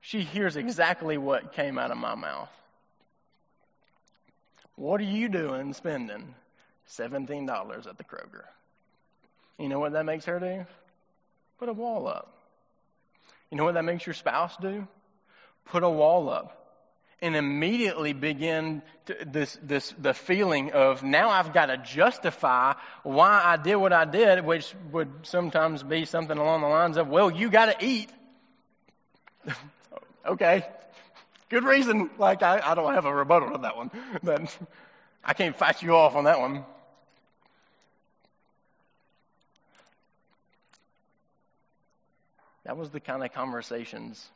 She 0.00 0.20
hears 0.20 0.56
exactly 0.56 1.18
what 1.18 1.52
came 1.52 1.78
out 1.78 1.90
of 1.90 1.98
my 1.98 2.14
mouth. 2.14 2.48
What 4.76 5.00
are 5.00 5.04
you 5.04 5.28
doing 5.28 5.74
spending 5.74 6.34
seventeen 6.86 7.44
dollars 7.44 7.86
at 7.86 7.98
the 7.98 8.04
Kroger? 8.04 8.44
You 9.58 9.68
know 9.68 9.80
what 9.80 9.92
that 9.92 10.04
makes 10.04 10.24
her 10.26 10.38
do? 10.38 10.66
Put 11.58 11.68
a 11.68 11.72
wall 11.72 12.06
up. 12.06 12.32
You 13.50 13.56
know 13.56 13.64
what 13.64 13.74
that 13.74 13.84
makes 13.84 14.06
your 14.06 14.14
spouse 14.14 14.56
do? 14.58 14.86
Put 15.66 15.82
a 15.82 15.90
wall 15.90 16.28
up. 16.28 16.52
And 17.22 17.34
immediately 17.34 18.12
begin 18.12 18.82
this, 19.24 19.58
this, 19.62 19.94
the 19.98 20.12
feeling 20.12 20.72
of 20.72 21.02
now 21.02 21.30
I've 21.30 21.54
got 21.54 21.66
to 21.66 21.78
justify 21.78 22.74
why 23.04 23.40
I 23.42 23.56
did 23.56 23.76
what 23.76 23.92
I 23.94 24.04
did, 24.04 24.44
which 24.44 24.74
would 24.92 25.08
sometimes 25.22 25.82
be 25.82 26.04
something 26.04 26.36
along 26.36 26.60
the 26.60 26.68
lines 26.68 26.98
of, 26.98 27.08
well, 27.08 27.30
you 27.30 27.48
got 27.48 27.78
to 27.78 27.84
eat. 27.84 28.10
okay. 30.26 30.66
Good 31.48 31.64
reason. 31.64 32.10
Like, 32.18 32.42
I, 32.42 32.60
I 32.62 32.74
don't 32.74 32.92
have 32.92 33.06
a 33.06 33.14
rebuttal 33.14 33.52
to 33.52 33.58
that 33.58 33.76
one, 33.76 33.90
but 34.22 34.58
I 35.24 35.32
can't 35.32 35.56
fight 35.56 35.82
you 35.82 35.96
off 35.96 36.16
on 36.16 36.24
that 36.24 36.38
one. 36.38 36.64
That 42.66 42.76
was 42.76 42.90
the 42.90 42.98
kind 42.98 43.22
of 43.22 43.32
conversations, 43.32 44.28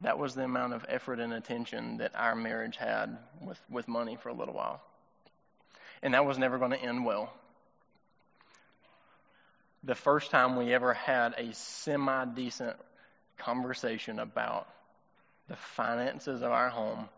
that 0.00 0.16
was 0.16 0.36
the 0.36 0.44
amount 0.44 0.74
of 0.74 0.86
effort 0.88 1.18
and 1.18 1.32
attention 1.32 1.96
that 1.96 2.12
our 2.14 2.36
marriage 2.36 2.76
had 2.76 3.18
with, 3.40 3.60
with 3.68 3.88
money 3.88 4.14
for 4.14 4.28
a 4.28 4.32
little 4.32 4.54
while. 4.54 4.80
And 6.00 6.14
that 6.14 6.24
was 6.24 6.38
never 6.38 6.58
going 6.58 6.70
to 6.70 6.80
end 6.80 7.04
well. 7.04 7.32
The 9.82 9.96
first 9.96 10.30
time 10.30 10.54
we 10.54 10.72
ever 10.72 10.94
had 10.94 11.34
a 11.36 11.52
semi 11.52 12.24
decent 12.26 12.76
conversation 13.38 14.20
about 14.20 14.68
the 15.48 15.56
finances 15.56 16.42
of 16.42 16.52
our 16.52 16.68
home 16.68 17.08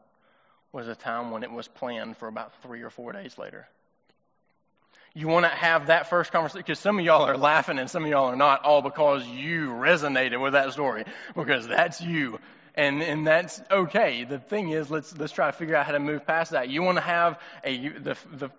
was 0.73 0.89
a 0.89 0.95
time 0.95 1.33
when 1.33 1.43
it 1.43 1.53
was 1.53 1.69
planned 1.69 2.17
for 2.17 2.29
about 2.29 2.63
three 2.63 2.81
or 2.81 2.89
four 2.89 3.13
days 3.13 3.37
later 3.37 3.69
you 5.17 5.27
want 5.27 5.45
to 5.45 5.51
have 5.51 5.87
that 5.87 6.09
first 6.09 6.31
conversation 6.31 6.61
because 6.61 6.79
some 6.79 6.99
of 6.99 7.05
y'all 7.05 7.25
are 7.25 7.37
laughing 7.37 7.79
and 7.79 7.91
some 7.91 8.05
of 8.05 8.11
y'all 8.11 8.27
are 8.27 8.37
not 8.37 8.63
all 8.63 8.83
because 8.83 9.27
you 9.27 9.71
resonated 9.71 10.41
with 10.41 10.53
that 10.53 10.73
story 10.73 11.05
because 11.35 11.67
that's 11.67 12.01
you 12.01 12.39
and 12.75 13.03
and 13.03 13.27
that's 13.27 13.61
okay 13.71 14.25
the 14.25 14.39
thing 14.39 14.69
is 14.69 14.91
let's 14.91 15.17
let's 15.17 15.33
try 15.33 15.47
to 15.47 15.57
figure 15.57 15.75
out 15.75 15.87
how 15.87 15.93
to 15.93 15.99
move 15.99 16.27
past 16.27 16.53
that 16.53 16.69
you 16.69 16.83
want 16.83 16.99
to 16.99 17.03
have 17.03 17.41
a 17.65 17.89
the 17.89 18.17
the 18.33 18.51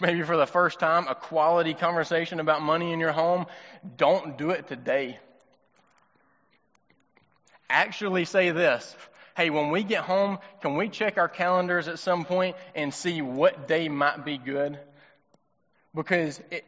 maybe 0.00 0.22
for 0.22 0.36
the 0.36 0.46
first 0.46 0.78
time, 0.78 1.06
a 1.08 1.14
quality 1.14 1.74
conversation 1.74 2.40
about 2.40 2.62
money 2.62 2.92
in 2.92 3.00
your 3.00 3.12
home, 3.12 3.46
don't 3.96 4.38
do 4.38 4.50
it 4.50 4.68
today. 4.68 5.18
Actually 7.68 8.24
say 8.24 8.50
this. 8.50 8.96
Hey, 9.36 9.50
when 9.50 9.70
we 9.70 9.82
get 9.82 10.02
home, 10.02 10.38
can 10.62 10.76
we 10.76 10.88
check 10.88 11.18
our 11.18 11.28
calendars 11.28 11.88
at 11.88 11.98
some 11.98 12.24
point 12.24 12.56
and 12.74 12.94
see 12.94 13.20
what 13.20 13.68
day 13.68 13.88
might 13.88 14.24
be 14.24 14.38
good? 14.38 14.78
Because 15.96 16.40
it, 16.52 16.64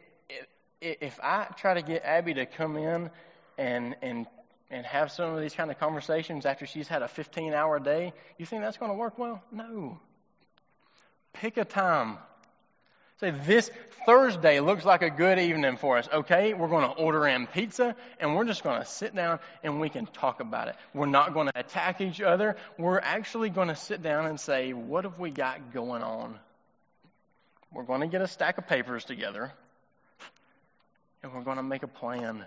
it, 0.81 0.97
if 1.01 1.17
I 1.23 1.45
try 1.57 1.75
to 1.75 1.81
get 1.81 2.03
Abby 2.03 2.33
to 2.33 2.45
come 2.45 2.75
in 2.75 3.09
and, 3.57 3.95
and, 4.01 4.27
and 4.69 4.85
have 4.85 5.11
some 5.11 5.33
of 5.33 5.41
these 5.41 5.53
kind 5.53 5.71
of 5.71 5.79
conversations 5.79 6.45
after 6.45 6.65
she's 6.65 6.89
had 6.89 7.01
a 7.01 7.07
15 7.07 7.53
hour 7.53 7.79
day, 7.79 8.11
you 8.37 8.45
think 8.45 8.61
that's 8.61 8.77
going 8.77 8.91
to 8.91 8.97
work 8.97 9.17
well? 9.17 9.41
No. 9.51 9.99
Pick 11.31 11.55
a 11.55 11.63
time 11.63 12.17
Say, 13.19 13.31
this 13.31 13.69
Thursday 14.05 14.61
looks 14.61 14.85
like 14.85 15.01
a 15.01 15.09
good 15.09 15.39
evening 15.39 15.75
for 15.75 15.97
us. 15.97 16.07
Okay, 16.11 16.53
we're 16.53 16.69
going 16.69 16.85
to 16.89 16.95
order 16.95 17.27
in 17.27 17.47
pizza 17.47 17.93
and 18.17 18.33
we're 18.33 18.45
just 18.45 18.63
going 18.63 18.79
to 18.79 18.85
sit 18.85 19.13
down 19.13 19.39
and 19.61 19.81
we 19.81 19.89
can 19.89 20.05
talk 20.05 20.39
about 20.39 20.69
it. 20.69 20.77
We're 20.93 21.05
not 21.05 21.33
going 21.33 21.47
to 21.47 21.59
attack 21.59 21.99
each 21.99 22.21
other. 22.21 22.55
We're 22.77 22.99
actually 22.99 23.49
going 23.49 23.67
to 23.67 23.75
sit 23.75 24.01
down 24.01 24.25
and 24.25 24.39
say, 24.39 24.71
what 24.71 25.03
have 25.03 25.19
we 25.19 25.31
got 25.31 25.73
going 25.73 26.01
on? 26.01 26.39
We're 27.71 27.83
going 27.83 28.01
to 28.01 28.07
get 28.07 28.21
a 28.21 28.27
stack 28.27 28.57
of 28.57 28.67
papers 28.67 29.05
together 29.05 29.51
and 31.21 31.33
we're 31.33 31.41
going 31.41 31.57
to 31.57 31.63
make 31.63 31.83
a 31.83 31.87
plan. 31.87 32.43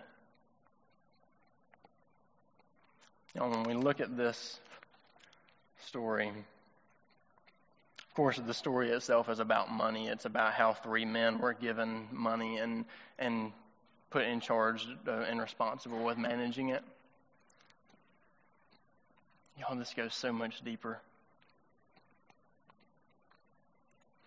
Know, 3.35 3.49
when 3.49 3.63
we 3.63 3.75
look 3.75 4.01
at 4.01 4.17
this 4.17 4.61
story, 5.87 6.29
of 6.29 8.15
course, 8.15 8.39
the 8.39 8.53
story 8.53 8.91
itself 8.91 9.31
is 9.31 9.39
about 9.41 9.71
money. 9.71 10.09
It's 10.09 10.27
about 10.27 10.53
how 10.53 10.75
three 10.75 11.07
men 11.07 11.39
were 11.39 11.55
given 11.55 12.09
money 12.13 12.59
and 12.59 12.85
and 13.19 13.53
put 14.11 14.25
in 14.25 14.41
charge 14.41 14.87
uh, 15.09 15.13
and 15.13 15.41
responsible 15.41 16.05
with 16.05 16.19
managing 16.19 16.69
it. 16.69 16.85
Y'all, 19.59 19.77
this 19.77 19.95
goes 19.95 20.15
so 20.15 20.31
much 20.31 20.63
deeper. 20.63 21.01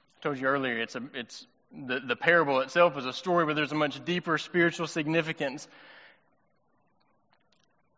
I 0.01 0.04
told 0.21 0.39
you 0.39 0.47
earlier, 0.47 0.77
it's 0.77 0.95
a 0.95 1.03
it's 1.13 1.45
the, 1.71 1.99
the 1.99 2.15
parable 2.15 2.59
itself 2.61 2.97
is 2.97 3.05
a 3.05 3.13
story, 3.13 3.45
but 3.45 3.55
there's 3.55 3.71
a 3.71 3.75
much 3.75 4.03
deeper 4.05 4.37
spiritual 4.37 4.87
significance. 4.87 5.67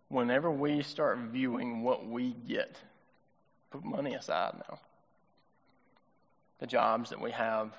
Whenever 0.09 0.49
we 0.49 0.84
start 0.84 1.18
viewing 1.32 1.84
what 1.84 2.07
we 2.07 2.34
get, 2.47 2.76
put 3.72 3.84
money 3.84 4.13
aside 4.13 4.53
now 4.70 4.80
the 6.59 6.68
jobs 6.68 7.11
that 7.11 7.22
we 7.22 7.32
have, 7.32 7.72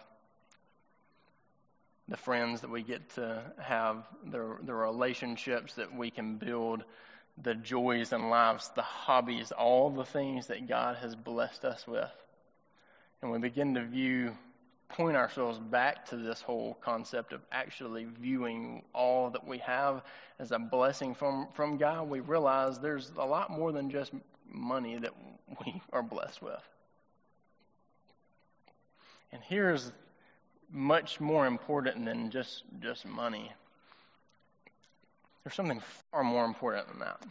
the 2.09 2.17
friends 2.17 2.61
that 2.61 2.71
we 2.71 2.83
get 2.83 3.09
to 3.11 3.43
have, 3.61 4.07
the, 4.25 4.57
the 4.63 4.75
relationships 4.75 5.75
that 5.75 5.95
we 5.95 6.11
can 6.11 6.37
build, 6.37 6.85
the 7.43 7.55
joys 7.55 8.13
and 8.13 8.31
lives, 8.31 8.71
the 8.75 8.83
hobbies, 8.83 9.53
all 9.53 9.91
the 9.91 10.05
things 10.05 10.47
that 10.47 10.69
God 10.69 10.97
has 10.97 11.15
blessed 11.15 11.65
us 11.65 11.87
with. 11.87 12.11
And 13.23 13.33
we 13.33 13.39
begin 13.39 13.75
to 13.75 13.85
view, 13.85 14.37
point 14.89 15.17
ourselves 15.17 15.59
back 15.59 16.07
to 16.07 16.17
this 16.17 16.41
whole 16.41 16.79
concept 16.81 17.33
of 17.33 17.41
actually 17.51 18.07
viewing 18.21 18.83
all 18.95 19.31
that 19.31 19.47
we 19.47 19.59
have 19.59 20.03
as 20.39 20.53
a 20.53 20.59
blessing 20.59 21.15
from, 21.15 21.49
from 21.55 21.77
God, 21.79 22.09
we 22.09 22.21
realize 22.21 22.79
there's 22.79 23.13
a 23.19 23.25
lot 23.25 23.51
more 23.51 23.73
than 23.73 23.91
just 23.91 24.13
money 24.49 24.99
that 24.99 25.13
we 25.65 25.83
are 25.93 26.03
blessed 26.03 26.43
with. 26.43 26.63
And 29.33 29.43
here's 29.43 29.93
much 30.71 31.21
more 31.21 31.47
important 31.47 32.05
than 32.05 32.31
just, 32.31 32.63
just 32.81 33.05
money. 33.05 33.53
There's 35.43 35.55
something 35.55 35.81
far 36.11 36.23
more 36.23 36.45
important 36.45 36.89
than 36.89 36.99
that. 37.01 37.23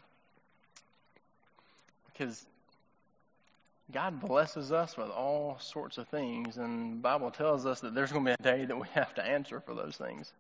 Because 2.12 2.46
God 3.92 4.20
blesses 4.20 4.72
us 4.72 4.98
with 4.98 5.10
all 5.10 5.58
sorts 5.60 5.98
of 5.98 6.08
things, 6.10 6.58
and 6.58 6.94
the 6.94 7.02
Bible 7.02 7.32
tells 7.32 7.66
us 7.66 7.80
that 7.82 7.96
there's 7.96 8.12
going 8.12 8.26
to 8.26 8.32
be 8.32 8.36
a 8.40 8.44
day 8.44 8.66
that 8.66 8.78
we 8.78 8.88
have 8.94 9.14
to 9.16 9.26
answer 9.26 9.62
for 9.62 9.74
those 9.74 9.96
things. 9.96 10.32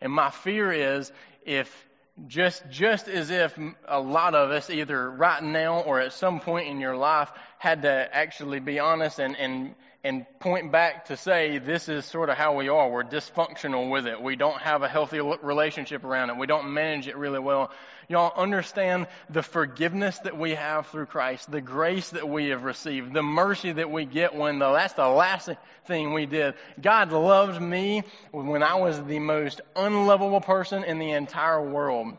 And 0.00 0.12
my 0.12 0.30
fear 0.30 0.70
is 0.70 1.10
if 1.44 1.86
just 2.26 2.68
just 2.68 3.06
as 3.08 3.30
if 3.30 3.56
a 3.86 4.00
lot 4.00 4.34
of 4.34 4.50
us 4.50 4.70
either 4.70 5.10
right 5.10 5.42
now 5.42 5.80
or 5.80 6.00
at 6.00 6.12
some 6.12 6.40
point 6.40 6.68
in 6.68 6.80
your 6.80 6.96
life 6.96 7.30
had 7.58 7.82
to 7.82 8.08
actually 8.12 8.58
be 8.58 8.80
honest 8.80 9.20
and 9.20 9.36
and 9.36 9.74
and 10.04 10.24
point 10.38 10.70
back 10.70 11.06
to 11.06 11.16
say 11.16 11.58
this 11.58 11.88
is 11.88 12.04
sort 12.04 12.30
of 12.30 12.36
how 12.36 12.54
we 12.54 12.68
are. 12.68 12.88
We're 12.88 13.02
dysfunctional 13.02 13.90
with 13.90 14.06
it. 14.06 14.22
We 14.22 14.36
don't 14.36 14.60
have 14.60 14.82
a 14.82 14.88
healthy 14.88 15.20
relationship 15.20 16.04
around 16.04 16.30
it. 16.30 16.36
We 16.36 16.46
don't 16.46 16.72
manage 16.72 17.08
it 17.08 17.16
really 17.16 17.40
well. 17.40 17.72
Y'all 18.08 18.32
understand 18.40 19.06
the 19.28 19.42
forgiveness 19.42 20.18
that 20.20 20.38
we 20.38 20.54
have 20.54 20.86
through 20.86 21.06
Christ 21.06 21.50
the 21.50 21.60
grace 21.60 22.10
that 22.10 22.28
we 22.28 22.48
have 22.48 22.64
received 22.64 23.12
the 23.12 23.22
mercy 23.22 23.72
that 23.72 23.90
we 23.90 24.06
get 24.06 24.34
when 24.34 24.58
the 24.60 24.72
that's 24.72 24.94
the 24.94 25.08
last 25.08 25.50
thing 25.86 26.12
we 26.14 26.26
did. 26.26 26.54
God 26.80 27.12
loved 27.12 27.60
me 27.60 28.02
when 28.30 28.62
I 28.62 28.76
was 28.76 29.02
the 29.02 29.18
most 29.18 29.60
unlovable 29.76 30.40
person 30.40 30.84
in 30.84 30.98
the 30.98 31.10
entire 31.10 31.62
world. 31.62 32.16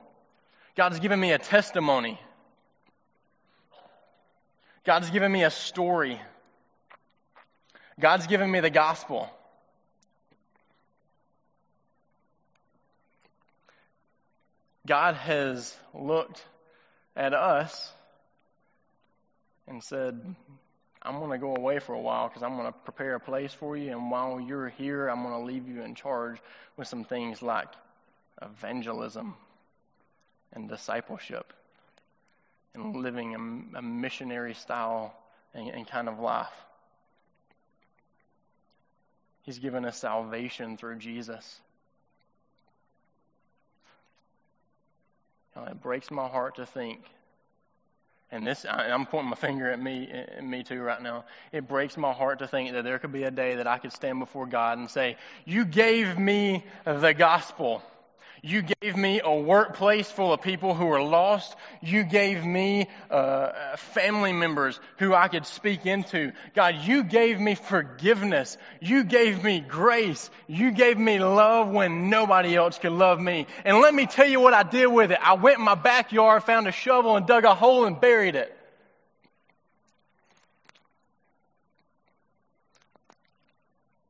God's 0.76 1.00
given 1.00 1.20
me 1.20 1.32
a 1.32 1.40
testimony. 1.40 2.20
God's 4.86 5.10
given 5.10 5.32
me 5.32 5.44
a 5.44 5.52
story. 5.52 6.22
God's 8.00 8.28
given 8.28 8.50
me 8.50 8.62
the 8.62 8.70
gospel. 8.70 9.30
God 14.88 15.16
has 15.16 15.76
looked 15.94 16.44
at 17.16 17.34
us 17.34 17.92
and 19.68 19.84
said, 19.84 20.20
I'm 21.02 21.20
going 21.20 21.32
to 21.32 21.38
go 21.38 21.56
away 21.56 21.80
for 21.80 21.94
a 21.94 22.00
while 22.00 22.28
because 22.28 22.42
I'm 22.42 22.56
going 22.56 22.68
to 22.68 22.80
prepare 22.86 23.16
a 23.16 23.20
place 23.20 23.54
for 23.54 23.76
you. 23.76 23.92
And 23.92 24.10
while 24.10 24.40
you're 24.40 24.70
here, 24.70 25.08
I'm 25.08 25.22
going 25.22 25.40
to 25.40 25.46
leave 25.46 25.68
you 25.68 25.84
in 25.84 25.94
charge 25.94 26.38
with 26.78 26.88
some 26.88 27.04
things 27.04 27.42
like 27.42 27.68
evangelism 28.42 29.36
and 30.54 30.70
discipleship 30.70 31.54
and 32.74 32.96
living 32.96 33.36
a, 33.36 33.80
a 33.80 33.82
missionary 33.82 34.54
style 34.54 35.14
and, 35.54 35.70
and 35.70 35.88
kind 35.88 36.08
of 36.08 36.20
life. 36.20 36.48
He's 39.44 39.60
given 39.60 39.86
us 39.86 39.98
salvation 39.98 40.78
through 40.78 40.98
Jesus. 40.98 41.62
it 45.68 45.82
breaks 45.82 46.12
my 46.12 46.28
heart 46.28 46.56
to 46.56 46.66
think, 46.66 47.02
and 48.32 48.46
this 48.46 48.66
I'm 48.70 49.06
pointing 49.06 49.30
my 49.30 49.36
finger 49.36 49.70
at 49.70 49.82
me, 49.82 50.10
at 50.12 50.44
me 50.44 50.64
too 50.64 50.82
right 50.82 51.02
now. 51.02 51.26
It 51.52 51.68
breaks 51.68 51.98
my 51.98 52.14
heart 52.14 52.40
to 52.40 52.48
think 52.48 52.74
that 52.74 52.84
there 52.84 53.00
could 53.00 53.12
be 53.12 53.24
a 53.24 53.32
day 53.32 53.56
that 53.56 53.68
I 53.68 53.78
could 53.78 53.94
stand 53.94 54.20
before 54.20 54.46
God 54.46 54.78
and 54.78 54.90
say, 54.90 55.18
"You 55.46 55.66
gave 55.66 56.18
me 56.18 56.64
the 56.86 57.14
gospel." 57.14 57.84
You 58.42 58.62
gave 58.62 58.96
me 58.96 59.22
a 59.24 59.34
workplace 59.34 60.10
full 60.10 60.32
of 60.32 60.42
people 60.42 60.74
who 60.74 60.86
were 60.86 61.02
lost. 61.02 61.56
You 61.82 62.04
gave 62.04 62.44
me 62.46 62.88
uh, 63.12 63.76
family 63.78 64.32
members 64.32 64.80
who 64.98 65.14
I 65.14 65.28
could 65.28 65.46
speak 65.46 65.86
into. 65.86 66.32
God, 66.56 66.76
you 66.84 67.04
gave 67.04 67.40
me 67.40 67.56
forgiveness. 67.56 68.58
You 68.80 69.04
gave 69.04 69.44
me 69.44 69.60
grace. 69.60 70.30
You 70.48 70.72
gave 70.72 70.98
me 70.98 71.20
love 71.20 71.70
when 71.70 72.10
nobody 72.10 72.56
else 72.56 72.78
could 72.78 72.94
love 72.94 73.20
me. 73.20 73.48
And 73.66 73.80
let 73.80 73.94
me 73.94 74.06
tell 74.06 74.28
you 74.28 74.40
what 74.40 74.54
I 74.54 74.64
did 74.64 74.88
with 74.88 75.12
it. 75.12 75.20
I 75.22 75.34
went 75.34 75.60
in 75.60 75.66
my 75.66 75.76
backyard, 75.76 76.44
found 76.44 76.68
a 76.68 76.72
shovel, 76.72 77.18
and 77.18 77.28
dug 77.28 77.44
a 77.44 77.54
hole 77.54 77.86
and 77.86 78.00
buried 78.00 78.36
it. 78.36 78.56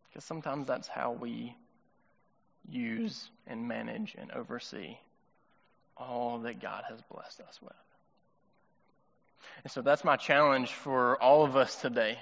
Because 0.10 0.24
sometimes 0.24 0.68
that's 0.68 0.88
how 0.88 1.14
we 1.14 1.56
use 2.72 3.30
and 3.48 3.68
manage 3.68 4.16
and 4.18 4.32
oversee 4.32 4.98
all 5.98 6.40
that 6.40 6.62
God 6.62 6.84
has 6.90 7.00
blessed 7.12 7.42
us 7.42 7.60
with. 7.62 7.74
And 9.64 9.72
so 9.72 9.82
that's 9.82 10.04
my 10.04 10.16
challenge 10.16 10.72
for 10.72 11.22
all 11.22 11.44
of 11.44 11.56
us 11.56 11.76
today. 11.82 12.18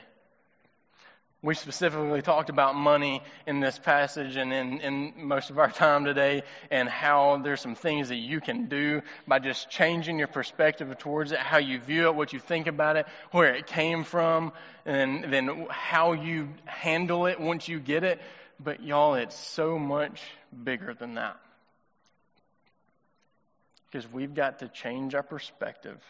We 1.44 1.54
specifically 1.54 2.24
talked 2.24 2.50
about 2.50 2.74
money 2.74 3.22
in 3.46 3.60
this 3.60 3.78
passage 3.78 4.38
and 4.38 4.52
in, 4.52 4.80
in 4.82 5.14
most 5.28 5.52
of 5.52 5.60
our 5.60 5.70
time 5.70 6.04
today, 6.04 6.42
and 6.72 6.90
how 6.90 7.40
there's 7.44 7.62
some 7.62 7.76
things 7.76 8.10
that 8.10 8.16
you 8.16 8.42
can 8.42 8.66
do 8.66 9.04
by 9.28 9.38
just 9.38 9.70
changing 9.70 10.18
your 10.18 10.28
perspective 10.28 10.98
towards 10.98 11.32
it, 11.32 11.38
how 11.38 11.60
you 11.60 11.80
view 11.80 12.08
it, 12.08 12.16
what 12.16 12.34
you 12.34 12.40
think 12.40 12.66
about 12.66 12.98
it, 12.98 13.06
where 13.32 13.54
it 13.54 13.68
came 13.68 14.04
from, 14.04 14.52
and 14.84 15.32
then 15.32 15.68
how 15.70 16.14
you 16.14 16.50
handle 16.66 17.28
it 17.28 17.40
once 17.40 17.68
you 17.68 17.80
get 17.80 18.04
it. 18.04 18.20
But 18.60 18.82
y'all, 18.84 19.16
it's 19.16 19.38
so 19.38 19.78
much 19.78 20.22
bigger 20.64 20.94
than 20.94 21.16
that. 21.16 21.38
Because 23.90 24.12
we've 24.12 24.34
got 24.34 24.60
to 24.60 24.68
change 24.68 25.16
our 25.16 25.24
perspective. 25.24 26.02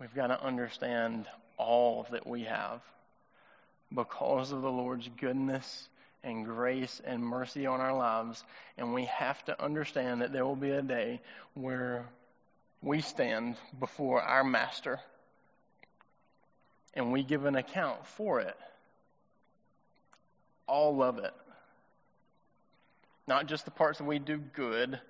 We've 0.00 0.14
got 0.14 0.28
to 0.28 0.42
understand 0.42 1.26
all 1.58 2.06
that 2.10 2.26
we 2.26 2.44
have, 2.44 2.80
because 3.94 4.50
of 4.50 4.62
the 4.62 4.70
Lord's 4.70 5.08
goodness 5.20 5.88
and 6.24 6.46
grace 6.46 7.00
and 7.04 7.22
mercy 7.22 7.66
on 7.66 7.80
our 7.80 7.94
lives. 7.94 8.42
And 8.78 8.94
we 8.94 9.04
have 9.06 9.44
to 9.44 9.62
understand 9.62 10.22
that 10.22 10.32
there 10.32 10.46
will 10.46 10.56
be 10.56 10.70
a 10.70 10.82
day 10.82 11.20
where 11.54 12.06
we 12.82 13.02
stand 13.02 13.56
before 13.78 14.22
our 14.22 14.44
Master 14.44 15.00
and 16.94 17.12
we 17.12 17.22
give 17.22 17.44
an 17.44 17.56
account 17.56 18.06
for 18.06 18.40
it. 18.40 18.56
All 20.70 21.02
of 21.02 21.18
it. 21.18 21.34
Not 23.26 23.46
just 23.46 23.64
the 23.64 23.72
parts 23.72 23.98
that 23.98 24.04
we 24.04 24.20
do 24.20 24.38
good. 24.38 25.00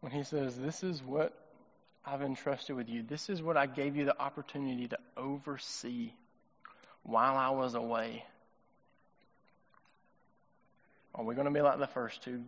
When 0.00 0.12
he 0.12 0.22
says, 0.22 0.56
This 0.56 0.84
is 0.84 1.02
what 1.02 1.32
I've 2.06 2.22
entrusted 2.22 2.76
with 2.76 2.88
you, 2.88 3.02
this 3.02 3.28
is 3.28 3.42
what 3.42 3.56
I 3.56 3.66
gave 3.66 3.96
you 3.96 4.04
the 4.04 4.20
opportunity 4.20 4.86
to 4.88 4.98
oversee 5.16 6.12
while 7.02 7.36
I 7.36 7.50
was 7.50 7.74
away. 7.74 8.24
Are 11.14 11.24
we 11.24 11.34
going 11.34 11.46
to 11.46 11.50
be 11.50 11.60
like 11.60 11.78
the 11.78 11.86
first 11.86 12.22
two 12.22 12.42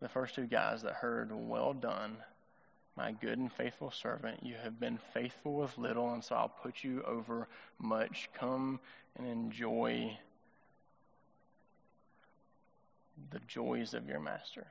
the 0.00 0.08
first 0.08 0.34
two 0.34 0.46
guys 0.46 0.82
that 0.82 0.94
heard, 0.94 1.30
Well 1.32 1.74
done, 1.74 2.16
my 2.96 3.12
good 3.12 3.38
and 3.38 3.52
faithful 3.52 3.90
servant. 3.90 4.42
You 4.42 4.54
have 4.62 4.80
been 4.80 4.98
faithful 5.12 5.54
with 5.54 5.76
little, 5.76 6.12
and 6.12 6.24
so 6.24 6.34
I'll 6.34 6.48
put 6.48 6.82
you 6.82 7.02
over 7.02 7.46
much. 7.78 8.30
Come 8.38 8.80
and 9.18 9.26
enjoy 9.26 10.18
the 13.30 13.40
joys 13.48 13.94
of 13.94 14.08
your 14.08 14.20
master. 14.20 14.66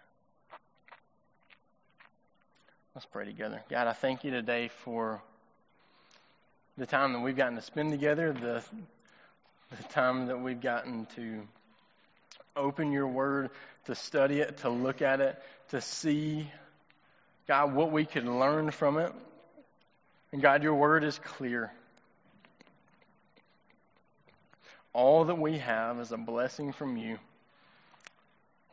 Let's 2.96 3.06
pray 3.06 3.26
together. 3.26 3.62
God, 3.70 3.88
I 3.88 3.94
thank 3.94 4.24
you 4.24 4.32
today 4.32 4.70
for 4.84 5.22
the 6.78 6.86
time 6.86 7.14
that 7.14 7.20
we've 7.20 7.36
gotten 7.36 7.56
to 7.56 7.62
spend 7.62 7.92
together, 7.92 8.34
the, 8.34 8.64
the 9.76 9.84
time 9.90 10.28
that 10.28 10.40
we've 10.40 10.62
gotten 10.62 11.06
to 11.16 11.42
open 12.56 12.92
your 12.92 13.08
word, 13.08 13.50
to 13.86 13.96
study 13.96 14.40
it, 14.40 14.58
to 14.60 14.70
look 14.70 15.02
at 15.02 15.20
it, 15.20 15.42
to 15.70 15.82
see, 15.82 16.50
God, 17.48 17.74
what 17.74 17.92
we 17.92 18.06
can 18.06 18.40
learn 18.40 18.72
from 18.72 18.98
it. 18.98 19.12
And 20.32 20.42
God, 20.42 20.64
your 20.64 20.76
word 20.76 21.04
is 21.04 21.20
clear. 21.20 21.72
All 24.94 25.26
that 25.26 25.38
we 25.38 25.58
have 25.60 26.00
is 26.00 26.12
a 26.12 26.18
blessing 26.18 26.72
from 26.72 26.98
you. 26.98 27.20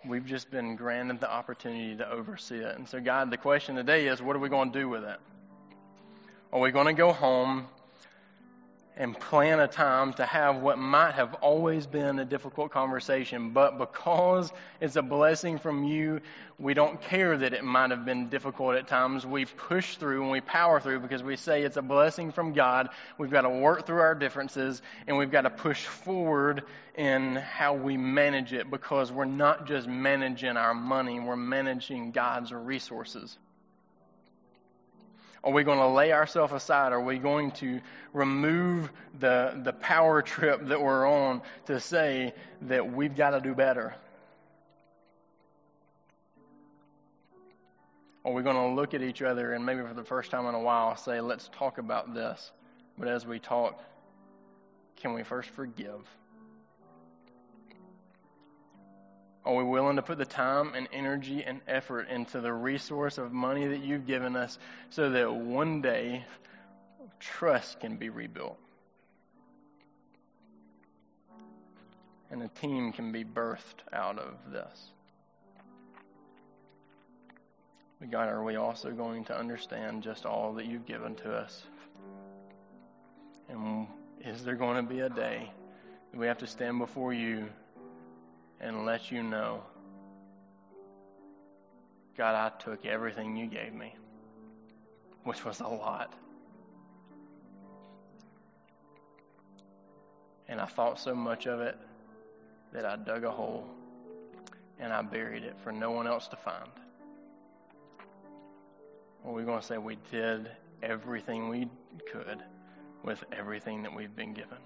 We've 0.05 0.27
just 0.27 0.51
been 0.51 0.75
granted 0.75 1.21
the 1.21 1.31
opportunity 1.31 1.97
to 1.97 2.11
oversee 2.11 2.59
it. 2.59 2.77
And 2.77 2.89
so, 2.89 3.01
God, 3.01 3.31
the 3.31 3.37
question 3.37 3.77
today 3.77 4.09
is 4.09 4.21
what 4.21 4.35
are 4.35 4.41
we 4.41 4.49
going 4.49 4.73
to 4.73 4.79
do 4.79 4.89
with 4.89 5.05
it? 5.05 5.19
Are 6.53 6.61
we 6.61 6.71
going 6.71 6.87
to 6.87 6.93
go 6.93 7.13
home 7.13 7.67
and 8.97 9.19
plan 9.19 9.59
a 9.59 9.67
time 9.67 10.13
to 10.15 10.27
have 10.27 10.57
what 10.57 10.79
might 10.79 11.15
have 11.15 11.35
always 11.35 11.87
been 11.87 12.19
a 12.19 12.25
difficult 12.25 12.71
conversation, 12.71 13.51
but 13.51 13.79
because 13.79 14.53
it's 14.81 14.97
a 14.97 15.03
blessing 15.03 15.59
from 15.59 15.85
you, 15.85 16.21
we 16.59 16.75
don't 16.75 17.01
care 17.01 17.37
that 17.37 17.55
it 17.55 17.65
might 17.65 17.91
have 17.91 18.05
been 18.05 18.29
difficult 18.29 18.77
at 18.77 18.87
times. 18.89 19.25
We 19.25 19.47
push 19.47 19.97
through 19.97 20.23
and 20.23 20.31
we 20.31 20.41
power 20.43 20.79
through 20.79 21.01
because 21.01 21.23
we 21.23 21.37
say 21.37 21.63
it's 21.63 21.79
a 21.79 21.83
blessing 21.83 22.33
from 22.33 22.53
God. 22.53 22.91
We've 23.17 23.31
got 23.31 23.43
to 23.43 23.51
work 23.51 23.87
through 23.87 24.01
our 24.01 24.15
differences 24.15 24.83
and 25.07 25.17
we've 25.17 25.31
got 25.31 25.43
to 25.43 25.51
push 25.51 25.85
forward 25.87 26.65
in 26.95 27.37
how 27.37 27.75
we 27.75 27.97
manage 27.97 28.53
it 28.53 28.71
because 28.71 29.11
we're 29.11 29.25
not 29.25 29.67
just 29.67 29.89
managing 29.89 30.59
our 30.59 30.75
money, 30.75 31.19
we're 31.19 31.37
managing 31.37 32.11
God's 32.11 32.53
resources. 32.53 33.39
Are 35.45 35.53
we 35.53 35.65
going 35.65 35.79
to 35.79 35.89
lay 35.89 36.13
ourselves 36.13 36.53
aside? 36.53 36.93
Are 36.93 37.01
we 37.01 37.19
going 37.19 37.51
to 37.53 37.81
remove 38.13 38.93
the, 39.19 39.61
the 39.65 39.73
power 39.73 40.23
trip 40.23 40.69
that 40.69 40.81
we're 40.81 41.07
on 41.07 41.43
to 41.67 41.81
say 41.81 42.33
that 42.63 42.93
we've 42.93 43.17
got 43.17 43.31
to 43.31 43.41
do 43.41 43.55
better? 43.55 43.95
Are 48.25 48.33
we 48.33 48.45
going 48.45 48.55
to 48.55 48.69
look 48.69 48.95
at 48.95 49.03
each 49.03 49.21
other 49.21 49.53
and 49.53 49.67
maybe 49.67 49.83
for 49.83 49.95
the 49.95 50.05
first 50.05 50.31
time 50.31 50.47
in 50.47 50.55
a 50.55 50.61
while 50.61 50.97
say, 50.97 51.21
let's 51.21 51.51
talk 51.53 51.79
about 51.79 52.15
this? 52.15 52.53
But 52.97 53.09
as 53.09 53.27
we 53.27 53.41
talk, 53.41 53.83
can 54.97 55.13
we 55.13 55.25
first 55.25 55.49
forgive? 55.51 56.09
Are 59.45 59.55
we 59.55 59.65
willing 59.65 59.97
to 59.97 60.03
put 60.03 60.19
the 60.19 60.25
time 60.25 60.75
and 60.75 60.89
energy 60.93 61.43
and 61.43 61.61
effort 61.67 62.09
into 62.09 62.41
the 62.41 62.53
resource 62.53 63.19
of 63.19 63.33
money 63.33 63.67
that 63.67 63.83
you've 63.83 64.07
given 64.07 64.37
us 64.37 64.59
so 64.91 65.11
that 65.11 65.35
one 65.35 65.83
day 65.83 66.25
trust 67.19 67.81
can 67.81 67.97
be 67.97 68.09
rebuilt? 68.09 68.59
And 72.31 72.43
a 72.43 72.49
team 72.49 72.93
can 72.93 73.11
be 73.11 73.25
birthed 73.25 73.83
out 73.93 74.19
of 74.19 74.35
this. 74.53 74.91
But 77.99 78.11
God, 78.11 78.29
are 78.29 78.43
we 78.43 78.57
also 78.57 78.91
going 78.93 79.25
to 79.25 79.37
understand 79.37 80.03
just 80.03 80.25
all 80.25 80.55
that 80.55 80.67
you've 80.67 80.87
given 80.87 81.15
to 81.17 81.33
us? 81.33 81.63
And 83.49 83.87
is 84.25 84.45
there 84.45 84.55
going 84.55 84.77
to 84.77 84.89
be 84.89 85.01
a 85.01 85.11
day 85.11 85.51
that 86.11 86.19
we 86.19 86.27
have 86.27 86.39
to 86.39 86.47
stand 86.47 86.79
before 86.79 87.13
you 87.13 87.49
and 88.63 88.87
let 88.87 89.11
you 89.11 89.23
know 89.23 89.63
God, 92.17 92.35
I 92.35 92.57
took 92.63 92.85
everything 92.85 93.37
you 93.37 93.47
gave 93.47 93.73
me, 93.73 93.95
which 95.25 95.45
was 95.45 95.61
a 95.61 95.67
lot. 95.67 96.13
And 100.49 100.61
I 100.61 100.67
thought 100.67 101.01
so 101.01 101.15
much 101.15 101.47
of 101.47 101.61
it 101.61 101.79
that 102.73 102.85
I 102.85 102.97
dug 102.97 103.25
a 103.25 103.31
hole 103.31 103.67
and 104.79 104.93
I 104.93 105.01
buried 105.01 105.45
it 105.45 105.57
for 105.63 105.73
no 105.73 105.91
one 105.91 106.07
else 106.07 106.29
to 106.29 106.37
find. 106.37 106.69
Well, 109.25 109.35
we're 109.35 109.45
going 109.45 109.61
to 109.61 109.67
say 109.67 109.79
we 109.79 109.97
did 110.11 110.51
everything 110.83 111.49
we 111.49 111.69
could 112.13 112.43
with 113.03 113.25
everything 113.33 113.83
that 113.85 113.95
we've 113.95 114.15
been 114.15 114.35
given. 114.35 114.59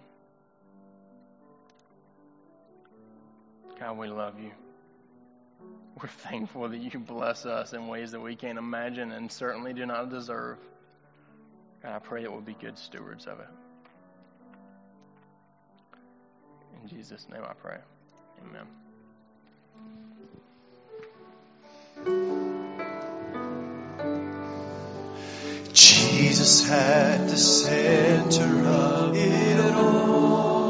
God, 3.79 3.99
we 3.99 4.09
love 4.09 4.41
you. 4.41 4.51
We're 6.01 6.09
thankful 6.31 6.69
that 6.69 6.79
you 6.79 6.99
bless 6.99 7.47
us 7.47 7.73
in 7.73 7.89
ways 7.89 8.13
that 8.13 8.21
we 8.21 8.37
can't 8.37 8.59
imagine 8.59 9.13
and 9.13 9.31
certainly 9.31 9.73
do 9.73 9.87
not 9.87 10.11
deserve. 10.11 10.59
God, 11.83 11.95
I 11.95 11.99
pray 11.99 12.23
that 12.23 12.33
we'll 12.33 12.41
be 12.41 12.57
good 12.59 12.79
stewards 12.79 13.27
of 13.27 13.41
it. 13.41 13.49
In 16.83 16.89
Jesus' 16.89 17.27
name 17.31 17.43
I 17.45 17.53
pray. 17.55 17.79
Amen. 18.45 18.67
Jesus 25.73 26.71
at 26.71 27.29
the 27.29 27.37
center 27.37 28.67
of 28.67 29.17
it 29.17 29.75
all. 29.75 30.66